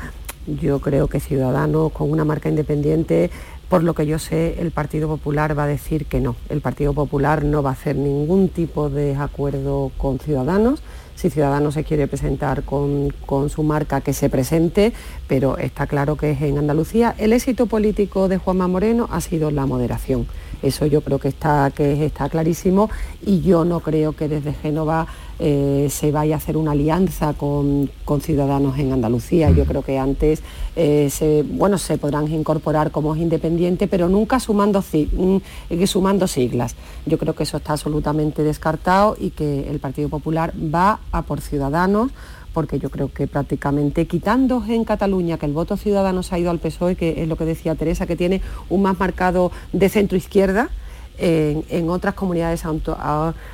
yo 0.47 0.79
creo 0.79 1.07
que 1.07 1.19
Ciudadanos 1.19 1.91
con 1.91 2.11
una 2.11 2.25
marca 2.25 2.49
independiente 2.49 3.29
por 3.71 3.85
lo 3.85 3.93
que 3.93 4.05
yo 4.05 4.19
sé, 4.19 4.57
el 4.59 4.71
Partido 4.71 5.07
Popular 5.07 5.57
va 5.57 5.63
a 5.63 5.67
decir 5.67 6.05
que 6.05 6.19
no. 6.19 6.35
El 6.49 6.59
Partido 6.59 6.93
Popular 6.93 7.45
no 7.45 7.63
va 7.63 7.69
a 7.69 7.73
hacer 7.73 7.95
ningún 7.95 8.49
tipo 8.49 8.89
de 8.89 9.15
acuerdo 9.15 9.93
con 9.97 10.19
Ciudadanos. 10.19 10.83
Si 11.15 11.29
Ciudadanos 11.29 11.75
se 11.75 11.85
quiere 11.85 12.05
presentar 12.05 12.63
con, 12.63 13.13
su 13.49 13.63
marca, 13.63 14.01
que 14.01 14.11
se 14.11 14.29
presente, 14.29 14.91
pero 15.29 15.57
está 15.57 15.87
claro 15.87 16.17
que 16.17 16.31
es 16.31 16.41
en 16.41 16.57
Andalucía. 16.57 17.15
El 17.17 17.31
éxito 17.31 17.65
político 17.65 18.27
de 18.27 18.39
Juanma 18.39 18.67
Moreno 18.67 19.07
ha 19.09 19.21
sido 19.21 19.51
la 19.51 19.65
moderación. 19.65 20.27
Eso 20.61 20.85
yo 20.85 21.01
creo 21.01 21.19
que 21.19 21.29
está, 21.29 21.71
que 21.71 22.05
está 22.05 22.29
clarísimo 22.29 22.89
y 23.25 23.41
yo 23.41 23.65
no 23.65 23.79
creo 23.79 24.13
que 24.13 24.27
desde 24.27 24.53
Génova 24.53 25.07
eh, 25.43 25.87
se 25.89 26.11
vaya 26.11 26.35
a 26.35 26.37
hacer 26.37 26.55
una 26.55 26.71
alianza 26.71 27.33
con, 27.33 27.89
ciudadanos 28.21 28.77
en 28.77 28.91
Andalucía. 28.91 29.49
Yo 29.49 29.65
creo 29.65 29.81
que 29.81 29.97
antes 29.97 30.43
eh, 30.75 31.09
se, 31.09 31.43
bueno, 31.43 31.79
se 31.79 31.97
podrán 31.97 32.31
incorporar 32.31 32.91
como 32.91 33.15
independiente, 33.15 33.87
pero 33.87 34.07
nunca 34.07 34.39
sumando, 34.39 34.81
mm, 34.81 35.37
sumando 35.85 36.27
siglas. 36.27 36.75
Yo 37.07 37.17
creo 37.17 37.33
que 37.33 37.43
eso 37.43 37.57
está 37.57 37.73
absolutamente 37.73 38.43
descartado 38.43 39.17
y 39.19 39.31
que 39.31 39.67
el 39.67 39.79
Partido 39.79 40.09
Popular 40.09 40.53
va 40.53 40.99
a 41.11 41.23
por 41.23 41.41
ciudadanos 41.41 42.11
porque 42.53 42.79
yo 42.79 42.89
creo 42.89 43.11
que 43.11 43.27
prácticamente 43.27 44.07
quitando 44.07 44.63
en 44.67 44.83
Cataluña 44.83 45.37
que 45.37 45.45
el 45.45 45.53
voto 45.53 45.77
ciudadano 45.77 46.23
se 46.23 46.35
ha 46.35 46.39
ido 46.39 46.51
al 46.51 46.59
PSOE, 46.59 46.95
que 46.95 47.21
es 47.21 47.27
lo 47.27 47.35
que 47.35 47.45
decía 47.45 47.75
Teresa, 47.75 48.05
que 48.05 48.15
tiene 48.15 48.41
un 48.69 48.81
más 48.81 48.99
marcado 48.99 49.51
de 49.73 49.89
centro 49.89 50.17
izquierda, 50.17 50.69
en, 51.17 51.89
otras 51.89 52.15
comunidades 52.15 52.63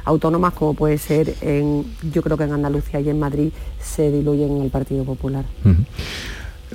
autónomas, 0.06 0.54
como 0.54 0.74
puede 0.74 0.98
ser, 0.98 1.36
yo 2.12 2.22
creo 2.22 2.38
que 2.38 2.46
en 2.46 2.54
Andalucía 2.54 3.00
y 3.02 3.10
en 3.10 3.20
Madrid, 3.20 3.52
se 3.82 4.10
diluyen 4.12 4.58
en 4.58 4.64
el 4.64 4.70
Partido 4.70 5.04
Popular. 5.04 5.44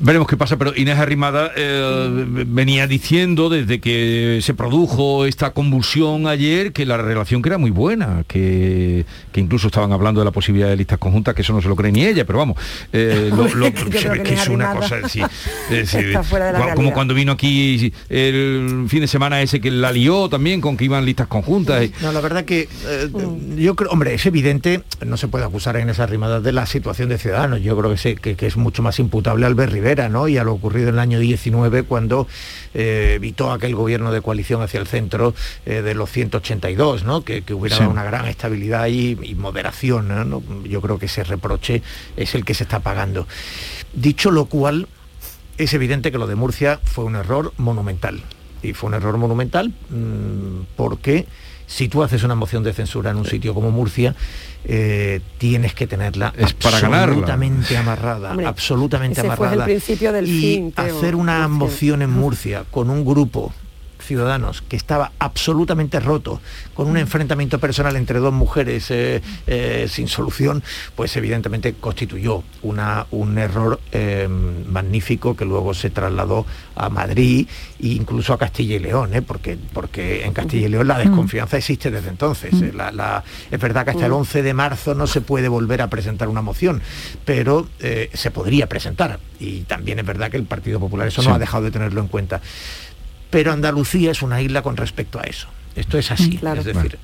Veremos 0.00 0.26
qué 0.26 0.38
pasa, 0.38 0.56
pero 0.56 0.74
Inés 0.74 0.98
Arrimada 0.98 1.52
eh, 1.54 2.24
venía 2.46 2.86
diciendo 2.86 3.50
desde 3.50 3.78
que 3.78 4.40
se 4.40 4.54
produjo 4.54 5.26
esta 5.26 5.50
convulsión 5.50 6.26
ayer 6.26 6.72
que 6.72 6.86
la 6.86 6.96
relación 6.96 7.42
que 7.42 7.50
era 7.50 7.58
muy 7.58 7.70
buena, 7.70 8.24
que, 8.26 9.04
incluso 9.34 9.66
estaban 9.66 9.92
hablando 9.92 10.22
de 10.22 10.24
la 10.24 10.30
posibilidad 10.30 10.68
de 10.68 10.76
listas 10.76 10.98
conjuntas, 10.98 11.34
que 11.34 11.42
eso 11.42 11.52
no 11.52 11.60
se 11.60 11.68
lo 11.68 11.76
cree 11.76 11.92
ni 11.92 12.06
ella, 12.06 12.24
pero 12.24 12.38
vamos, 12.38 12.56
eh, 12.92 13.30
que, 14.24 14.34
es 14.34 14.48
una 14.48 14.72
cosa, 14.72 15.00
como 16.74 16.92
cuando 16.92 17.12
vino 17.12 17.32
aquí 17.32 17.92
el 18.08 18.86
fin 18.88 19.00
de 19.00 19.06
semana 19.06 19.42
ese 19.42 19.60
que 19.60 19.70
la 19.70 19.92
lió 19.92 20.30
también 20.30 20.62
con 20.62 20.78
que 20.78 20.86
iban 20.86 21.04
listas 21.04 21.26
conjuntas. 21.26 21.90
No, 22.00 22.12
la 22.12 22.20
verdad 22.22 22.46
que 22.46 22.66
eh, 22.86 23.10
yo 23.56 23.76
creo, 23.76 23.90
hombre, 23.90 24.14
es 24.14 24.24
evidente, 24.24 24.82
no 25.04 25.18
se 25.18 25.28
puede 25.28 25.44
acusar 25.44 25.76
a 25.76 25.80
Inés 25.80 26.00
Arrimada 26.00 26.40
de 26.40 26.52
la 26.52 26.64
situación 26.64 27.10
de 27.10 27.18
Ciudadanos, 27.18 27.60
yo 27.60 27.76
creo 27.76 27.94
que, 27.94 28.36
que, 28.36 28.46
es 28.46 28.56
mucho 28.56 28.82
más 28.82 28.98
imputable 28.98 29.44
al 29.44 29.54
Berry 29.54 29.81
y 30.28 30.38
a 30.38 30.44
lo 30.44 30.52
ocurrido 30.52 30.88
en 30.88 30.94
el 30.94 31.00
año 31.00 31.18
19 31.18 31.82
cuando 31.82 32.28
eh, 32.74 33.14
evitó 33.16 33.50
aquel 33.50 33.74
gobierno 33.74 34.12
de 34.12 34.20
coalición 34.20 34.62
hacia 34.62 34.80
el 34.80 34.86
centro 34.86 35.34
eh, 35.66 35.82
de 35.82 35.94
los 35.94 36.10
182, 36.10 37.04
¿no? 37.04 37.24
que, 37.24 37.42
hubiera 37.52 37.88
una 37.88 38.04
gran 38.04 38.26
estabilidad 38.26 38.86
y, 38.86 39.16
moderación. 39.34 40.42
Yo 40.64 40.80
creo 40.80 40.98
que 40.98 41.06
ese 41.06 41.24
reproche 41.24 41.82
es 42.16 42.34
el 42.34 42.44
que 42.44 42.54
se 42.54 42.62
está 42.62 42.80
pagando. 42.80 43.26
Dicho 43.92 44.30
lo 44.30 44.46
cual, 44.46 44.86
es 45.58 45.74
evidente 45.74 46.12
que 46.12 46.18
lo 46.18 46.26
de 46.26 46.36
Murcia 46.36 46.80
fue 46.84 47.04
un 47.04 47.16
error 47.16 47.52
monumental. 47.56 48.22
Y 48.62 48.74
fue 48.74 48.88
un 48.88 48.94
error 48.94 49.18
monumental 49.18 49.74
mm, 49.90 50.76
porque 50.76 51.26
si 51.72 51.88
tú 51.88 52.02
haces 52.02 52.22
una 52.22 52.34
moción 52.34 52.62
de 52.62 52.72
censura 52.74 53.10
en 53.10 53.16
un 53.16 53.24
sitio 53.24 53.54
como 53.54 53.70
Murcia, 53.70 54.14
eh, 54.64 55.20
tienes 55.38 55.74
que 55.74 55.86
tenerla 55.86 56.32
es 56.36 56.52
para 56.52 56.76
absolutamente 56.76 57.76
amarrada, 57.76 58.34
absolutamente 58.46 59.20
amarrada. 59.22 59.64
principio 59.64 60.12
del 60.12 60.28
y 60.28 60.72
hacer 60.76 61.14
una 61.14 61.48
moción 61.48 62.02
en 62.02 62.10
Murcia 62.10 62.64
con 62.70 62.90
un 62.90 63.04
grupo 63.04 63.54
Ciudadanos, 64.02 64.62
que 64.62 64.76
estaba 64.76 65.12
absolutamente 65.18 66.00
roto, 66.00 66.40
con 66.74 66.88
un 66.88 66.96
enfrentamiento 66.96 67.58
personal 67.58 67.96
entre 67.96 68.18
dos 68.18 68.32
mujeres 68.32 68.90
eh, 68.90 69.22
eh, 69.46 69.86
sin 69.88 70.08
solución, 70.08 70.62
pues 70.94 71.16
evidentemente 71.16 71.74
constituyó 71.74 72.42
una, 72.62 73.06
un 73.10 73.38
error 73.38 73.80
eh, 73.92 74.28
magnífico 74.28 75.36
que 75.36 75.44
luego 75.44 75.74
se 75.74 75.90
trasladó 75.90 76.46
a 76.76 76.88
Madrid 76.88 77.46
e 77.80 77.86
incluso 77.88 78.32
a 78.32 78.38
Castilla 78.38 78.76
y 78.76 78.78
León, 78.80 79.10
porque, 79.26 79.58
porque 79.72 80.24
en 80.24 80.32
Castilla 80.32 80.66
y 80.66 80.70
León 80.70 80.88
la 80.88 80.98
desconfianza 80.98 81.56
existe 81.56 81.90
desde 81.90 82.08
entonces. 82.08 82.52
es 82.54 83.60
verdad 83.60 83.84
que 83.84 83.90
hasta 83.90 84.06
el 84.06 84.12
11 84.12 84.42
de 84.42 84.54
marzo 84.54 84.94
no 84.94 85.06
se 85.06 85.20
puede 85.20 85.48
volver 85.48 85.82
a 85.82 85.88
presentar 85.88 86.28
una 86.28 86.42
moción, 86.42 86.82
pero 87.24 87.68
se 88.12 88.30
podría 88.30 88.68
presentar. 88.68 89.18
Y 89.38 89.62
también 89.62 89.98
es 89.98 90.06
verdad 90.06 90.30
que 90.30 90.36
el 90.36 90.44
Partido 90.44 90.78
Popular 90.78 91.08
eso 91.08 91.22
no 91.22 91.34
ha 91.34 91.38
dejado 91.38 91.64
de 91.64 91.70
tenerlo 91.70 92.00
en 92.00 92.08
cuenta 92.08 92.40
pero 93.32 93.50
Andalucía 93.50 94.10
es 94.10 94.20
una 94.20 94.42
isla 94.42 94.60
con 94.60 94.76
respecto 94.76 95.18
a 95.18 95.22
eso. 95.22 95.48
Esto 95.74 95.96
es 95.96 96.10
así. 96.10 96.38
Es 96.54 96.64
decir, 96.66 96.98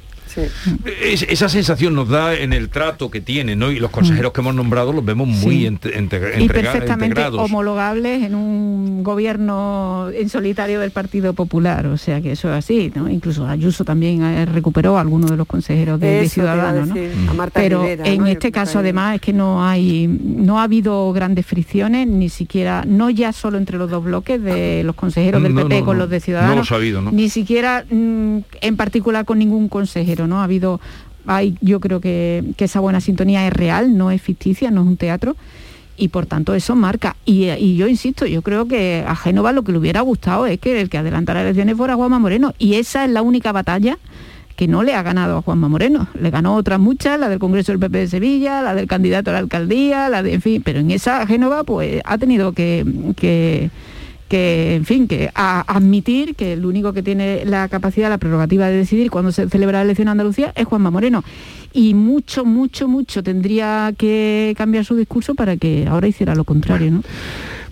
esa 1.02 1.48
sensación 1.48 1.94
nos 1.94 2.08
da 2.08 2.34
en 2.34 2.52
el 2.52 2.68
trato 2.68 3.10
que 3.10 3.20
tienen, 3.20 3.58
¿no? 3.58 3.70
Y 3.70 3.78
los 3.78 3.90
consejeros 3.90 4.32
que 4.32 4.40
hemos 4.40 4.54
nombrado 4.54 4.92
los 4.92 5.04
vemos 5.04 5.28
muy 5.28 5.66
integrados. 5.66 6.40
y 6.40 6.48
perfectamente 6.48 7.24
homologables 7.26 8.22
en 8.22 8.34
un 8.34 9.02
gobierno 9.02 10.08
en 10.12 10.28
solitario 10.28 10.80
del 10.80 10.90
Partido 10.90 11.32
Popular, 11.32 11.86
o 11.86 11.96
sea 11.96 12.20
que 12.20 12.32
eso 12.32 12.48
es 12.50 12.58
así, 12.58 12.92
¿no? 12.94 13.08
Incluso 13.08 13.46
Ayuso 13.46 13.84
también 13.84 14.22
eh, 14.22 14.46
recuperó 14.46 14.98
a 14.98 15.00
algunos 15.00 15.30
de 15.30 15.36
los 15.36 15.46
consejeros 15.46 15.98
de, 16.00 16.28
Ciudadanos, 16.28 16.88
¿no? 16.88 17.48
Pero 17.52 17.84
en 17.86 18.26
este 18.26 18.52
caso 18.52 18.78
además 18.80 19.16
es 19.16 19.20
que 19.20 19.32
no 19.32 19.64
hay, 19.64 20.06
no 20.06 20.60
ha 20.60 20.64
habido 20.64 21.12
grandes 21.12 21.46
fricciones, 21.46 22.06
ni 22.06 22.28
siquiera, 22.28 22.84
no 22.86 23.10
ya 23.10 23.32
solo 23.32 23.58
entre 23.58 23.78
los 23.78 23.90
dos 23.90 24.04
bloques 24.04 24.42
de 24.42 24.82
los 24.84 24.94
consejeros 24.94 25.42
del 25.42 25.54
PP 25.54 25.82
con 25.82 25.98
los 25.98 26.10
de 26.10 26.20
Ciudadanos, 26.20 26.70
ni 27.12 27.28
siquiera 27.28 27.84
mm, 27.88 28.38
en 28.60 28.76
particular 28.76 29.24
con 29.24 29.38
ningún 29.38 29.68
consejero. 29.68 30.27
¿No? 30.28 30.40
Ha 30.40 30.44
habido, 30.44 30.80
hay, 31.26 31.56
yo 31.60 31.80
creo 31.80 32.00
que, 32.00 32.44
esa 32.58 32.80
buena 32.80 33.00
sintonía 33.00 33.46
es 33.46 33.52
real, 33.52 33.96
no 33.96 34.10
es 34.10 34.22
ficticia, 34.22 34.70
no 34.70 34.82
es 34.82 34.86
un 34.86 34.96
teatro 34.96 35.36
y 35.96 36.08
por 36.08 36.26
tanto 36.26 36.54
eso 36.54 36.76
marca. 36.76 37.16
Y, 37.24 37.76
yo 37.76 37.88
insisto, 37.88 38.24
yo 38.26 38.42
creo 38.42 38.68
que 38.68 39.04
a 39.06 39.16
Génova 39.16 39.52
lo 39.52 39.64
que 39.64 39.72
le 39.72 39.78
hubiera 39.78 40.00
gustado 40.00 40.46
es 40.46 40.60
que 40.60 40.80
el 40.80 40.88
que 40.88 40.98
adelantara 40.98 41.42
elecciones 41.42 41.76
fuera 41.76 41.96
Juanma 41.96 42.20
Moreno. 42.20 42.54
Y 42.58 42.74
esa 42.74 43.04
es 43.04 43.10
la 43.10 43.22
única 43.22 43.50
batalla 43.50 43.98
que 44.54 44.66
no 44.66 44.82
le 44.82 44.94
ha 44.94 45.02
ganado 45.02 45.38
a 45.38 45.42
Juanma 45.42 45.68
Moreno. 45.68 46.08
Le 46.20 46.30
ganó 46.30 46.54
otras 46.54 46.80
muchas, 46.80 47.18
la 47.18 47.28
del 47.28 47.38
Congreso 47.38 47.72
del 47.72 47.80
PP 47.80 47.98
de 47.98 48.08
Sevilla, 48.08 48.62
la 48.62 48.74
del 48.74 48.86
candidato 48.86 49.30
a 49.30 49.34
la 49.34 49.38
alcaldía, 49.38 50.08
la 50.08 50.22
de, 50.22 50.34
en 50.34 50.42
fin, 50.42 50.62
pero 50.64 50.80
en 50.80 50.90
esa 50.90 51.26
Génova 51.26 51.64
pues 51.64 52.00
ha 52.04 52.18
tenido 52.18 52.52
que 52.52 52.84
que, 53.16 53.70
en 54.30 54.84
fin, 54.84 55.08
que 55.08 55.30
a 55.34 55.60
admitir 55.72 56.34
que 56.34 56.52
el 56.52 56.64
único 56.66 56.92
que 56.92 57.02
tiene 57.02 57.44
la 57.44 57.68
capacidad, 57.68 58.08
la 58.08 58.18
prerrogativa 58.18 58.66
de 58.68 58.76
decidir 58.76 59.10
cuándo 59.10 59.32
se 59.32 59.48
celebra 59.48 59.78
la 59.78 59.84
elección 59.84 60.08
en 60.08 60.12
Andalucía 60.12 60.52
es 60.54 60.66
Juanma 60.66 60.90
Moreno. 60.90 61.24
Y 61.72 61.94
mucho, 61.94 62.44
mucho, 62.44 62.88
mucho 62.88 63.22
tendría 63.22 63.92
que 63.96 64.54
cambiar 64.56 64.84
su 64.84 64.96
discurso 64.96 65.34
para 65.34 65.56
que 65.56 65.86
ahora 65.88 66.08
hiciera 66.08 66.34
lo 66.34 66.44
contrario, 66.44 66.90
¿no? 66.90 67.02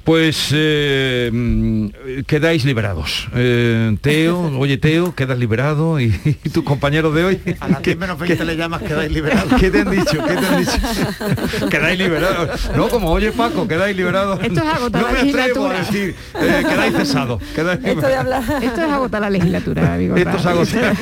Pues 0.07 0.51
eh, 0.55 1.31
mm, 1.33 1.89
quedáis 2.29 2.65
liberados. 2.65 3.29
Eh, 3.35 3.97
Teo, 4.01 4.57
oye 4.61 4.79
Teo, 4.79 5.17
quedas 5.17 5.37
liberado 5.37 5.99
y, 5.99 6.11
tus 6.53 6.63
compañeros 6.63 7.13
de 7.13 7.25
hoy. 7.25 7.41
A 7.59 7.67
las 7.67 7.83
10 7.83 7.99
menos 7.99 8.17
20 8.17 8.45
le 8.45 8.57
llamas 8.57 8.83
quedáis 8.83 9.11
liberados. 9.11 9.53
¿Qué 9.59 9.69
te 9.69 9.81
han 9.81 9.91
dicho? 9.91 10.25
¿Qué 10.25 10.37
te 10.37 10.47
han 10.47 10.59
dicho? 10.61 11.69
quedáis 11.71 11.99
liberados. 11.99 12.71
No, 12.77 12.89
como 12.89 13.11
oye 13.11 13.33
Paco, 13.33 13.67
quedáis 13.67 13.97
liberados. 13.97 14.39
Esto 14.45 14.61
es 14.61 14.67
agotar 14.67 15.03
no 15.03 15.09
la 15.09 15.19
legislatura. 15.19 15.75
a 15.75 15.79
decir, 15.81 16.15
eh, 16.41 16.65
quedáis 16.69 16.95
cesados. 16.95 17.43
Esto, 17.43 17.73
Esto, 17.73 18.09
es 18.09 18.79
agotar 18.79 19.21
la 19.23 19.31
legislatura, 19.31 19.95
amigo. 19.95 20.15
Esto 20.15 20.37
es 20.37 20.47
agotar. 20.47 20.97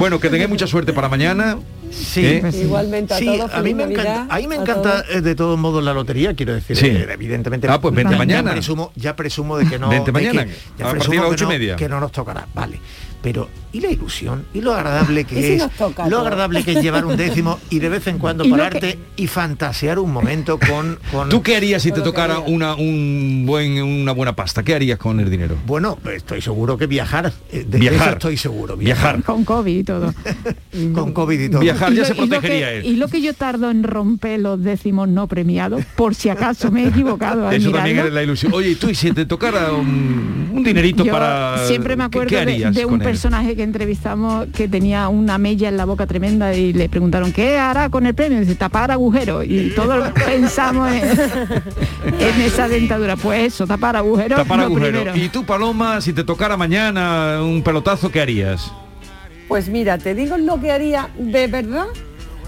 bueno, 0.00 0.18
que 0.18 0.28
tengáis 0.28 0.50
mucha 0.50 0.66
suerte 0.66 0.92
para 0.92 1.08
mañana. 1.08 1.56
Sí, 1.92 2.24
¿Eh? 2.24 2.50
igualmente 2.54 3.14
a 3.14 3.18
todos. 3.18 3.52
A 3.52 3.62
mí 3.62 3.74
me 3.74 3.84
encanta, 3.84 4.26
a 4.28 4.38
mí 4.38 4.46
me 4.46 4.56
encanta 4.56 5.04
eh, 5.10 5.20
de 5.20 5.34
todos 5.34 5.58
modos 5.58 5.84
la 5.84 5.92
lotería, 5.92 6.34
quiero 6.34 6.54
decir, 6.54 6.78
eh, 6.84 7.06
evidentemente. 7.10 7.68
Ah, 7.68 7.80
pues 7.80 7.94
vente 7.94 8.16
mañana. 8.16 8.50
Ya 8.50 8.54
presumo, 8.54 8.92
ya 8.96 9.16
presumo 9.16 9.58
de 9.58 9.68
que 9.68 9.78
no. 9.78 9.88
Vente 9.88 10.10
mañana. 10.10 10.46
Que, 10.46 10.52
ya 10.78 10.90
presumo 10.90 11.30
que 11.30 11.68
no, 11.70 11.76
que 11.76 11.88
no 11.88 12.00
nos 12.00 12.12
tocará. 12.12 12.46
Vale 12.54 12.80
pero 13.22 13.48
¿y 13.72 13.80
la 13.80 13.90
ilusión? 13.90 14.44
¿Y 14.52 14.60
lo 14.60 14.72
agradable 14.74 15.20
¿Y 15.22 15.24
que 15.24 15.34
si 15.36 15.52
es? 15.62 15.70
toca 15.78 16.08
Lo 16.08 16.18
agradable 16.20 16.62
que 16.64 16.72
es 16.72 16.82
llevar 16.82 17.06
un 17.06 17.16
décimo 17.16 17.58
y 17.70 17.78
de 17.78 17.88
vez 17.88 18.06
en 18.08 18.18
cuando 18.18 18.44
Y 18.44 18.50
pararte 18.50 18.98
y 19.16 19.26
fantasear 19.28 19.98
un 19.98 20.12
momento 20.12 20.58
con... 20.58 20.98
con 21.10 21.28
¿Tú 21.28 21.42
qué 21.42 21.56
harías 21.56 21.82
si 21.82 21.92
te 21.92 22.00
tocara 22.00 22.40
una, 22.40 22.74
un 22.74 23.44
buen, 23.46 23.80
una 23.82 24.12
buena 24.12 24.34
pasta? 24.34 24.62
¿Qué 24.62 24.74
harías 24.74 24.98
con 24.98 25.20
el 25.20 25.30
dinero? 25.30 25.56
Bueno, 25.66 25.98
estoy 26.14 26.42
seguro 26.42 26.76
que 26.76 26.86
viajar. 26.86 27.32
eh, 27.52 27.64
De 27.66 27.78
Viajar. 27.78 28.00
eso 28.08 28.10
estoy 28.12 28.36
seguro. 28.36 28.76
Viajar. 28.76 29.22
Con 29.22 29.44
COVID 29.44 29.78
y 29.78 29.84
todo. 29.84 30.12
Con 30.94 31.12
COVID 31.12 31.38
y 31.40 31.48
todo. 31.48 31.60
Viajar 31.60 31.92
Y 31.92 31.96
ya 31.96 32.00
lo- 32.02 32.06
se 32.08 32.14
y 32.14 32.16
lo 32.16 32.26
protegería 32.26 32.68
que- 32.70 32.78
él. 32.78 32.86
Y 32.86 32.96
lo 32.96 33.08
que 33.08 33.20
yo 33.22 33.34
tardo 33.34 33.70
en 33.70 33.82
romper 33.84 34.40
los 34.40 34.62
décimos 34.62 35.08
no 35.08 35.26
premiados, 35.28 35.84
por 35.96 36.14
si 36.14 36.28
acaso 36.30 36.70
me 36.70 36.84
he 36.84 36.88
equivocado 36.88 37.46
al 37.48 37.54
Eso 37.54 37.70
también 37.70 37.98
es 38.00 38.12
la 38.12 38.22
ilusión. 38.22 38.52
Oye, 38.54 38.70
¿y 38.70 38.74
tú 38.74 38.88
y 38.88 38.94
si 38.94 39.12
te 39.12 39.24
tocara 39.26 39.72
un, 39.72 40.50
un 40.52 40.62
dinerito 40.64 41.04
Yo 41.04 41.12
para... 41.12 41.66
siempre 41.68 41.94
me 41.96 42.02
¿qué- 42.04 42.06
acuerdo 42.18 42.28
¿qué, 42.30 42.36
de, 42.36 42.40
harías 42.42 42.74
de 42.74 42.84
un 42.86 42.94
él? 43.02 43.06
Personaje 43.12 43.56
que 43.56 43.62
entrevistamos 43.62 44.46
que 44.54 44.68
tenía 44.68 45.08
una 45.08 45.38
mella 45.38 45.68
en 45.68 45.76
la 45.76 45.84
boca 45.84 46.06
tremenda 46.06 46.54
y 46.54 46.72
le 46.72 46.88
preguntaron 46.88 47.32
¿qué 47.32 47.58
hará 47.58 47.90
con 47.90 48.06
el 48.06 48.14
premio? 48.14 48.38
Y 48.38 48.40
dice, 48.42 48.54
tapar 48.54 48.90
agujeros. 48.90 49.44
Y 49.46 49.70
todos 49.70 50.10
pensamos 50.24 50.90
en, 50.92 51.02
en 52.20 52.40
esa 52.40 52.68
dentadura. 52.68 53.16
Pues 53.16 53.52
eso, 53.52 53.66
tapar 53.66 53.96
agujeros. 53.96 54.38
Tapar 54.38 54.58
lo 54.58 54.64
agujero. 54.64 55.02
primero. 55.02 55.16
Y 55.16 55.28
tú, 55.28 55.44
Paloma, 55.44 56.00
si 56.00 56.12
te 56.12 56.24
tocara 56.24 56.56
mañana 56.56 57.42
un 57.42 57.62
pelotazo, 57.62 58.10
¿qué 58.10 58.20
harías? 58.20 58.72
Pues 59.48 59.68
mira, 59.68 59.98
te 59.98 60.14
digo 60.14 60.38
lo 60.38 60.60
que 60.60 60.72
haría 60.72 61.10
de 61.18 61.46
verdad. 61.46 61.86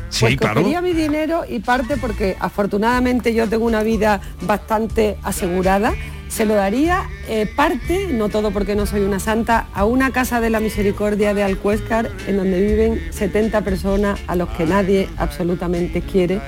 Sí, 0.09 0.25
pues 0.25 0.37
claro. 0.37 0.55
cogería 0.55 0.81
mi 0.81 0.93
dinero 0.93 1.43
y 1.49 1.59
parte 1.59 1.97
porque 1.97 2.37
afortunadamente 2.39 3.35
yo 3.35 3.49
tengo 3.49 3.67
una 3.67 3.83
vida 3.83 4.21
bastante 4.43 5.17
asegurada. 5.23 5.93
Se 6.35 6.47
lo 6.47 6.57
daría 6.57 7.09
eh, 7.29 7.47
parte, 7.47 8.09
no 8.11 8.29
todo 8.29 8.51
porque 8.51 8.75
no 8.75 8.87
soy 8.87 9.03
una 9.03 9.21
santa, 9.21 9.69
a 9.73 9.85
una 9.85 10.11
casa 10.11 10.41
de 10.41 10.51
la 10.51 10.59
misericordia 10.59 11.33
de 11.33 11.45
Alcuéscar 11.45 12.11
en 12.27 12.37
donde 12.39 12.61
viven 12.61 13.01
70 13.13 13.61
personas 13.61 14.19
a 14.27 14.35
los 14.35 14.49
que 14.49 14.67
nadie 14.67 15.09
absolutamente 15.17 16.01
quiere 16.01 16.41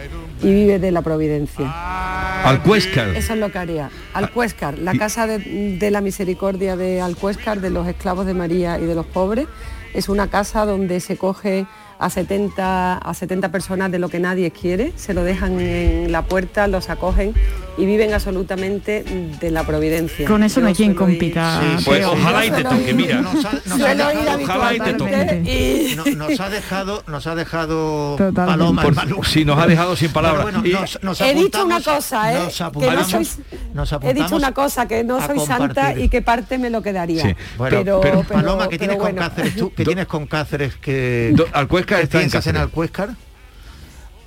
y 0.43 0.53
vive 0.53 0.81
de 0.81 0.91
la 0.91 1.03
providencia. 1.03 1.73
Alcuéscar. 2.43 3.11
Eso 3.11 3.35
es 3.35 3.39
lo 3.39 3.53
que 3.53 3.59
haría. 3.59 3.91
Alcuéscar, 4.13 4.77
la 4.81 4.93
casa 4.95 5.29
de, 5.29 5.77
de 5.79 5.91
la 5.93 6.01
misericordia 6.01 6.77
de 6.77 7.01
Alcuéscar, 7.01 7.61
de 7.61 7.71
los 7.71 7.87
esclavos 7.87 8.27
de 8.27 8.35
María 8.35 8.81
y 8.81 8.87
de 8.87 8.97
los 8.97 9.07
pobres, 9.07 9.47
es 9.95 10.09
una 10.09 10.27
casa 10.27 10.67
donde 10.67 10.99
se 10.99 11.17
coge 11.17 11.65
a 12.01 12.11
70, 12.11 12.99
a 12.99 13.15
70 13.15 13.53
personas 13.53 13.93
de 13.93 14.01
lo 14.01 14.09
que 14.09 14.19
nadie 14.19 14.51
quiere, 14.51 14.93
se 14.97 15.15
lo 15.15 15.23
dejan 15.23 15.61
en 15.61 16.11
la 16.11 16.23
puerta, 16.23 16.67
los 16.67 16.91
acogen 16.91 17.35
y 17.79 17.85
viven 17.85 18.15
absolutamente 18.15 19.05
de 19.41 19.51
la 19.51 19.65
providencia. 19.65 20.27
Con 20.27 20.43
eso 20.43 20.61
no 20.61 20.69
hay 20.69 20.75
quien 20.75 20.95
compita. 20.95 21.61
Pues 21.85 22.05
ojalá 22.07 22.47
y 22.47 22.51
te 22.51 22.63
toque, 22.65 22.91
ir- 22.93 22.95
mira. 22.95 23.21
Nos 23.21 23.45
ha, 23.45 23.53
nos 23.67 23.79
dejado, 23.79 24.45
Ojalá 24.45 24.75
y 24.75 24.81
te 24.81 24.95
toque. 24.95 25.15
habitualmente 25.15 25.53
y- 25.53 25.95
no- 25.97 26.05
nos 26.29 26.41
ha 26.41 26.49
dejado, 26.51 27.05
nos 27.07 27.27
ha 27.27 27.35
dejado. 27.35 28.17
Paloma 28.35 28.83
sí, 29.25 29.45
nos 29.45 29.59
ha 29.59 29.67
dejado 29.67 29.97
sin 29.97 30.11
palabras. 30.13 30.43
Bueno, 30.45 30.59
Y- 30.65 30.71
bueno, 30.71 30.81
nos- 30.81 31.03
nos 31.03 31.21
He 31.21 31.35
dicho 31.35 31.65
una 31.65 31.81
cosa, 31.83 32.33
¿eh? 32.33 32.39
nos 32.39 32.57
Que 32.57 32.91
no 32.91 33.05
soy, 33.05 33.29
nos 33.75 33.93
he 34.03 34.15
dicho 34.15 34.37
una 34.37 34.53
cosa, 34.53 34.89
que 34.89 35.05
no 35.05 35.25
soy 35.27 35.39
santa 35.41 35.95
y 35.99 36.09
que 36.09 36.23
parte 36.23 36.59
me 36.59 36.71
lo 36.71 36.83
quedaría. 36.83 37.23
Sí. 37.23 37.35
Bueno, 37.59 37.79
pero, 37.79 38.01
pero, 38.01 38.25
pero- 38.27 38.41
Paloma, 38.41 38.65
¿qué 38.69 38.79
pero 38.79 38.79
tienes 38.79 38.97
bueno. 38.99 39.21
con 39.21 39.29
Cáceres 39.29 39.57
tú? 39.57 39.73
¿Qué 39.75 39.85
Do- 39.85 39.89
tienes 39.89 40.07
con 40.07 40.27
Cáceres 40.27 40.75
que, 40.77 41.33
Do- 41.35 41.47
Alcuéscar 41.53 41.99
que 41.99 42.05
está 42.05 42.19
en 42.19 42.23
piensas 42.23 42.47
en 42.47 42.53
Cáceres. 42.55 42.63
Alcuéscar? 42.63 43.11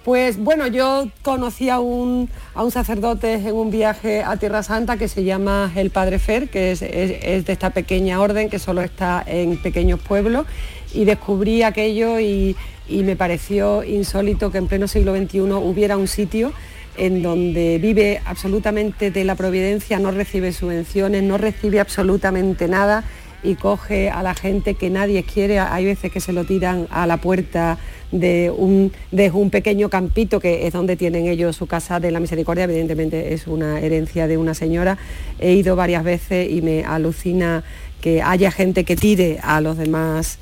Pues 0.09 0.39
bueno, 0.39 0.65
yo 0.65 1.07
conocí 1.21 1.69
a 1.69 1.79
un, 1.79 2.31
a 2.55 2.63
un 2.63 2.71
sacerdote 2.71 3.35
en 3.35 3.53
un 3.53 3.69
viaje 3.69 4.23
a 4.23 4.37
Tierra 4.37 4.63
Santa 4.63 4.97
que 4.97 5.07
se 5.07 5.23
llama 5.23 5.71
el 5.75 5.91
Padre 5.91 6.17
Fer, 6.17 6.49
que 6.49 6.71
es, 6.71 6.79
de 6.79 7.43
esta 7.45 7.69
pequeña 7.69 8.19
orden 8.19 8.49
que 8.49 8.57
solo 8.57 8.81
está 8.81 9.23
en 9.27 9.57
pequeños 9.57 9.99
pueblos, 9.99 10.47
y 10.95 11.05
descubrí 11.05 11.61
aquello 11.61 12.19
y 12.19 12.55
me 12.89 13.15
pareció 13.15 13.83
insólito 13.83 14.51
que 14.51 14.57
en 14.57 14.65
pleno 14.65 14.87
siglo 14.87 15.15
XXI 15.15 15.41
hubiera 15.41 15.95
un 15.95 16.07
sitio 16.07 16.53
en 16.97 17.21
donde 17.21 17.77
vive 17.77 18.19
absolutamente 18.25 19.11
de 19.11 19.23
la 19.23 19.35
providencia, 19.35 19.99
no 19.99 20.09
recibe 20.09 20.51
subvenciones, 20.51 21.21
no 21.21 21.37
recibe 21.37 21.79
absolutamente 21.79 22.67
nada 22.67 23.03
y 23.43 23.55
coge 23.55 24.09
a 24.09 24.23
la 24.23 24.33
gente 24.33 24.75
que 24.75 24.89
nadie 24.89 25.23
quiere. 25.23 25.59
Hay 25.59 25.85
veces 25.85 26.11
que 26.11 26.19
se 26.19 26.33
lo 26.33 26.43
tiran 26.43 26.87
a 26.89 27.07
la 27.07 27.17
puerta 27.17 27.77
de 28.11 28.51
un, 28.55 28.91
de 29.11 29.31
un 29.31 29.49
pequeño 29.49 29.89
campito 29.89 30.39
que 30.39 30.67
es 30.67 30.73
donde 30.73 30.95
tienen 30.95 31.27
ellos 31.27 31.55
su 31.55 31.67
casa 31.67 31.99
de 31.99 32.11
la 32.11 32.19
misericordia. 32.19 32.65
Evidentemente 32.65 33.33
es 33.33 33.47
una 33.47 33.79
herencia 33.79 34.27
de 34.27 34.37
una 34.37 34.53
señora. 34.53 34.97
He 35.39 35.53
ido 35.53 35.75
varias 35.75 36.03
veces 36.03 36.49
y 36.49 36.61
me 36.61 36.83
alucina 36.83 37.63
que 38.01 38.21
haya 38.21 38.51
gente 38.51 38.83
que 38.83 38.95
tire 38.95 39.39
a 39.43 39.61
los 39.61 39.77
demás 39.77 40.39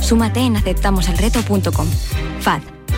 Súmate 0.00 0.40
en 0.40 0.56
aceptamoselreto.com. 0.56 1.88
FAD 2.40 2.75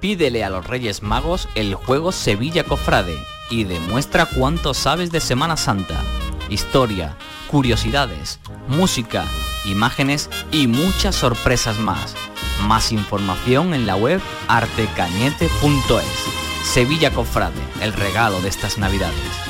Pídele 0.00 0.44
a 0.44 0.50
los 0.50 0.66
Reyes 0.66 1.02
Magos 1.02 1.48
el 1.54 1.74
juego 1.74 2.10
Sevilla 2.10 2.64
Cofrade 2.64 3.18
y 3.50 3.64
demuestra 3.64 4.26
cuánto 4.26 4.72
sabes 4.72 5.12
de 5.12 5.20
Semana 5.20 5.58
Santa, 5.58 6.00
historia, 6.48 7.16
curiosidades, 7.48 8.40
música, 8.68 9.24
imágenes 9.66 10.30
y 10.52 10.68
muchas 10.68 11.16
sorpresas 11.16 11.78
más. 11.78 12.14
Más 12.66 12.92
información 12.92 13.74
en 13.74 13.86
la 13.86 13.96
web 13.96 14.20
artecañete.es. 14.48 16.64
Sevilla 16.64 17.10
Cofrade, 17.10 17.60
el 17.82 17.92
regalo 17.92 18.40
de 18.40 18.48
estas 18.48 18.78
navidades. 18.78 19.49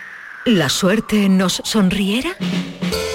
la 0.45 0.69
suerte 0.69 1.29
nos 1.29 1.61
sonriera? 1.63 2.31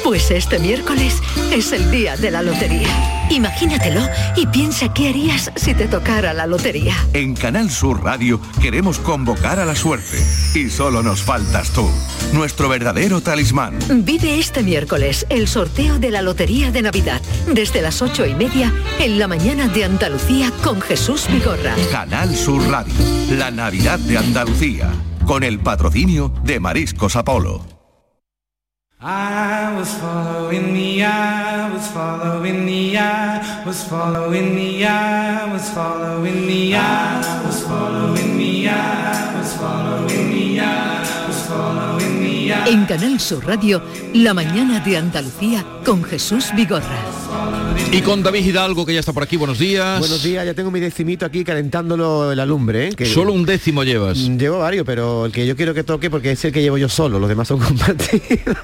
Pues 0.05 0.31
este 0.31 0.61
miércoles 0.61 1.21
es 1.53 1.73
el 1.73 1.91
día 1.91 2.17
de 2.17 2.31
la 2.31 2.41
lotería. 2.43 2.89
Imagínatelo 3.29 4.03
y 4.37 4.47
piensa 4.47 4.95
qué 4.95 5.09
harías 5.09 5.51
si 5.57 5.75
te 5.75 5.89
tocara 5.89 6.33
la 6.33 6.47
lotería. 6.47 6.95
En 7.13 7.35
Canal 7.35 7.71
Sur 7.73 8.05
Radio 8.05 8.41
queremos 8.63 9.01
convocar 9.01 9.59
a 9.59 9.65
la 9.65 9.75
suerte. 9.75 10.17
Y 10.55 10.71
solo 10.71 11.03
nos 11.03 11.23
faltas 11.23 11.73
tú, 11.73 11.91
nuestro 12.33 12.69
verdadero 12.69 13.21
talismán. 13.21 13.81
Vive 14.05 14.39
este 14.39 14.63
miércoles 14.63 15.27
el 15.29 15.49
sorteo 15.49 15.99
de 15.99 16.13
la 16.13 16.23
Lotería 16.23 16.71
de 16.71 16.83
Navidad 16.83 17.21
desde 17.53 17.83
las 17.83 18.01
ocho 18.01 18.25
y 18.25 18.35
media 18.35 18.73
en 19.01 19.19
la 19.19 19.27
mañana 19.27 19.67
de 19.67 19.85
Andalucía 19.85 20.53
con 20.63 20.81
Jesús 20.81 21.27
Vigorra. 21.29 21.75
Canal 21.91 22.37
Sur 22.37 22.65
Radio, 22.69 22.95
la 23.31 23.51
Navidad 23.51 23.99
de 23.99 24.19
Andalucía, 24.19 24.93
con 25.27 25.43
el 25.43 25.59
patrocinio 25.59 26.33
de 26.45 26.61
Mariscos 26.61 27.17
Apolo. 27.17 27.61
I 28.99 29.77
was 29.77 29.89
following 29.89 30.73
the 30.73 31.05
eye, 31.05 31.71
was 31.75 31.87
following 31.89 32.65
the 32.65 32.97
eye, 32.97 33.63
was 33.67 33.85
following 33.85 34.55
the 34.55 34.87
eye, 34.87 35.45
was 35.53 35.67
following 35.73 36.47
the 36.47 36.77
eye, 36.77 37.43
was 37.45 37.61
following 37.63 38.39
the 38.39 38.69
eye, 38.69 39.35
was 39.37 39.53
following 39.55 40.31
the 40.31 40.61
eye, 40.61 41.27
was 41.27 41.43
following 41.47 42.21
the 42.23 42.53
eye. 42.55 42.71
En 42.71 42.87
Canal 42.87 43.21
Sur 43.21 43.47
Radio, 43.47 43.83
la 44.15 44.33
mañana 44.33 44.81
de 44.81 44.97
Andalucía 44.97 45.67
con 45.85 46.03
Jesús 46.05 46.53
Vigorra. 46.57 47.26
Y 47.93 48.03
con 48.03 48.23
David 48.23 48.45
Hidalgo, 48.45 48.85
que 48.85 48.93
ya 48.93 49.01
está 49.01 49.13
por 49.13 49.23
aquí, 49.23 49.37
buenos 49.37 49.59
días. 49.59 50.01
Buenos 50.01 50.23
días, 50.23 50.45
ya 50.45 50.53
tengo 50.55 50.71
mi 50.71 50.81
decimito 50.81 51.25
aquí 51.25 51.45
calentándolo 51.45 52.31
en 52.33 52.37
la 52.37 52.45
lumbre. 52.45 52.89
¿eh? 52.89 52.93
Que 52.95 53.07
Solo 53.07 53.33
un 53.33 53.47
décimo 53.47 53.85
llevas. 53.85 54.19
Llevo 54.19 54.59
varios, 54.59 54.85
pero 54.85 55.25
el 55.27 55.33
que 55.33 55.47
yo 55.47 55.57
quiero 55.57 55.73
que 55.73 55.83
toque 55.85 56.11
porque 56.11 56.33
es 56.33 56.45
el 56.45 56.53
que 56.53 56.61
llevo 56.61 56.77
yo 56.79 56.89
solo, 56.89 57.19
los 57.19 57.29
demás 57.29 57.49
son 57.49 57.59
compartidos. 57.65 58.57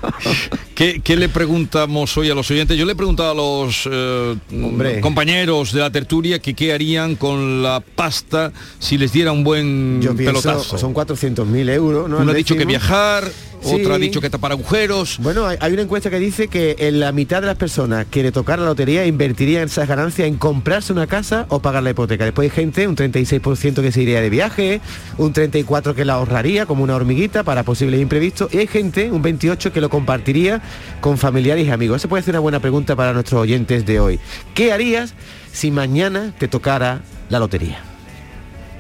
¿Qué, 0.74 1.00
qué 1.02 1.16
le 1.16 1.28
preguntamos 1.28 2.14
hoy 2.18 2.28
a 2.30 2.34
los 2.34 2.50
oyentes? 2.50 2.76
Yo 2.76 2.84
le 2.84 2.92
he 2.92 2.96
preguntado 2.96 3.30
a 3.30 3.34
los 3.34 3.88
eh, 3.90 5.00
compañeros 5.00 5.72
de 5.72 5.80
la 5.80 5.90
tertulia 5.90 6.38
que 6.40 6.54
qué 6.54 6.72
harían 6.74 7.16
con 7.16 7.62
la 7.62 7.80
pasta 7.80 8.52
si 8.80 8.98
les 8.98 9.12
diera 9.12 9.32
un 9.32 9.44
buen 9.44 10.02
Yo 10.02 10.14
pienso, 10.14 10.42
pelotazo. 10.42 10.76
son 10.78 10.92
400.000 10.92 11.70
euros. 11.70 12.08
¿no? 12.10 12.18
Uno 12.18 12.32
ha 12.32 12.34
dicho 12.34 12.56
que 12.56 12.64
viajar, 12.64 13.24
Sí. 13.62 13.76
otro 13.76 13.94
ha 13.94 13.98
dicho 13.98 14.20
que 14.20 14.28
tapar 14.28 14.50
agujeros. 14.50 15.18
Bueno, 15.20 15.46
hay, 15.46 15.56
hay 15.60 15.72
una 15.72 15.82
encuesta 15.82 16.10
que 16.10 16.18
dice 16.18 16.48
que 16.48 16.74
en 16.80 16.98
la 16.98 17.12
mitad 17.12 17.40
de 17.40 17.46
las 17.46 17.56
personas 17.56 18.06
que 18.10 18.24
le 18.24 18.32
tocara 18.32 18.61
la 18.62 18.68
lotería 18.68 19.06
invertirían 19.06 19.64
esas 19.64 19.88
ganancias 19.88 20.28
en 20.28 20.36
comprarse 20.36 20.92
una 20.92 21.06
casa 21.06 21.46
o 21.48 21.60
pagar 21.60 21.82
la 21.82 21.90
hipoteca. 21.90 22.24
Después 22.24 22.50
hay 22.50 22.54
gente, 22.54 22.88
un 22.88 22.96
36% 22.96 23.82
que 23.82 23.92
se 23.92 24.02
iría 24.02 24.20
de 24.20 24.30
viaje, 24.30 24.80
un 25.18 25.32
34% 25.32 25.94
que 25.94 26.04
la 26.04 26.14
ahorraría 26.14 26.66
como 26.66 26.84
una 26.84 26.96
hormiguita 26.96 27.42
para 27.42 27.62
posibles 27.62 28.00
imprevistos 28.00 28.52
y 28.52 28.58
hay 28.58 28.66
gente, 28.66 29.10
un 29.10 29.22
28% 29.22 29.72
que 29.72 29.80
lo 29.80 29.90
compartiría 29.90 30.62
con 31.00 31.18
familiares 31.18 31.66
y 31.66 31.70
amigos. 31.70 31.98
Esa 31.98 32.08
puede 32.08 32.22
ser 32.22 32.32
una 32.32 32.40
buena 32.40 32.60
pregunta 32.60 32.96
para 32.96 33.12
nuestros 33.12 33.40
oyentes 33.40 33.86
de 33.86 34.00
hoy. 34.00 34.20
¿Qué 34.54 34.72
harías 34.72 35.14
si 35.52 35.70
mañana 35.70 36.32
te 36.38 36.48
tocara 36.48 37.02
la 37.28 37.38
lotería? 37.38 37.91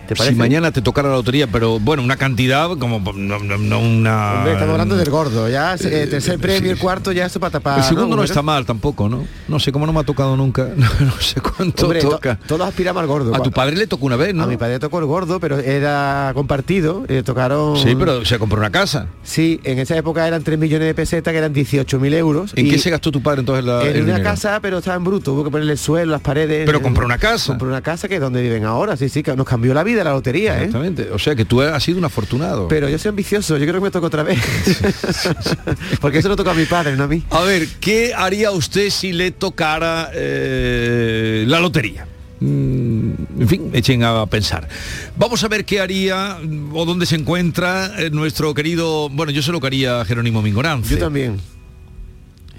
¿Te 0.06 0.16
Si 0.16 0.34
mañana 0.34 0.70
te 0.72 0.82
tocara 0.82 1.08
la 1.08 1.14
lotería, 1.16 1.46
pero 1.46 1.78
bueno, 1.78 2.02
una 2.02 2.16
cantidad 2.16 2.68
como 2.76 2.98
no, 3.14 3.38
no- 3.38 3.56
no 3.58 3.78
una. 3.78 4.34
Hombre, 4.34 4.52
estamos 4.54 4.72
hablando 4.72 4.96
del 4.96 5.10
gordo, 5.10 5.48
ya 5.48 5.74
eh, 5.74 6.06
tercer 6.10 6.38
premio, 6.38 6.72
el 6.72 6.78
cuarto 6.78 7.12
ya 7.12 7.26
eso 7.26 7.38
para 7.40 7.52
tapar. 7.52 7.78
El 7.78 7.84
segundo 7.84 8.16
no, 8.16 8.22
está 8.24 8.42
mal 8.42 8.66
tampoco, 8.66 9.08
¿no? 9.08 9.24
No 9.48 9.60
sé 9.60 9.70
cómo 9.72 9.86
no 9.86 9.92
me 9.92 10.00
ha 10.00 10.04
tocado 10.04 10.36
nunca. 10.36 10.68
No, 10.76 10.88
no 11.06 11.12
sé 11.20 11.40
cuánto 11.40 11.84
Hombre, 11.84 12.00
to- 12.00 12.10
toca. 12.10 12.38
todos 12.46 12.66
aspiramos 12.66 13.00
al 13.00 13.06
gordo. 13.06 13.34
A 13.34 13.40
tu 13.42 13.50
padre 13.52 13.76
le 13.76 13.86
tocó 13.86 14.06
una 14.06 14.16
vez, 14.16 14.34
¿no? 14.34 14.42
A 14.42 14.46
mi 14.46 14.56
padre 14.56 14.78
tocó 14.80 14.98
el 14.98 15.04
gordo, 15.06 15.38
pero 15.38 15.58
era 15.58 16.32
compartido, 16.34 17.04
le 17.08 17.22
tocaron... 17.22 17.76
Sí, 17.76 17.94
pero 17.96 18.24
se 18.24 18.38
compró 18.38 18.58
una 18.58 18.70
casa. 18.70 19.06
Sí, 19.22 19.60
en 19.62 19.78
esa 19.78 19.96
época 19.96 20.26
eran 20.26 20.42
3 20.42 20.58
millones 20.58 20.86
de 20.88 20.94
pesetas, 20.94 21.30
que 21.32 21.38
eran 21.38 21.54
18.000 21.54 22.14
euros. 22.14 22.52
¿En 22.56 22.66
y 22.66 22.70
qué 22.70 22.78
se 22.78 22.90
gastó 22.90 23.12
tu 23.12 23.22
padre 23.22 23.40
entonces 23.40 23.64
la, 23.64 23.82
En 23.82 23.88
el 23.88 24.02
una 24.02 24.14
dinero? 24.16 24.24
casa, 24.24 24.58
pero 24.60 24.78
estaba 24.78 24.96
en 24.96 25.04
bruto, 25.04 25.32
hubo 25.34 25.44
que 25.44 25.50
ponerle 25.50 25.72
el 25.72 25.78
suelo, 25.78 26.10
las 26.12 26.20
paredes. 26.20 26.66
Pero 26.66 26.82
compró 26.82 27.06
una 27.06 27.18
casa. 27.18 27.52
Compró 27.52 27.68
una 27.68 27.82
casa 27.82 28.08
que 28.08 28.16
es 28.16 28.20
donde 28.20 28.42
viven 28.42 28.64
ahora, 28.64 28.96
sí, 28.96 29.08
sí, 29.08 29.22
que 29.22 29.36
nos 29.36 29.46
cambió 29.46 29.72
la 29.74 29.84
vida 29.84 29.91
la 29.94 30.12
lotería, 30.12 30.54
¿eh? 30.54 30.64
Exactamente. 30.64 31.10
O 31.10 31.18
sea 31.18 31.34
que 31.34 31.44
tú 31.44 31.60
has 31.60 31.82
sido 31.82 31.98
un 31.98 32.04
afortunado. 32.04 32.68
Pero 32.68 32.88
yo 32.88 32.98
soy 32.98 33.10
ambicioso, 33.10 33.56
yo 33.56 33.64
creo 33.64 33.74
que 33.80 33.84
me 33.84 33.90
toca 33.90 34.06
otra 34.06 34.22
vez. 34.22 34.38
Porque 36.00 36.18
eso 36.18 36.28
lo 36.28 36.36
toca 36.36 36.50
a 36.52 36.54
mi 36.54 36.64
padre, 36.64 36.96
no 36.96 37.04
a 37.04 37.08
mí. 37.08 37.22
A 37.30 37.42
ver, 37.42 37.66
¿qué 37.80 38.12
haría 38.14 38.50
usted 38.50 38.90
si 38.90 39.12
le 39.12 39.30
tocara 39.30 40.10
eh, 40.14 41.44
la 41.46 41.60
lotería? 41.60 42.06
Mm, 42.40 43.12
En 43.40 43.48
fin, 43.48 43.70
echen 43.72 44.02
a 44.02 44.26
pensar. 44.26 44.68
Vamos 45.16 45.44
a 45.44 45.48
ver 45.48 45.64
qué 45.64 45.80
haría 45.80 46.38
mm, 46.42 46.74
o 46.74 46.84
dónde 46.84 47.06
se 47.06 47.14
encuentra 47.16 47.92
eh, 47.98 48.10
nuestro 48.10 48.52
querido. 48.54 49.08
Bueno, 49.08 49.30
yo 49.32 49.42
sé 49.42 49.52
lo 49.52 49.60
que 49.60 49.68
haría 49.68 50.04
Jerónimo 50.04 50.42
Mingorance. 50.42 50.90
Yo 50.94 50.98
también. 50.98 51.40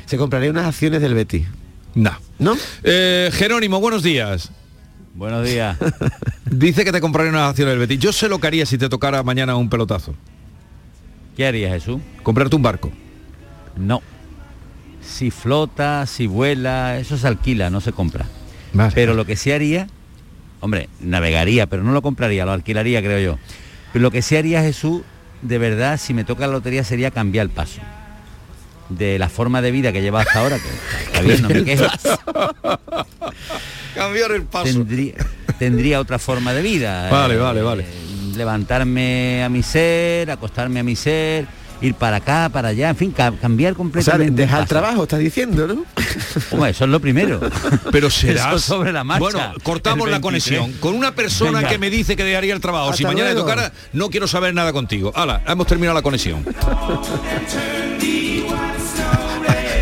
Se 0.05 0.17
compraría 0.17 0.51
unas 0.51 0.67
acciones 0.67 1.01
del 1.01 1.13
Betty. 1.13 1.45
No. 1.95 2.11
¿No? 2.39 2.57
Eh, 2.84 3.29
Jerónimo, 3.34 3.79
buenos 3.79 4.03
días. 4.03 4.51
Buenos 5.14 5.47
días. 5.47 5.78
Dice 6.45 6.84
que 6.84 6.91
te 6.91 6.99
compraría 6.99 7.32
unas 7.32 7.49
acciones 7.49 7.74
del 7.74 7.80
Betis. 7.80 7.99
Yo 7.99 8.11
sé 8.11 8.28
lo 8.28 8.39
que 8.39 8.47
haría 8.47 8.66
si 8.66 8.78
te 8.78 8.89
tocara 8.89 9.22
mañana 9.22 9.55
un 9.55 9.70
pelotazo. 9.70 10.16
¿Qué 11.38 11.45
haría 11.45 11.70
Jesús? 11.70 12.01
Comprarte 12.24 12.55
un 12.55 12.64
barco. 12.64 12.91
No. 13.76 14.01
Si 15.01 15.30
flota, 15.32 16.05
si 16.07 16.28
vuela, 16.28 16.97
eso 16.97 17.18
se 17.18 17.28
alquila, 17.28 17.70
no 17.70 17.82
se 17.82 17.91
compra. 17.91 18.26
Vale. 18.74 18.91
Pero 18.95 19.14
lo 19.14 19.26
que 19.26 19.36
sí 19.36 19.51
haría, 19.51 19.88
hombre, 20.61 20.89
navegaría, 20.99 21.68
pero 21.68 21.84
no 21.84 21.91
lo 21.91 22.01
compraría, 22.01 22.45
lo 22.45 22.51
alquilaría, 22.51 23.01
creo 23.01 23.20
yo. 23.20 23.39
Pero 23.91 24.01
lo 24.01 24.11
que 24.11 24.22
sí 24.22 24.36
haría 24.36 24.61
Jesús, 24.61 25.03
de 25.41 25.57
verdad, 25.59 25.99
si 25.99 26.14
me 26.14 26.24
toca 26.24 26.47
la 26.47 26.53
lotería, 26.53 26.84
sería 26.84 27.11
cambiar 27.11 27.45
el 27.45 27.49
paso. 27.51 27.82
De 28.97 29.17
la 29.19 29.29
forma 29.29 29.61
de 29.61 29.71
vida 29.71 29.91
que 29.91 30.01
lleva 30.01 30.21
hasta 30.21 30.39
ahora, 30.39 30.57
que 30.59 30.67
está 31.05 31.21
bien, 31.21 31.41
no 31.41 31.49
me 31.49 31.63
quejo. 31.65 31.85
Cambiar 33.95 34.31
el 34.31 34.43
paso. 34.43 34.65
Tendría, 34.65 35.13
tendría 35.59 35.99
otra 35.99 36.19
forma 36.19 36.53
de 36.53 36.61
vida. 36.61 37.09
Vale, 37.11 37.35
eh, 37.35 37.37
vale, 37.37 37.61
vale. 37.61 37.85
Levantarme 38.35 39.43
a 39.43 39.49
mi 39.49 39.61
ser, 39.61 40.31
acostarme 40.31 40.79
a 40.79 40.83
mi 40.83 40.95
ser, 40.95 41.45
ir 41.81 41.93
para 41.93 42.17
acá, 42.17 42.49
para 42.51 42.69
allá, 42.69 42.89
en 42.89 42.95
fin, 42.95 43.11
ca- 43.11 43.31
cambiar 43.39 43.73
O 43.73 43.75
sea, 43.75 43.77
completamente. 43.77 44.41
dejar 44.41 44.61
el 44.63 44.67
trabajo, 44.67 45.03
estás 45.03 45.19
diciendo, 45.19 45.67
¿no? 45.67 45.85
Hombre, 46.51 46.71
eso 46.71 46.85
es 46.85 46.89
lo 46.89 46.99
primero. 46.99 47.39
Pero 47.91 48.09
serás 48.09 48.47
Eso 48.55 48.59
sobre 48.75 48.91
la 48.91 49.03
marcha. 49.03 49.19
Bueno, 49.21 49.53
cortamos 49.61 50.09
la 50.09 50.17
23. 50.19 50.21
conexión 50.21 50.73
con 50.79 50.95
una 50.95 51.13
persona 51.13 51.59
Venga. 51.59 51.69
que 51.69 51.77
me 51.77 51.91
dice 51.91 52.15
que 52.15 52.23
dejaría 52.23 52.55
el 52.55 52.61
trabajo. 52.61 52.93
si 52.93 53.03
mañana 53.03 53.29
le 53.29 53.33
luego. 53.35 53.47
tocara, 53.49 53.71
no 53.93 54.09
quiero 54.09 54.27
saber 54.27 54.55
nada 54.55 54.73
contigo. 54.73 55.11
Hala, 55.15 55.43
hemos 55.47 55.67
terminado 55.67 55.93
la 55.93 56.01
conexión. 56.01 56.43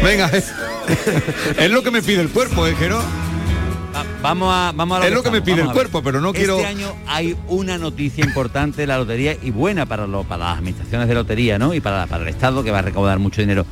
Venga, 0.04 0.32
es 1.58 1.72
lo 1.72 1.84
que 1.84 1.92
me 1.92 2.02
pide 2.02 2.22
el 2.22 2.30
cuerpo, 2.30 2.66
¿eh, 2.66 2.76
Jero? 2.78 3.02
Vamos 4.22 4.54
a, 4.54 4.72
vamos 4.76 4.98
a 4.98 5.00
lo 5.02 5.06
Es 5.06 5.14
lo 5.14 5.24
que 5.24 5.32
me 5.32 5.42
pide 5.42 5.62
el 5.62 5.72
cuerpo, 5.72 6.02
pero 6.02 6.22
no 6.22 6.32
quiero- 6.34 6.56
Este 6.58 6.68
año 6.68 6.94
hay 7.08 7.36
una 7.48 7.78
noticia 7.78 8.24
importante 8.24 8.82
de 8.82 8.88
la 8.88 8.98
lotería 8.98 9.36
y 9.42 9.52
buena 9.52 9.86
para, 9.86 10.08
lo- 10.08 10.24
para 10.24 10.46
las 10.46 10.58
administraciones 10.60 11.08
de 11.08 11.14
lotería, 11.14 11.60
¿no? 11.60 11.74
Y 11.74 11.82
para, 11.82 12.08
para 12.08 12.24
el 12.24 12.30
Estado 12.30 12.64
que 12.64 12.72
va 12.72 12.80
a 12.80 12.84
recaudar 12.84 13.20
mucho 13.20 13.42
dinero. 13.42 13.66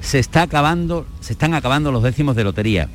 Se 0.00 0.18
está 0.18 0.42
acabando, 0.42 1.06
se 1.20 1.32
están 1.34 1.54
acabando 1.54 1.92
los 1.92 2.02
décimos 2.02 2.36
de 2.36 2.44
lotería. 2.44 2.88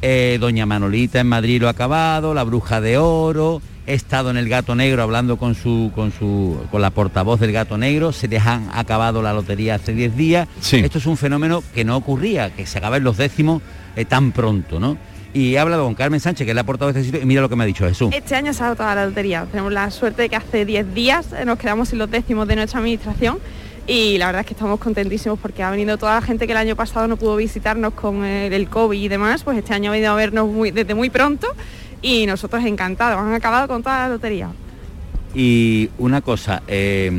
Eh, 0.00 0.38
Doña 0.40 0.66
Manolita 0.66 1.20
en 1.20 1.28
Madrid 1.28 1.60
lo 1.60 1.68
ha 1.68 1.72
acabado, 1.72 2.34
la 2.34 2.42
Bruja 2.44 2.80
de 2.80 2.98
Oro. 2.98 3.60
He 3.86 3.94
estado 3.94 4.30
en 4.30 4.36
el 4.36 4.48
Gato 4.48 4.76
Negro 4.76 5.02
hablando 5.02 5.36
con 5.38 5.56
su, 5.56 5.90
con 5.94 6.12
su, 6.12 6.56
con 6.70 6.80
la 6.80 6.90
portavoz 6.90 7.40
del 7.40 7.50
Gato 7.50 7.76
Negro. 7.76 8.12
Se 8.12 8.28
les 8.28 8.46
han 8.46 8.68
acabado 8.72 9.22
la 9.22 9.32
lotería 9.32 9.74
hace 9.74 9.92
10 9.92 10.16
días. 10.16 10.48
Esto 10.84 10.98
es 10.98 11.06
un 11.06 11.16
fenómeno 11.16 11.64
que 11.74 11.84
no 11.84 11.96
ocurría, 11.96 12.50
que 12.54 12.64
se 12.64 12.78
acaben 12.78 13.02
los 13.02 13.16
décimos 13.16 13.60
eh, 13.96 14.04
tan 14.04 14.30
pronto, 14.30 14.78
¿no? 14.78 14.96
Y 15.34 15.54
he 15.54 15.58
hablado 15.58 15.84
con 15.84 15.94
Carmen 15.94 16.20
Sánchez, 16.20 16.44
que 16.44 16.50
es 16.52 16.54
la 16.54 16.62
portavoz 16.64 16.94
de 16.94 17.00
este 17.00 17.10
sitio, 17.10 17.22
y 17.22 17.26
mira 17.26 17.40
lo 17.40 17.48
que 17.48 17.56
me 17.56 17.64
ha 17.64 17.66
dicho 17.66 17.84
Jesús. 17.88 18.10
Este 18.14 18.36
año 18.36 18.52
se 18.52 18.62
ha 18.62 18.74
toda 18.76 18.94
la 18.94 19.06
lotería. 19.06 19.46
Tenemos 19.50 19.72
la 19.72 19.90
suerte 19.90 20.22
de 20.22 20.28
que 20.28 20.36
hace 20.36 20.64
10 20.64 20.94
días 20.94 21.32
eh, 21.32 21.44
nos 21.44 21.58
quedamos 21.58 21.88
sin 21.88 21.98
los 21.98 22.08
décimos 22.10 22.46
de 22.46 22.54
nuestra 22.54 22.78
administración 22.78 23.38
y 23.88 24.16
la 24.18 24.26
verdad 24.26 24.42
es 24.42 24.46
que 24.46 24.52
estamos 24.54 24.78
contentísimos 24.78 25.40
porque 25.40 25.64
ha 25.64 25.70
venido 25.72 25.98
toda 25.98 26.14
la 26.14 26.22
gente 26.22 26.46
que 26.46 26.52
el 26.52 26.58
año 26.58 26.76
pasado 26.76 27.08
no 27.08 27.16
pudo 27.16 27.34
visitarnos 27.34 27.94
con 27.94 28.24
el, 28.24 28.52
el 28.52 28.68
COVID 28.68 29.00
y 29.00 29.08
demás, 29.08 29.42
pues 29.42 29.58
este 29.58 29.74
año 29.74 29.90
ha 29.90 29.92
venido 29.92 30.12
a 30.12 30.14
vernos 30.14 30.46
muy- 30.48 30.70
desde 30.70 30.94
muy 30.94 31.10
pronto 31.10 31.48
y 32.02 32.26
nosotros 32.26 32.64
encantados. 32.64 33.18
Han 33.18 33.32
acabado 33.32 33.68
con 33.68 33.82
toda 33.82 34.00
la 34.00 34.14
lotería. 34.14 34.50
Y 35.34 35.88
una 35.96 36.20
cosa, 36.20 36.62
eh, 36.68 37.10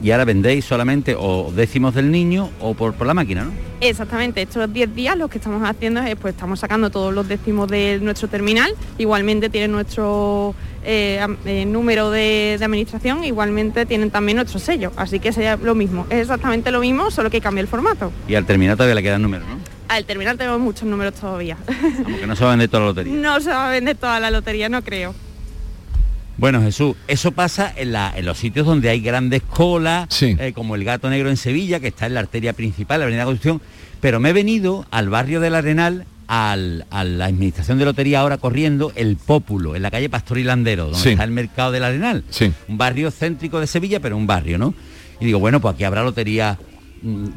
y 0.00 0.10
ahora 0.12 0.24
vendéis 0.24 0.64
solamente 0.64 1.16
o 1.18 1.50
décimos 1.52 1.94
del 1.94 2.12
niño 2.12 2.50
o 2.60 2.74
por, 2.74 2.94
por 2.94 3.08
la 3.08 3.14
máquina, 3.14 3.42
¿no? 3.42 3.50
Exactamente, 3.80 4.40
estos 4.42 4.72
10 4.72 4.94
días 4.94 5.18
lo 5.18 5.26
que 5.26 5.38
estamos 5.38 5.68
haciendo 5.68 6.00
es, 6.00 6.14
pues 6.14 6.34
estamos 6.34 6.60
sacando 6.60 6.90
todos 6.90 7.12
los 7.12 7.26
décimos 7.26 7.68
de 7.68 7.98
nuestro 8.00 8.28
terminal, 8.28 8.70
igualmente 8.98 9.50
tienen 9.50 9.72
nuestro 9.72 10.54
eh, 10.84 11.26
eh, 11.44 11.66
número 11.66 12.10
de, 12.10 12.56
de 12.56 12.64
administración, 12.64 13.24
igualmente 13.24 13.84
tienen 13.84 14.10
también 14.10 14.36
nuestro 14.36 14.60
sello, 14.60 14.92
así 14.96 15.18
que 15.18 15.32
sería 15.32 15.56
lo 15.56 15.74
mismo, 15.74 16.06
es 16.08 16.20
exactamente 16.20 16.70
lo 16.70 16.80
mismo, 16.80 17.10
solo 17.10 17.30
que 17.30 17.40
cambia 17.40 17.62
el 17.62 17.68
formato. 17.68 18.12
Y 18.28 18.36
al 18.36 18.46
terminar 18.46 18.76
todavía 18.76 18.94
le 18.94 19.02
quedan 19.02 19.22
números, 19.22 19.46
¿no? 19.48 19.58
Al 19.88 20.04
terminal 20.04 20.36
tenemos 20.36 20.60
muchos 20.60 20.84
números 20.84 21.14
todavía. 21.14 21.56
Aunque 22.04 22.26
no 22.26 22.34
se 22.36 22.44
va 22.44 22.50
a 22.52 22.56
vender 22.56 22.68
toda 22.68 22.80
la 22.82 22.86
lotería. 22.88 23.12
no 23.14 23.40
se 23.40 23.50
va 23.50 23.68
a 23.68 23.70
vender 23.70 23.96
toda 23.96 24.20
la 24.20 24.30
lotería, 24.30 24.68
no 24.68 24.82
creo. 24.82 25.14
Bueno, 26.38 26.60
Jesús, 26.60 26.96
eso 27.08 27.32
pasa 27.32 27.72
en, 27.76 27.92
la- 27.92 28.12
en 28.14 28.26
los 28.26 28.36
sitios 28.36 28.66
donde 28.66 28.90
hay 28.90 29.00
grandes 29.00 29.42
colas, 29.42 30.08
eh, 30.22 30.52
como 30.54 30.74
el 30.74 30.84
Gato 30.84 31.08
Negro 31.08 31.30
en 31.30 31.36
Sevilla, 31.38 31.80
que 31.80 31.88
está 31.88 32.06
en 32.06 32.14
la 32.14 32.20
arteria 32.20 32.52
principal, 32.52 32.98
la 33.00 33.04
Avenida 33.04 33.24
Constitución, 33.24 33.62
pero 34.00 34.20
me 34.20 34.30
he 34.30 34.32
venido 34.34 34.86
al 34.90 35.08
barrio 35.08 35.40
del 35.40 35.54
Arenal, 35.54 36.04
al- 36.26 36.84
a 36.90 37.04
la 37.04 37.26
administración 37.26 37.78
de 37.78 37.86
lotería 37.86 38.20
ahora 38.20 38.36
corriendo, 38.36 38.92
el 38.96 39.16
Pópulo, 39.16 39.76
en 39.76 39.82
la 39.82 39.90
calle 39.90 40.10
Pastor 40.10 40.36
y 40.38 40.44
Landero, 40.44 40.84
donde 40.86 40.98
Sí. 41.00 41.08
está 41.10 41.24
el 41.24 41.30
mercado 41.30 41.72
del 41.72 41.84
Arenal. 41.84 42.22
Un 42.68 42.76
barrio 42.76 43.10
céntrico 43.10 43.58
de 43.58 43.66
Sevilla, 43.66 44.00
pero 44.00 44.16
un 44.18 44.26
barrio, 44.26 44.58
¿no? 44.58 44.74
Y 45.20 45.24
digo, 45.24 45.38
bueno, 45.38 45.60
pues 45.60 45.74
aquí 45.74 45.84
habrá 45.84 46.02
lotería 46.02 46.58
mm, 47.00 47.28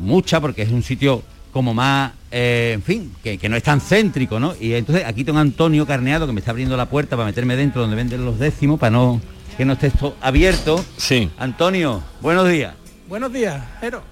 mucha, 0.00 0.40
porque 0.40 0.62
es 0.62 0.70
un 0.70 0.82
sitio 0.82 1.22
como 1.56 1.72
más, 1.72 2.12
eh, 2.30 2.72
en 2.74 2.82
fin, 2.82 3.12
que, 3.24 3.38
que 3.38 3.48
no 3.48 3.56
es 3.56 3.62
tan 3.62 3.80
céntrico, 3.80 4.38
¿no? 4.38 4.52
Y 4.60 4.74
entonces 4.74 5.06
aquí 5.06 5.24
tengo 5.24 5.38
a 5.38 5.40
Antonio 5.40 5.86
Carneado 5.86 6.26
que 6.26 6.34
me 6.34 6.40
está 6.40 6.50
abriendo 6.50 6.76
la 6.76 6.84
puerta 6.84 7.16
para 7.16 7.24
meterme 7.24 7.56
dentro 7.56 7.80
donde 7.80 7.96
venden 7.96 8.26
los 8.26 8.38
décimos, 8.38 8.78
para 8.78 8.90
no 8.90 9.22
que 9.56 9.64
no 9.64 9.72
esté 9.72 9.86
esto 9.86 10.14
abierto. 10.20 10.84
Sí. 10.98 11.30
Antonio, 11.38 12.02
buenos 12.20 12.46
días. 12.46 12.74
Buenos 13.08 13.32
días, 13.32 13.64
Jero. 13.80 14.02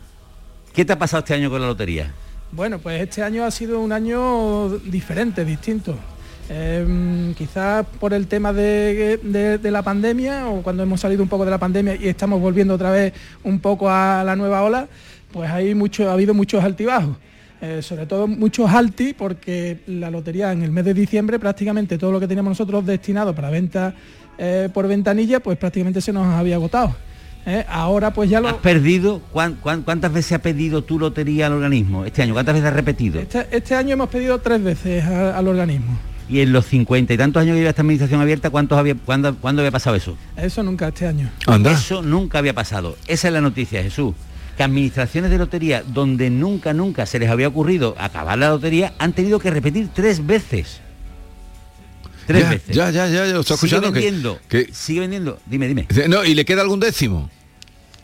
¿Qué 0.73 0.87
te 0.87 0.95
ha 0.95 0.99
pasado 0.99 1.19
este 1.19 1.35
año 1.35 1.51
con 1.51 1.61
la 1.61 1.67
lotería? 1.67 2.15
Bueno, 2.51 2.79
pues 2.79 3.03
este 3.03 3.23
año 3.23 3.45
ha 3.45 3.51
sido 3.51 3.79
un 3.79 3.93
año 3.93 4.71
diferente, 4.79 5.45
distinto. 5.45 5.95
Eh, 6.49 7.35
quizás 7.37 7.85
por 8.01 8.15
el 8.15 8.27
tema 8.27 8.55
de, 8.55 9.19
de- 9.23 9.59
de 9.59 9.71
la 9.71 9.83
pandemia 9.83 10.49
o 10.49 10.63
cuando 10.63 10.83
hemos 10.83 10.99
salido 10.99 11.23
un 11.23 11.29
poco 11.29 11.45
de 11.45 11.51
la 11.51 11.59
pandemia 11.59 11.95
y 11.97 12.09
estamos 12.09 12.41
volviendo 12.41 12.73
otra 12.73 12.91
vez 12.91 13.13
un 13.43 13.61
poco 13.61 13.91
a 13.91 14.25
la 14.25 14.35
nueva 14.35 14.63
ola, 14.63 14.89
pues 15.31 15.51
hay 15.51 15.75
mucho, 15.75 16.09
ha 16.09 16.15
habido 16.15 16.33
muchos 16.33 16.65
altibajos. 16.65 17.17
Eh, 17.63 17.81
sobre 17.83 18.05
todo 18.07 18.27
muchos 18.27 18.71
alti 18.71 19.15
porque 19.15 19.79
la 19.87 20.11
lotería 20.11 20.53
en 20.53 20.63
el 20.63 20.71
mes 20.71 20.85
de 20.85 20.93
diciembre 20.93 21.39
prácticamente 21.39 21.97
todo 21.97 22.13
lo 22.13 22.21
que 22.21 22.29
teníamos 22.29 22.51
nosotros 22.51 22.85
destinado 22.85 23.35
para 23.35 23.49
venta 23.49 23.95
eh, 24.37 24.69
por 24.75 24.87
ventanilla 24.87 25.41
pues 25.41 25.57
prácticamente 25.57 26.01
se 26.03 26.13
nos 26.13 26.27
había 26.27 26.57
agotado. 26.57 26.95
Eh, 27.47 27.65
ahora 27.69 28.13
pues 28.13 28.29
ya 28.29 28.41
lo... 28.41 28.49
¿Has 28.49 28.55
perdido? 28.55 29.21
¿Cuán- 29.33 29.55
cuán- 29.63 29.83
¿Cuántas 29.83 30.13
veces 30.13 30.33
ha 30.33 30.39
pedido 30.41 30.83
tu 30.83 30.99
lotería 30.99 31.47
al 31.47 31.53
organismo 31.55 32.05
este 32.05 32.23
año? 32.23 32.33
¿Cuántas 32.35 32.55
veces 32.55 32.69
has 32.69 32.75
repetido? 32.75 33.21
Este, 33.21 33.47
este 33.51 33.75
año 33.75 33.93
hemos 33.95 34.09
pedido 34.09 34.39
tres 34.41 34.63
veces 34.63 35.05
a- 35.05 35.39
al 35.39 35.47
organismo. 35.49 35.97
Y 36.29 36.41
en 36.41 36.53
los 36.53 36.67
cincuenta 36.67 37.13
y 37.15 37.19
tantos 37.19 37.41
años 37.43 37.53
que 37.55 37.59
lleva 37.59 37.71
esta 37.71 37.83
administración 37.83 38.21
abierta, 38.21 38.49
¿cuántos 38.51 38.79
había, 38.79 38.95
cuándo, 38.95 39.35
¿cuándo 39.37 39.61
había 39.63 39.71
pasado 39.71 39.95
eso? 39.95 40.17
Eso 40.37 40.63
nunca 40.63 40.89
este 40.89 41.07
año. 41.07 41.31
Eso 41.71 42.01
nunca 42.03 42.39
había 42.39 42.55
pasado. 42.55 42.97
Esa 43.07 43.29
es 43.29 43.35
la 43.35 43.41
noticia, 43.43 43.83
Jesús. 43.83 44.15
Que 44.57 44.63
administraciones 44.63 45.31
de 45.31 45.39
lotería 45.39 45.83
donde 45.83 46.31
nunca, 46.31 46.73
nunca 46.73 47.07
se 47.07 47.19
les 47.19 47.29
había 47.29 47.49
ocurrido 47.49 47.95
acabar 47.99 48.39
la 48.39 48.49
lotería 48.51 48.93
han 48.99 49.13
tenido 49.13 49.39
que 49.41 49.51
repetir 49.51 49.89
tres 49.95 50.25
veces. 50.25 50.81
Tres 52.27 52.43
Ya, 52.45 52.51
veces. 52.51 52.77
Ya, 52.77 52.91
ya, 52.91 53.07
ya, 53.09 53.27
ya, 53.27 53.43
Sigue 53.43 53.55
escuchando. 53.55 53.89
que- 53.93 54.01
vendiendo. 54.01 54.39
que- 54.49 54.69
Sigue 54.73 55.01
vendiendo. 55.01 55.39
Dime, 55.47 55.69
dime. 55.69 55.87
No, 56.09 56.25
¿y 56.25 56.35
le 56.35 56.45
queda 56.45 56.63
algún 56.63 56.81
décimo? 56.81 57.31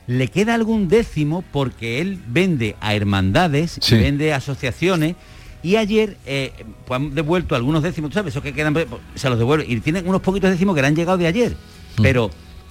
Le 0.07 0.29
queda 0.29 0.55
algún 0.55 0.89
décimo 0.89 1.43
porque 1.53 2.01
él 2.01 2.19
vende 2.27 2.77
a 2.81 2.95
hermandades, 2.95 3.79
y 3.79 3.81
Sí. 3.83 3.95
vende 3.97 4.33
a 4.33 4.37
asociaciones. 4.37 5.15
Y 5.63 5.77
ayer 5.77 6.17
eh, 6.27 6.53
pues 6.87 7.01
han 7.01 7.15
devuelto 7.15 7.55
algunos 7.55 7.83
décimos, 7.83 8.11
¿tú 8.11 8.15
sabes? 8.15 8.33
Esos 8.33 8.43
que 8.43 8.53
quedan, 8.53 8.73
pues, 8.73 8.87
se 9.15 9.29
los 9.31 9.39
devuelve. 9.39 9.67
Y 9.69 9.79
tienen 9.81 10.09
unos 10.09 10.21
poquitos 10.21 10.51
décimos 10.51 10.75
que 10.75 10.83
le 10.83 10.89
han 10.89 10.97
llegado 10.97 11.17
de 11.19 11.27
ayer. 11.27 11.53
Mm. 11.97 12.03
Pero 12.03 12.31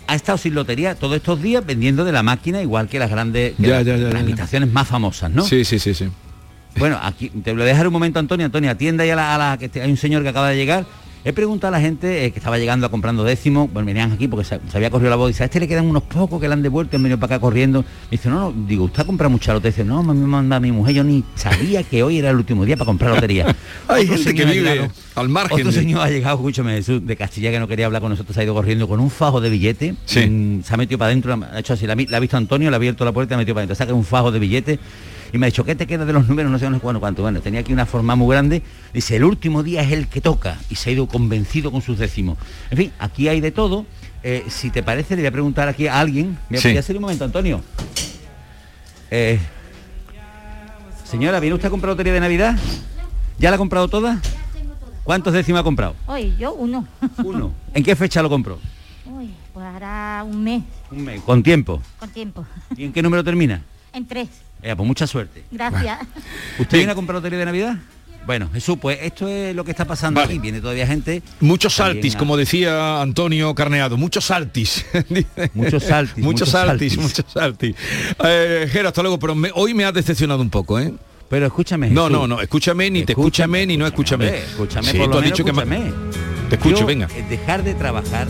ha 0.09 0.15
estado 0.15 0.37
sin 0.37 0.53
lotería 0.55 0.95
todos 0.95 1.15
estos 1.15 1.41
días 1.41 1.65
vendiendo 1.65 2.03
de 2.05 2.11
la 2.11 2.23
máquina, 2.23 2.61
igual 2.61 2.87
que 2.87 2.99
las 2.99 3.09
grandes 3.09 3.53
que 3.55 3.63
Ya, 3.67 3.83
las, 3.83 3.85
ya, 4.51 4.59
las 4.59 4.69
más 4.69 4.87
famosas, 4.87 5.31
¿no? 5.31 5.43
Sí, 5.43 5.63
sí, 5.63 5.79
sí, 5.79 5.93
sí. 5.93 6.07
Bueno, 6.77 6.97
aquí 7.01 7.29
te 7.29 7.51
voy 7.53 7.61
a 7.63 7.65
dejar 7.65 7.87
un 7.87 7.93
momento, 7.93 8.19
Antonio. 8.19 8.45
Antonio, 8.45 8.69
atienda 8.71 9.05
ya 9.05 9.13
a 9.13 9.15
la, 9.15 9.35
a 9.35 9.37
la- 9.37 9.57
que 9.57 9.81
hay 9.81 9.89
un 9.91 9.97
señor 9.97 10.23
que 10.23 10.29
acaba 10.29 10.49
de 10.49 10.55
llegar. 10.55 10.85
He 11.25 11.33
preguntado 11.33 11.73
a 11.75 11.77
la 11.77 11.81
gente 11.83 12.25
eh, 12.25 12.31
que 12.31 12.39
estaba 12.39 12.57
llegando 12.57 12.87
a 12.87 12.89
comprando 12.89 13.25
décimos, 13.25 13.71
bueno, 13.73 13.85
venían 13.87 14.13
aquí 14.13 14.29
porque 14.29 14.45
se, 14.45 14.57
se 14.71 14.77
había 14.77 14.89
corrido 14.89 15.09
la 15.09 15.17
voz, 15.17 15.27
dice, 15.27 15.43
a 15.43 15.47
este 15.47 15.59
le 15.59 15.67
quedan 15.67 15.85
unos 15.85 16.03
pocos 16.03 16.39
que 16.39 16.47
le 16.47 16.53
han 16.53 16.61
devuelto, 16.61 16.95
han 16.95 17.03
venido 17.03 17.19
para 17.19 17.35
acá 17.35 17.41
corriendo. 17.41 17.81
Me 17.81 18.11
dice, 18.11 18.29
no, 18.29 18.51
no, 18.51 18.65
digo, 18.67 18.85
usted 18.85 19.01
ha 19.01 19.05
comprado 19.05 19.29
mucha 19.29 19.51
lotería. 19.53 19.71
Dice, 19.75 19.83
no, 19.83 20.01
me 20.01 20.13
manda 20.13 20.59
mi 20.61 20.71
mujer, 20.71 20.95
yo 20.95 21.03
ni 21.03 21.23
sabía 21.35 21.83
que 21.83 22.03
hoy 22.03 22.19
era 22.19 22.29
el 22.29 22.37
último 22.37 22.63
día 22.63 22.77
para 22.77 22.85
comprar 22.85 23.11
lotería. 23.13 23.53
Hay 23.89 24.03
Otro 24.05 24.15
gente 24.15 24.33
que 24.33 24.45
vive 24.45 24.69
llegado- 24.75 24.91
al 25.15 25.27
margen 25.27 25.57
Otro 25.59 25.71
de- 25.71 25.77
señor 25.77 26.01
ha 26.01 26.09
llegado, 26.09 26.35
escúchame, 26.37 26.75
Jesús, 26.75 27.05
de 27.05 27.15
Castilla 27.17 27.51
que 27.51 27.59
no 27.59 27.67
quería 27.67 27.85
hablar 27.87 28.01
con 28.01 28.11
nosotros, 28.11 28.37
ha 28.37 28.43
ido 28.45 28.53
corriendo 28.53 28.87
con 28.87 29.01
un 29.01 29.09
fajo 29.09 29.41
de 29.41 29.49
billete, 29.49 29.95
mm, 30.29 30.61
se 30.61 30.73
ha 30.73 30.77
metido 30.77 30.97
para 30.97 31.07
adentro, 31.09 31.37
ha 31.51 31.59
hecho 31.59 31.73
así, 31.73 31.85
la, 31.85 31.95
la 31.95 32.17
ha 32.17 32.19
visto 32.21 32.37
Antonio, 32.37 32.69
le 32.69 32.75
ha 32.75 32.77
abierto 32.77 33.03
la 33.03 33.11
puerta 33.11 33.33
y 33.33 33.35
ha 33.35 33.37
metido 33.37 33.55
para 33.55 33.63
adentro, 33.63 33.75
saca 33.75 33.93
un 33.93 34.05
fajo 34.05 34.31
de 34.31 34.39
billete 34.39 34.79
y 35.31 35.37
me 35.37 35.45
ha 35.45 35.49
dicho, 35.49 35.63
¿qué 35.63 35.75
te 35.75 35.85
queda 35.87 36.05
de 36.05 36.13
los 36.13 36.27
números? 36.27 36.51
No 36.51 36.57
sé, 36.59 36.69
no 36.69 36.75
sé 36.77 36.81
cuánto, 36.81 36.99
cuánto. 36.99 37.21
Bueno, 37.21 37.39
tenía 37.41 37.59
aquí 37.61 37.71
una 37.73 37.85
forma 37.85 38.15
muy 38.15 38.33
grande. 38.35 38.61
Dice, 38.93 39.15
el 39.15 39.23
último 39.23 39.63
día 39.63 39.81
es 39.81 39.91
el 39.91 40.07
que 40.07 40.21
toca. 40.21 40.57
Y 40.69 40.75
se 40.75 40.89
ha 40.89 40.93
ido 40.93 41.07
convencido 41.07 41.71
con 41.71 41.81
sus 41.81 41.97
décimos. 41.99 42.37
En 42.71 42.77
fin, 42.77 42.91
aquí 42.99 43.27
hay 43.27 43.39
de 43.41 43.51
todo. 43.51 43.85
Eh, 44.23 44.43
si 44.49 44.69
te 44.69 44.83
parece, 44.83 45.15
le 45.15 45.21
voy 45.21 45.27
a 45.27 45.31
preguntar 45.31 45.67
aquí 45.67 45.87
a 45.87 45.99
alguien. 45.99 46.37
Mira, 46.49 46.61
Sí. 46.61 46.69
voy 46.69 46.77
a 46.77 46.79
hacer 46.81 46.95
un 46.95 47.01
momento, 47.03 47.23
Antonio. 47.25 47.61
Eh, 49.11 49.39
señora, 51.03 51.39
¿viene 51.39 51.55
usted 51.55 51.67
a 51.67 51.71
comprar 51.71 51.89
lotería 51.91 52.13
de 52.13 52.19
Navidad? 52.19 52.57
¿Ya 53.39 53.49
la 53.49 53.55
ha 53.55 53.57
comprado 53.59 53.87
toda? 53.87 54.19
¿Cuántos 55.03 55.33
décimos 55.33 55.61
ha 55.61 55.63
comprado? 55.63 55.95
Hoy 56.05 56.35
yo 56.37 56.53
uno. 56.53 56.87
Uno. 57.23 57.51
¿En 57.73 57.83
qué 57.83 57.95
fecha 57.95 58.21
lo 58.21 58.29
compró? 58.29 58.59
Uy, 59.05 59.31
pues 59.53 59.65
hará 59.65 60.23
un 60.23 60.43
mes 60.43 60.61
Un 60.91 61.03
mes. 61.03 61.21
Con 61.21 61.41
tiempo. 61.41 61.81
con 61.99 62.09
tiempo. 62.09 62.45
¿Y 62.77 62.83
en 62.85 62.93
qué 62.93 63.01
número 63.01 63.23
termina? 63.23 63.61
En 63.93 64.05
tres. 64.05 64.27
Eh, 64.61 64.75
pues 64.75 64.87
mucha 64.87 65.07
suerte. 65.07 65.43
Gracias. 65.51 65.99
¿Usted 66.59 66.77
viene 66.77 66.91
a 66.91 66.95
comprar 66.95 67.15
lotería 67.15 67.39
de 67.39 67.45
Navidad? 67.45 67.77
Bueno, 68.25 68.49
Jesús, 68.53 68.77
pues 68.79 68.99
esto 69.01 69.27
es 69.27 69.55
lo 69.55 69.63
que 69.63 69.71
está 69.71 69.85
pasando 69.85 70.19
aquí. 70.21 70.37
Viene 70.37 70.59
todavía 70.61 70.85
gente. 70.85 71.23
Muchos 71.39 71.73
saltis, 71.73 72.15
a- 72.15 72.17
como 72.19 72.35
decía 72.37 73.01
Antonio 73.01 73.55
Carneado, 73.55 73.97
muchos 73.97 74.25
saltis. 74.25 74.85
Muchos 75.53 75.83
saltis, 75.83 76.23
muchos 76.23 76.49
saltis, 76.49 76.97
muchos 76.97 77.25
saltis. 77.33 77.75
Eh, 78.23 78.67
Jero, 78.71 78.89
hasta 78.89 79.01
luego, 79.01 79.17
pero 79.17 79.33
me- 79.33 79.49
hoy 79.55 79.73
me 79.73 79.85
has 79.85 79.93
decepcionado 79.93 80.41
un 80.41 80.49
poco, 80.49 80.79
¿eh? 80.79 80.93
Pero 81.29 81.45
escúchame. 81.47 81.89
No, 81.89 82.03
Jesús. 82.07 82.19
no, 82.19 82.27
no, 82.27 82.41
escúchame, 82.41 82.91
ni 82.91 83.03
te 83.03 83.13
escúchame, 83.13 83.65
ni 83.65 83.77
no 83.77 83.87
escúchame. 83.87 84.25
Hombre, 84.25 84.43
escúchame, 84.43 84.91
Sí, 84.91 84.97
por 84.97 85.05
tú 85.07 85.11
lo 85.13 85.17
has 85.19 85.23
menos 85.23 85.37
dicho 85.37 85.45
que 85.45 85.53
me- 85.53 85.61
escúchame. 85.77 86.49
Te 86.49 86.55
escucho, 86.55 86.79
Yo, 86.81 86.85
venga. 86.85 87.07
eh, 87.15 87.25
Dejar 87.29 87.63
de 87.63 87.73
trabajar. 87.73 88.27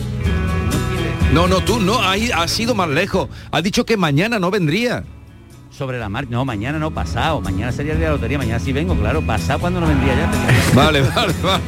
No, 1.32 1.46
no, 1.46 1.60
tú 1.62 1.78
no, 1.80 2.00
ahí 2.00 2.30
has 2.32 2.58
ido 2.58 2.74
más 2.74 2.88
lejos. 2.88 3.28
Has 3.50 3.62
dicho 3.62 3.84
que 3.84 3.96
mañana 3.96 4.38
no 4.38 4.50
vendría. 4.50 5.04
Sobre 5.80 5.98
la 5.98 6.10
marcha. 6.10 6.30
No, 6.30 6.44
mañana 6.44 6.78
no, 6.78 6.90
pasado. 6.90 7.40
Mañana 7.40 7.72
sería 7.72 7.92
el 7.92 7.98
día 7.98 8.08
de 8.08 8.10
la 8.10 8.16
lotería. 8.16 8.36
Mañana 8.36 8.60
sí 8.60 8.70
vengo, 8.70 8.94
claro. 8.94 9.22
Pasado 9.22 9.60
cuando 9.60 9.80
no 9.80 9.86
vendría 9.86 10.14
ya. 10.14 10.30
Vale, 10.74 11.00
vale, 11.00 11.32
vale. 11.42 11.62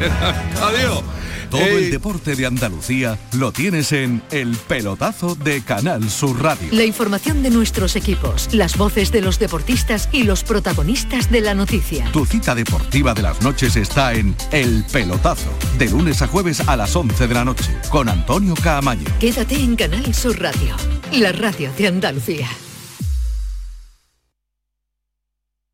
Adiós. 0.61 1.03
Todo 1.49 1.63
el 1.63 1.91
deporte 1.91 2.37
de 2.37 2.45
Andalucía 2.45 3.19
lo 3.39 3.53
tienes 3.53 3.91
en 3.93 4.23
El 4.31 4.55
Pelotazo 4.69 5.35
de 5.35 5.63
Canal 5.63 6.11
Sur 6.11 6.43
Radio. 6.43 6.69
La 6.73 6.85
información 6.85 7.43
de 7.43 7.49
nuestros 7.49 7.97
equipos, 7.97 8.53
las 8.53 8.77
voces 8.77 9.13
de 9.13 9.23
los 9.23 9.39
deportistas 9.39 10.11
y 10.13 10.25
los 10.25 10.45
protagonistas 10.45 11.31
de 11.31 11.41
la 11.41 11.55
noticia. 11.55 12.05
Tu 12.13 12.27
cita 12.27 12.55
deportiva 12.55 13.15
de 13.15 13.23
las 13.23 13.41
noches 13.41 13.77
está 13.77 14.13
en 14.13 14.37
El 14.51 14.85
Pelotazo, 14.93 15.51
de 15.79 15.89
lunes 15.89 16.21
a 16.21 16.27
jueves 16.27 16.69
a 16.69 16.77
las 16.77 16.95
11 16.95 17.29
de 17.29 17.35
la 17.35 17.47
noche, 17.47 17.75
con 17.89 18.11
Antonio 18.11 18.53
Caamaño. 18.63 19.09
Quédate 19.21 19.55
en 19.55 19.75
Canal 19.75 20.15
Sur 20.15 20.39
Radio, 20.39 20.77
la 21.13 21.33
radio 21.33 21.71
de 21.79 21.87
Andalucía. 21.87 22.49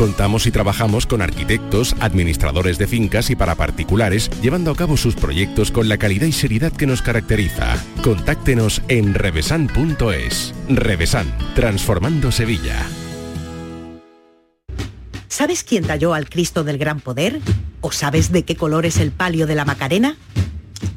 Contamos 0.00 0.46
y 0.46 0.50
trabajamos 0.50 1.04
con 1.04 1.20
arquitectos, 1.20 1.94
administradores 2.00 2.78
de 2.78 2.86
fincas 2.86 3.28
y 3.28 3.36
para 3.36 3.54
particulares, 3.54 4.30
llevando 4.40 4.70
a 4.70 4.74
cabo 4.74 4.96
sus 4.96 5.14
proyectos 5.14 5.70
con 5.70 5.90
la 5.90 5.98
calidad 5.98 6.26
y 6.26 6.32
seriedad 6.32 6.72
que 6.72 6.86
nos 6.86 7.02
caracteriza. 7.02 7.76
Contáctenos 8.02 8.80
en 8.88 9.12
revesan.es. 9.12 10.54
Revesan, 10.70 11.26
transformando 11.54 12.32
Sevilla. 12.32 12.82
¿Sabes 15.28 15.64
quién 15.64 15.84
talló 15.84 16.14
al 16.14 16.30
Cristo 16.30 16.64
del 16.64 16.78
Gran 16.78 17.00
Poder? 17.00 17.38
¿O 17.82 17.92
sabes 17.92 18.32
de 18.32 18.46
qué 18.46 18.56
color 18.56 18.86
es 18.86 18.96
el 18.96 19.10
palio 19.10 19.46
de 19.46 19.54
la 19.54 19.66
Macarena? 19.66 20.16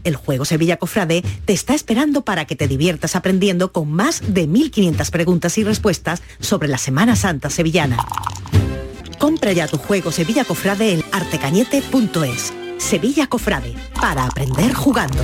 El 0.05 0.15
juego 0.15 0.45
Sevilla 0.45 0.77
Cofrade 0.77 1.25
te 1.43 1.51
está 1.51 1.73
esperando 1.73 2.23
para 2.23 2.45
que 2.45 2.55
te 2.55 2.69
diviertas 2.69 3.17
aprendiendo 3.17 3.73
con 3.73 3.91
más 3.91 4.21
de 4.33 4.47
1500 4.47 5.11
preguntas 5.11 5.57
y 5.57 5.65
respuestas 5.65 6.21
sobre 6.39 6.69
la 6.69 6.77
Semana 6.77 7.17
Santa 7.17 7.49
sevillana. 7.49 7.97
Compra 9.19 9.53
ya 9.53 9.67
tu 9.67 9.77
juego 9.77 10.11
Sevilla 10.11 10.45
Cofrade 10.45 10.93
en 10.93 11.03
artecañete.es. 11.11 12.53
Sevilla 12.77 13.27
Cofrade, 13.27 13.75
para 13.99 14.25
aprender 14.25 14.73
jugando. 14.73 15.23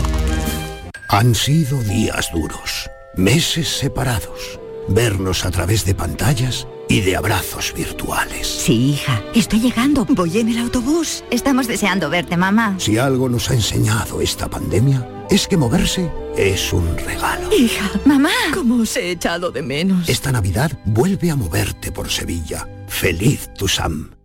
Han 1.10 1.34
sido 1.36 1.82
días 1.84 2.30
duros, 2.32 2.90
meses 3.16 3.68
separados, 3.68 4.60
vernos 4.88 5.46
a 5.46 5.52
través 5.52 5.84
de 5.84 5.96
pantallas 5.96 6.68
y 6.88 7.02
de 7.02 7.16
abrazos 7.16 7.74
virtuales. 7.76 8.48
Sí, 8.48 8.92
hija, 8.92 9.24
estoy 9.36 9.60
llegando. 9.60 10.06
Voy 10.06 10.40
en 10.40 10.50
el 10.50 10.58
autobús. 10.58 11.24
Estamos 11.32 11.68
deseando 11.68 12.10
verte, 12.10 12.38
mamá. 12.38 12.76
Si 12.80 12.98
algo 12.98 13.30
nos 13.30 13.50
ha 13.50 13.54
enseñado 13.54 14.22
esta 14.22 14.48
pandemia, 14.50 15.08
es 15.30 15.48
que 15.48 15.58
moverse 15.58 16.12
es 16.36 16.74
un 16.74 16.98
regalo. 16.98 17.52
Hija, 17.56 17.90
mamá. 18.06 18.32
¿Cómo 18.54 18.82
os 18.82 18.96
he 18.96 19.12
echado 19.12 19.52
de 19.52 19.62
menos? 19.62 20.10
Esta 20.10 20.32
Navidad 20.32 20.72
vuelve 20.86 21.30
a 21.30 21.36
moverte 21.36 21.92
por 21.92 22.10
Sevilla. 22.10 22.68
Feliz 22.90 23.50
tu 23.58 23.68
Sam. 23.68 24.19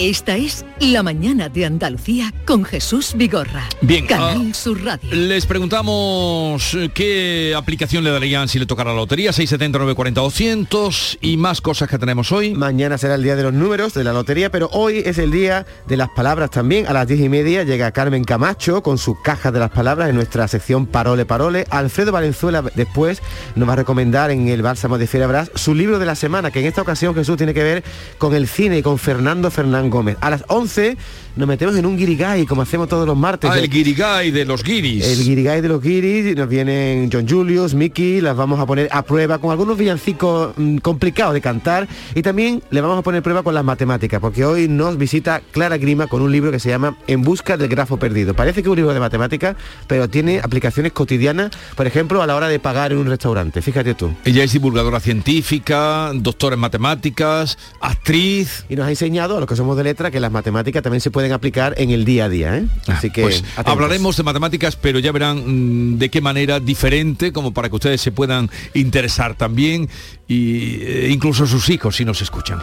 Esta 0.00 0.34
es 0.34 0.64
La 0.80 1.02
Mañana 1.02 1.50
de 1.50 1.66
Andalucía 1.66 2.32
con 2.46 2.64
Jesús 2.64 3.12
Vigorra. 3.16 3.68
Bien, 3.82 4.06
Canal 4.06 4.46
ah, 4.48 4.54
Sur 4.54 4.82
Radio. 4.82 5.14
Les 5.14 5.44
preguntamos 5.44 6.72
eh, 6.72 6.88
qué 6.94 7.54
aplicación 7.54 8.02
le 8.02 8.10
darían 8.10 8.48
si 8.48 8.58
le 8.58 8.64
tocara 8.64 8.92
la 8.92 8.96
lotería, 8.96 9.30
679 9.30 9.94
40 9.94 10.22
200 10.22 11.18
y 11.20 11.36
más 11.36 11.60
cosas 11.60 11.90
que 11.90 11.98
tenemos 11.98 12.32
hoy. 12.32 12.54
Mañana 12.54 12.96
será 12.96 13.16
el 13.16 13.22
día 13.22 13.36
de 13.36 13.42
los 13.42 13.52
números 13.52 13.92
de 13.92 14.02
la 14.02 14.14
lotería, 14.14 14.50
pero 14.50 14.70
hoy 14.72 15.02
es 15.04 15.18
el 15.18 15.30
día 15.30 15.66
de 15.86 15.98
las 15.98 16.08
palabras 16.08 16.48
también. 16.48 16.86
A 16.86 16.94
las 16.94 17.06
diez 17.06 17.20
y 17.20 17.28
media 17.28 17.64
llega 17.64 17.92
Carmen 17.92 18.24
Camacho 18.24 18.82
con 18.82 18.96
su 18.96 19.20
caja 19.20 19.52
de 19.52 19.58
las 19.58 19.70
palabras 19.70 20.08
en 20.08 20.14
nuestra 20.14 20.48
sección 20.48 20.86
Parole 20.86 21.26
Parole. 21.26 21.66
Alfredo 21.68 22.10
Valenzuela 22.10 22.64
después 22.74 23.20
nos 23.54 23.68
va 23.68 23.74
a 23.74 23.76
recomendar 23.76 24.30
en 24.30 24.48
el 24.48 24.62
Bálsamo 24.62 24.96
de 24.96 25.06
Fiera 25.06 25.26
Brás 25.26 25.50
su 25.56 25.74
libro 25.74 25.98
de 25.98 26.06
la 26.06 26.14
semana, 26.14 26.50
que 26.50 26.60
en 26.60 26.66
esta 26.66 26.80
ocasión 26.80 27.14
Jesús 27.14 27.36
tiene 27.36 27.52
que 27.52 27.62
ver 27.62 27.84
con 28.16 28.34
el 28.34 28.48
cine 28.48 28.78
y 28.78 28.82
con 28.82 28.98
Fernando 28.98 29.50
Gómez. 29.90 30.16
A 30.20 30.30
las 30.30 30.44
11 30.48 30.96
nos 31.36 31.48
metemos 31.48 31.76
en 31.76 31.86
un 31.86 31.96
guirigay, 31.96 32.44
como 32.44 32.62
hacemos 32.62 32.88
todos 32.88 33.06
los 33.06 33.16
martes. 33.16 33.50
Ah, 33.50 33.58
el 33.58 33.68
guirigay 33.68 34.30
de 34.30 34.44
los 34.44 34.62
guiris. 34.62 35.06
El 35.06 35.24
guirigay 35.24 35.60
de 35.60 35.68
los 35.68 35.80
guiris, 35.80 36.36
nos 36.36 36.48
vienen 36.48 37.08
John 37.12 37.28
Julius, 37.28 37.74
Mickey, 37.74 38.20
las 38.20 38.36
vamos 38.36 38.58
a 38.58 38.66
poner 38.66 38.88
a 38.90 39.02
prueba 39.02 39.38
con 39.38 39.50
algunos 39.50 39.78
villancicos 39.78 40.52
mm, 40.56 40.78
complicados 40.78 41.34
de 41.34 41.40
cantar 41.40 41.88
y 42.14 42.22
también 42.22 42.62
le 42.70 42.80
vamos 42.80 42.98
a 42.98 43.02
poner 43.02 43.22
prueba 43.22 43.42
con 43.42 43.54
las 43.54 43.64
matemáticas, 43.64 44.20
porque 44.20 44.44
hoy 44.44 44.68
nos 44.68 44.98
visita 44.98 45.40
Clara 45.52 45.78
Grima 45.78 46.08
con 46.08 46.20
un 46.20 46.32
libro 46.32 46.50
que 46.50 46.58
se 46.58 46.68
llama 46.68 46.96
En 47.06 47.22
busca 47.22 47.56
del 47.56 47.68
grafo 47.68 47.96
perdido. 47.96 48.34
Parece 48.34 48.62
que 48.62 48.68
es 48.68 48.70
un 48.70 48.76
libro 48.76 48.92
de 48.92 49.00
matemáticas, 49.00 49.56
pero 49.86 50.08
tiene 50.08 50.40
aplicaciones 50.40 50.92
cotidianas, 50.92 51.50
por 51.76 51.86
ejemplo, 51.86 52.22
a 52.22 52.26
la 52.26 52.36
hora 52.36 52.48
de 52.48 52.58
pagar 52.58 52.92
en 52.92 52.98
un 52.98 53.06
restaurante. 53.06 53.62
Fíjate 53.62 53.94
tú. 53.94 54.14
Ella 54.24 54.44
es 54.44 54.52
divulgadora 54.52 55.00
científica, 55.00 56.10
doctora 56.14 56.54
en 56.54 56.60
matemáticas, 56.60 57.58
actriz. 57.80 58.64
Y 58.68 58.76
nos 58.76 58.86
ha 58.86 58.90
enseñado 58.90 59.36
a 59.36 59.40
los 59.40 59.48
que 59.48 59.56
somos 59.56 59.76
de 59.80 59.84
letra 59.84 60.10
que 60.10 60.20
las 60.20 60.30
matemáticas 60.30 60.82
también 60.82 61.00
se 61.00 61.10
pueden 61.10 61.32
aplicar 61.32 61.74
en 61.78 61.90
el 61.90 62.04
día 62.04 62.26
a 62.26 62.28
día. 62.28 62.56
¿eh? 62.56 62.66
Así 62.86 63.10
que 63.10 63.22
Pues 63.22 63.44
hablaremos 63.56 64.16
de 64.16 64.22
matemáticas, 64.22 64.76
pero 64.76 64.98
ya 64.98 65.12
verán 65.12 65.94
mm, 65.94 65.98
de 65.98 66.10
qué 66.10 66.20
manera 66.20 66.60
diferente, 66.60 67.32
como 67.32 67.52
para 67.52 67.68
que 67.68 67.76
ustedes 67.76 68.00
se 68.00 68.12
puedan 68.12 68.50
interesar 68.74 69.36
también, 69.36 69.88
y 70.28 70.82
eh, 70.82 71.08
incluso 71.10 71.46
sus 71.46 71.68
hijos 71.70 71.96
si 71.96 72.04
nos 72.04 72.20
escuchan. 72.22 72.60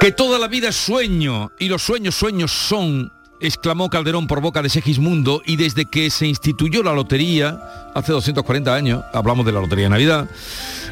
Que 0.00 0.12
toda 0.12 0.38
la 0.38 0.48
vida 0.48 0.68
es 0.68 0.76
sueño, 0.76 1.50
y 1.58 1.68
los 1.68 1.82
sueños 1.82 2.14
sueños 2.14 2.52
son, 2.52 3.12
exclamó 3.40 3.90
Calderón 3.90 4.26
por 4.26 4.40
boca 4.40 4.62
de 4.62 4.68
Segismundo, 4.68 5.42
y 5.44 5.56
desde 5.56 5.86
que 5.86 6.10
se 6.10 6.26
instituyó 6.26 6.82
la 6.82 6.92
lotería, 6.92 7.90
hace 7.94 8.12
240 8.12 8.74
años, 8.74 9.04
hablamos 9.12 9.46
de 9.46 9.52
la 9.52 9.60
Lotería 9.60 9.84
de 9.84 9.90
Navidad, 9.90 10.28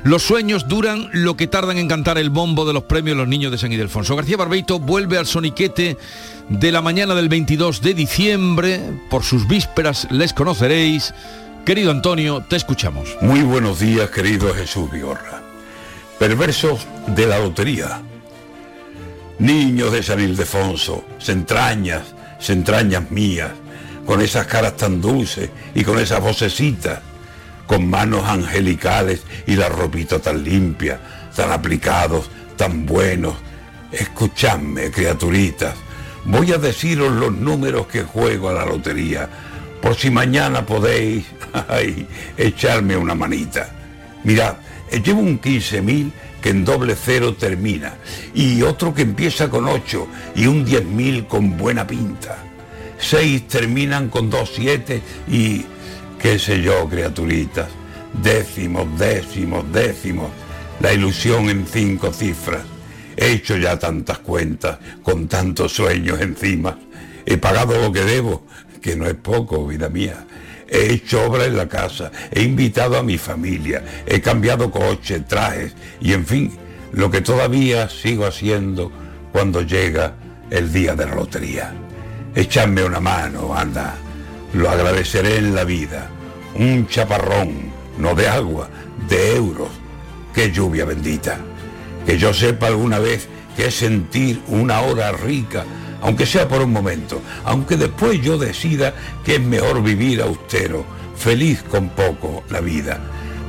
los 0.05 0.23
sueños 0.23 0.69
duran 0.69 1.09
lo 1.13 1.37
que 1.37 1.47
tardan 1.47 1.79
en 1.79 1.89
cantar 1.89 2.19
el 2.19 2.31
bombo 2.31 2.65
de 2.65 2.73
los 2.73 2.85
premios 2.85 3.17
los 3.17 3.29
niños 3.29 3.51
de 3.53 3.59
San 3.59 3.73
Ildefonso. 3.73 4.15
García 4.17 4.37
Barbeito 4.37 4.79
vuelve 4.79 5.19
al 5.19 5.27
soniquete 5.27 5.97
de 6.49 6.73
la 6.73 6.83
mañana 6.83 7.15
del 7.15 7.29
22 7.29 7.81
de 7.81 7.95
diciembre. 7.95 8.81
Por 9.11 9.25
sus 9.25 9.49
vísperas 9.49 10.07
les 10.11 10.33
conoceréis. 10.33 11.13
Querido 11.65 11.91
Antonio, 11.91 12.45
te 12.49 12.57
escuchamos. 12.57 13.17
Muy 13.21 13.43
buenos 13.43 13.81
días, 13.81 14.11
querido 14.11 14.55
Jesús 14.55 14.91
Vigorra. 14.91 15.43
Perversos 16.19 16.87
de 17.09 17.27
la 17.27 17.39
lotería. 17.39 18.01
Niños 19.39 19.93
de 19.93 20.03
San 20.03 20.21
Ildefonso, 20.21 21.05
entrañas, 21.27 22.15
entrañas 22.49 23.11
mías, 23.11 23.51
con 24.05 24.21
esas 24.21 24.47
caras 24.47 24.77
tan 24.77 25.01
dulces 25.01 25.51
y 25.75 25.83
con 25.83 25.99
esas 25.99 26.21
vocecitas, 26.21 27.01
con 27.67 27.89
manos 27.89 28.25
angelicales 28.25 29.23
y 29.47 29.57
la 29.57 29.69
ropita 29.69 30.19
tan 30.19 30.45
limpia, 30.45 31.01
tan 31.35 31.51
aplicados, 31.51 32.31
tan 32.57 32.87
buenos. 32.87 33.35
Escuchadme, 33.91 34.91
criaturitas, 34.91 35.75
voy 36.25 36.53
a 36.53 36.59
deciros 36.59 37.13
los 37.13 37.33
números 37.33 37.87
que 37.87 38.03
juego 38.03 38.49
a 38.49 38.53
la 38.53 38.67
lotería, 38.67 39.29
por 39.81 39.95
si 39.95 40.11
mañana 40.11 40.65
podéis 40.65 41.27
ay, 41.69 42.07
echarme 42.37 42.97
una 42.97 43.15
manita. 43.15 43.69
Mirad, 44.25 44.57
eh, 44.91 45.01
llevo 45.01 45.21
un 45.21 45.41
15.000 45.41 46.11
que 46.47 46.51
en 46.51 46.65
doble 46.65 46.95
cero 46.95 47.35
termina, 47.35 47.95
y 48.33 48.63
otro 48.63 48.95
que 48.95 49.03
empieza 49.03 49.51
con 49.51 49.67
8 49.67 50.07
y 50.37 50.47
un 50.47 50.65
10.000 50.65 51.27
con 51.27 51.57
buena 51.57 51.85
pinta. 51.85 52.39
Seis 53.01 53.49
terminan 53.49 54.09
con 54.11 54.31
dos 54.31 54.53
siete 54.55 55.03
y 55.27 55.65
qué 56.21 56.39
sé 56.39 56.63
yo, 56.63 56.89
criaturitas. 56.89 57.67
Décimos, 58.23 58.97
décimos, 58.97 59.65
décimos. 59.73 60.31
La 60.79 60.93
ilusión 60.93 61.51
en 61.51 61.67
cinco 61.67 62.13
cifras. 62.13 62.63
He 63.17 63.33
hecho 63.33 63.57
ya 63.57 63.77
tantas 63.77 64.19
cuentas, 64.19 64.79
con 65.03 65.27
tantos 65.27 65.73
sueños 65.73 66.21
encima. 66.21 66.79
He 67.27 67.39
pagado 67.39 67.77
lo 67.83 67.91
que 67.91 68.05
debo, 68.05 68.47
que 68.81 68.95
no 68.95 69.09
es 69.09 69.15
poco, 69.15 69.67
vida 69.67 69.89
mía. 69.89 70.25
He 70.69 70.93
hecho 70.93 71.25
obra 71.25 71.45
en 71.45 71.57
la 71.57 71.69
casa, 71.69 72.11
he 72.31 72.43
invitado 72.43 72.99
a 72.99 73.03
mi 73.03 73.19
familia, 73.19 73.85
he 74.07 74.21
cambiado 74.21 74.71
coche, 74.71 75.21
trajes 75.21 75.75
y 76.01 76.13
en 76.13 76.27
fin, 76.27 76.59
lo 76.93 77.11
que 77.11 77.21
todavía 77.21 77.89
sigo 77.89 78.27
haciendo 78.27 78.91
cuando 79.33 79.63
llega 79.63 80.15
el 80.51 80.73
día 80.73 80.95
de 80.95 81.07
la 81.07 81.15
lotería. 81.15 81.75
Echadme 82.35 82.85
una 82.85 83.01
mano, 83.01 83.57
anda. 83.57 83.97
Lo 84.53 84.71
agradeceré 84.71 85.37
en 85.37 85.55
la 85.55 85.65
vida. 85.65 86.09
Un 86.55 86.87
chaparrón, 86.87 87.71
no 87.99 88.15
de 88.15 88.29
agua, 88.29 88.69
de 89.09 89.37
euros. 89.37 89.69
Qué 90.35 90.51
lluvia 90.51 90.85
bendita. 90.85 91.39
Que 92.05 92.19
yo 92.19 92.33
sepa 92.33 92.69
alguna 92.69 92.99
vez 92.99 93.29
que 93.57 93.71
sentir 93.71 94.43
una 94.49 94.83
hora 94.83 95.13
rica, 95.13 95.65
aunque 96.03 96.27
sea 96.27 96.49
por 96.49 96.63
un 96.63 96.73
momento, 96.73 97.21
aunque 97.45 97.77
después 97.77 98.21
yo 98.21 98.39
decida 98.39 98.95
que 99.25 99.37
es 99.37 99.41
mejor 99.41 99.83
vivir 99.83 100.23
austero, 100.23 100.85
feliz 101.17 101.63
con 101.63 101.89
poco 101.91 102.45
la 102.51 102.61
vida. 102.61 103.01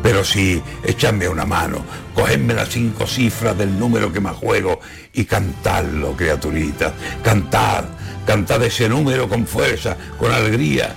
Pero 0.04 0.24
sí, 0.24 0.62
echadme 0.84 1.28
una 1.28 1.46
mano, 1.46 1.84
cogedme 2.14 2.54
las 2.54 2.70
cinco 2.70 3.08
cifras 3.08 3.58
del 3.58 3.78
número 3.78 4.14
que 4.14 4.20
más 4.20 4.36
juego 4.36 4.80
y 5.14 5.26
cantadlo, 5.26 6.16
criaturitas, 6.16 6.94
cantad, 7.24 7.86
cantad 8.26 8.64
ese 8.64 8.88
número 8.88 9.28
con 9.28 9.46
fuerza, 9.48 9.98
con 10.18 10.32
alegría, 10.32 10.96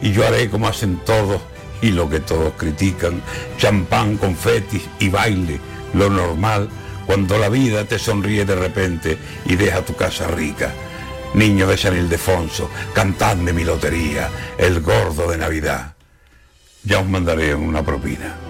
y 0.00 0.12
yo 0.12 0.26
haré 0.26 0.48
como 0.48 0.66
hacen 0.68 0.96
todos 1.04 1.42
y 1.82 1.90
lo 1.90 2.08
que 2.08 2.20
todos 2.20 2.52
critican, 2.56 3.22
champán, 3.58 4.16
confetis 4.16 4.82
y 4.98 5.08
baile, 5.08 5.60
lo 5.94 6.10
normal 6.10 6.68
cuando 7.10 7.38
la 7.38 7.48
vida 7.48 7.86
te 7.86 7.98
sonríe 7.98 8.44
de 8.44 8.54
repente 8.54 9.18
y 9.44 9.56
deja 9.56 9.84
tu 9.84 9.96
casa 9.96 10.28
rica. 10.28 10.72
Niño 11.34 11.66
de 11.66 11.76
San 11.76 11.96
Ildefonso, 11.96 12.70
cantadme 12.94 13.52
mi 13.52 13.64
lotería, 13.64 14.30
el 14.56 14.80
gordo 14.80 15.28
de 15.28 15.36
Navidad. 15.36 15.96
Ya 16.84 17.00
os 17.00 17.08
mandaré 17.08 17.52
una 17.52 17.84
propina. 17.84 18.49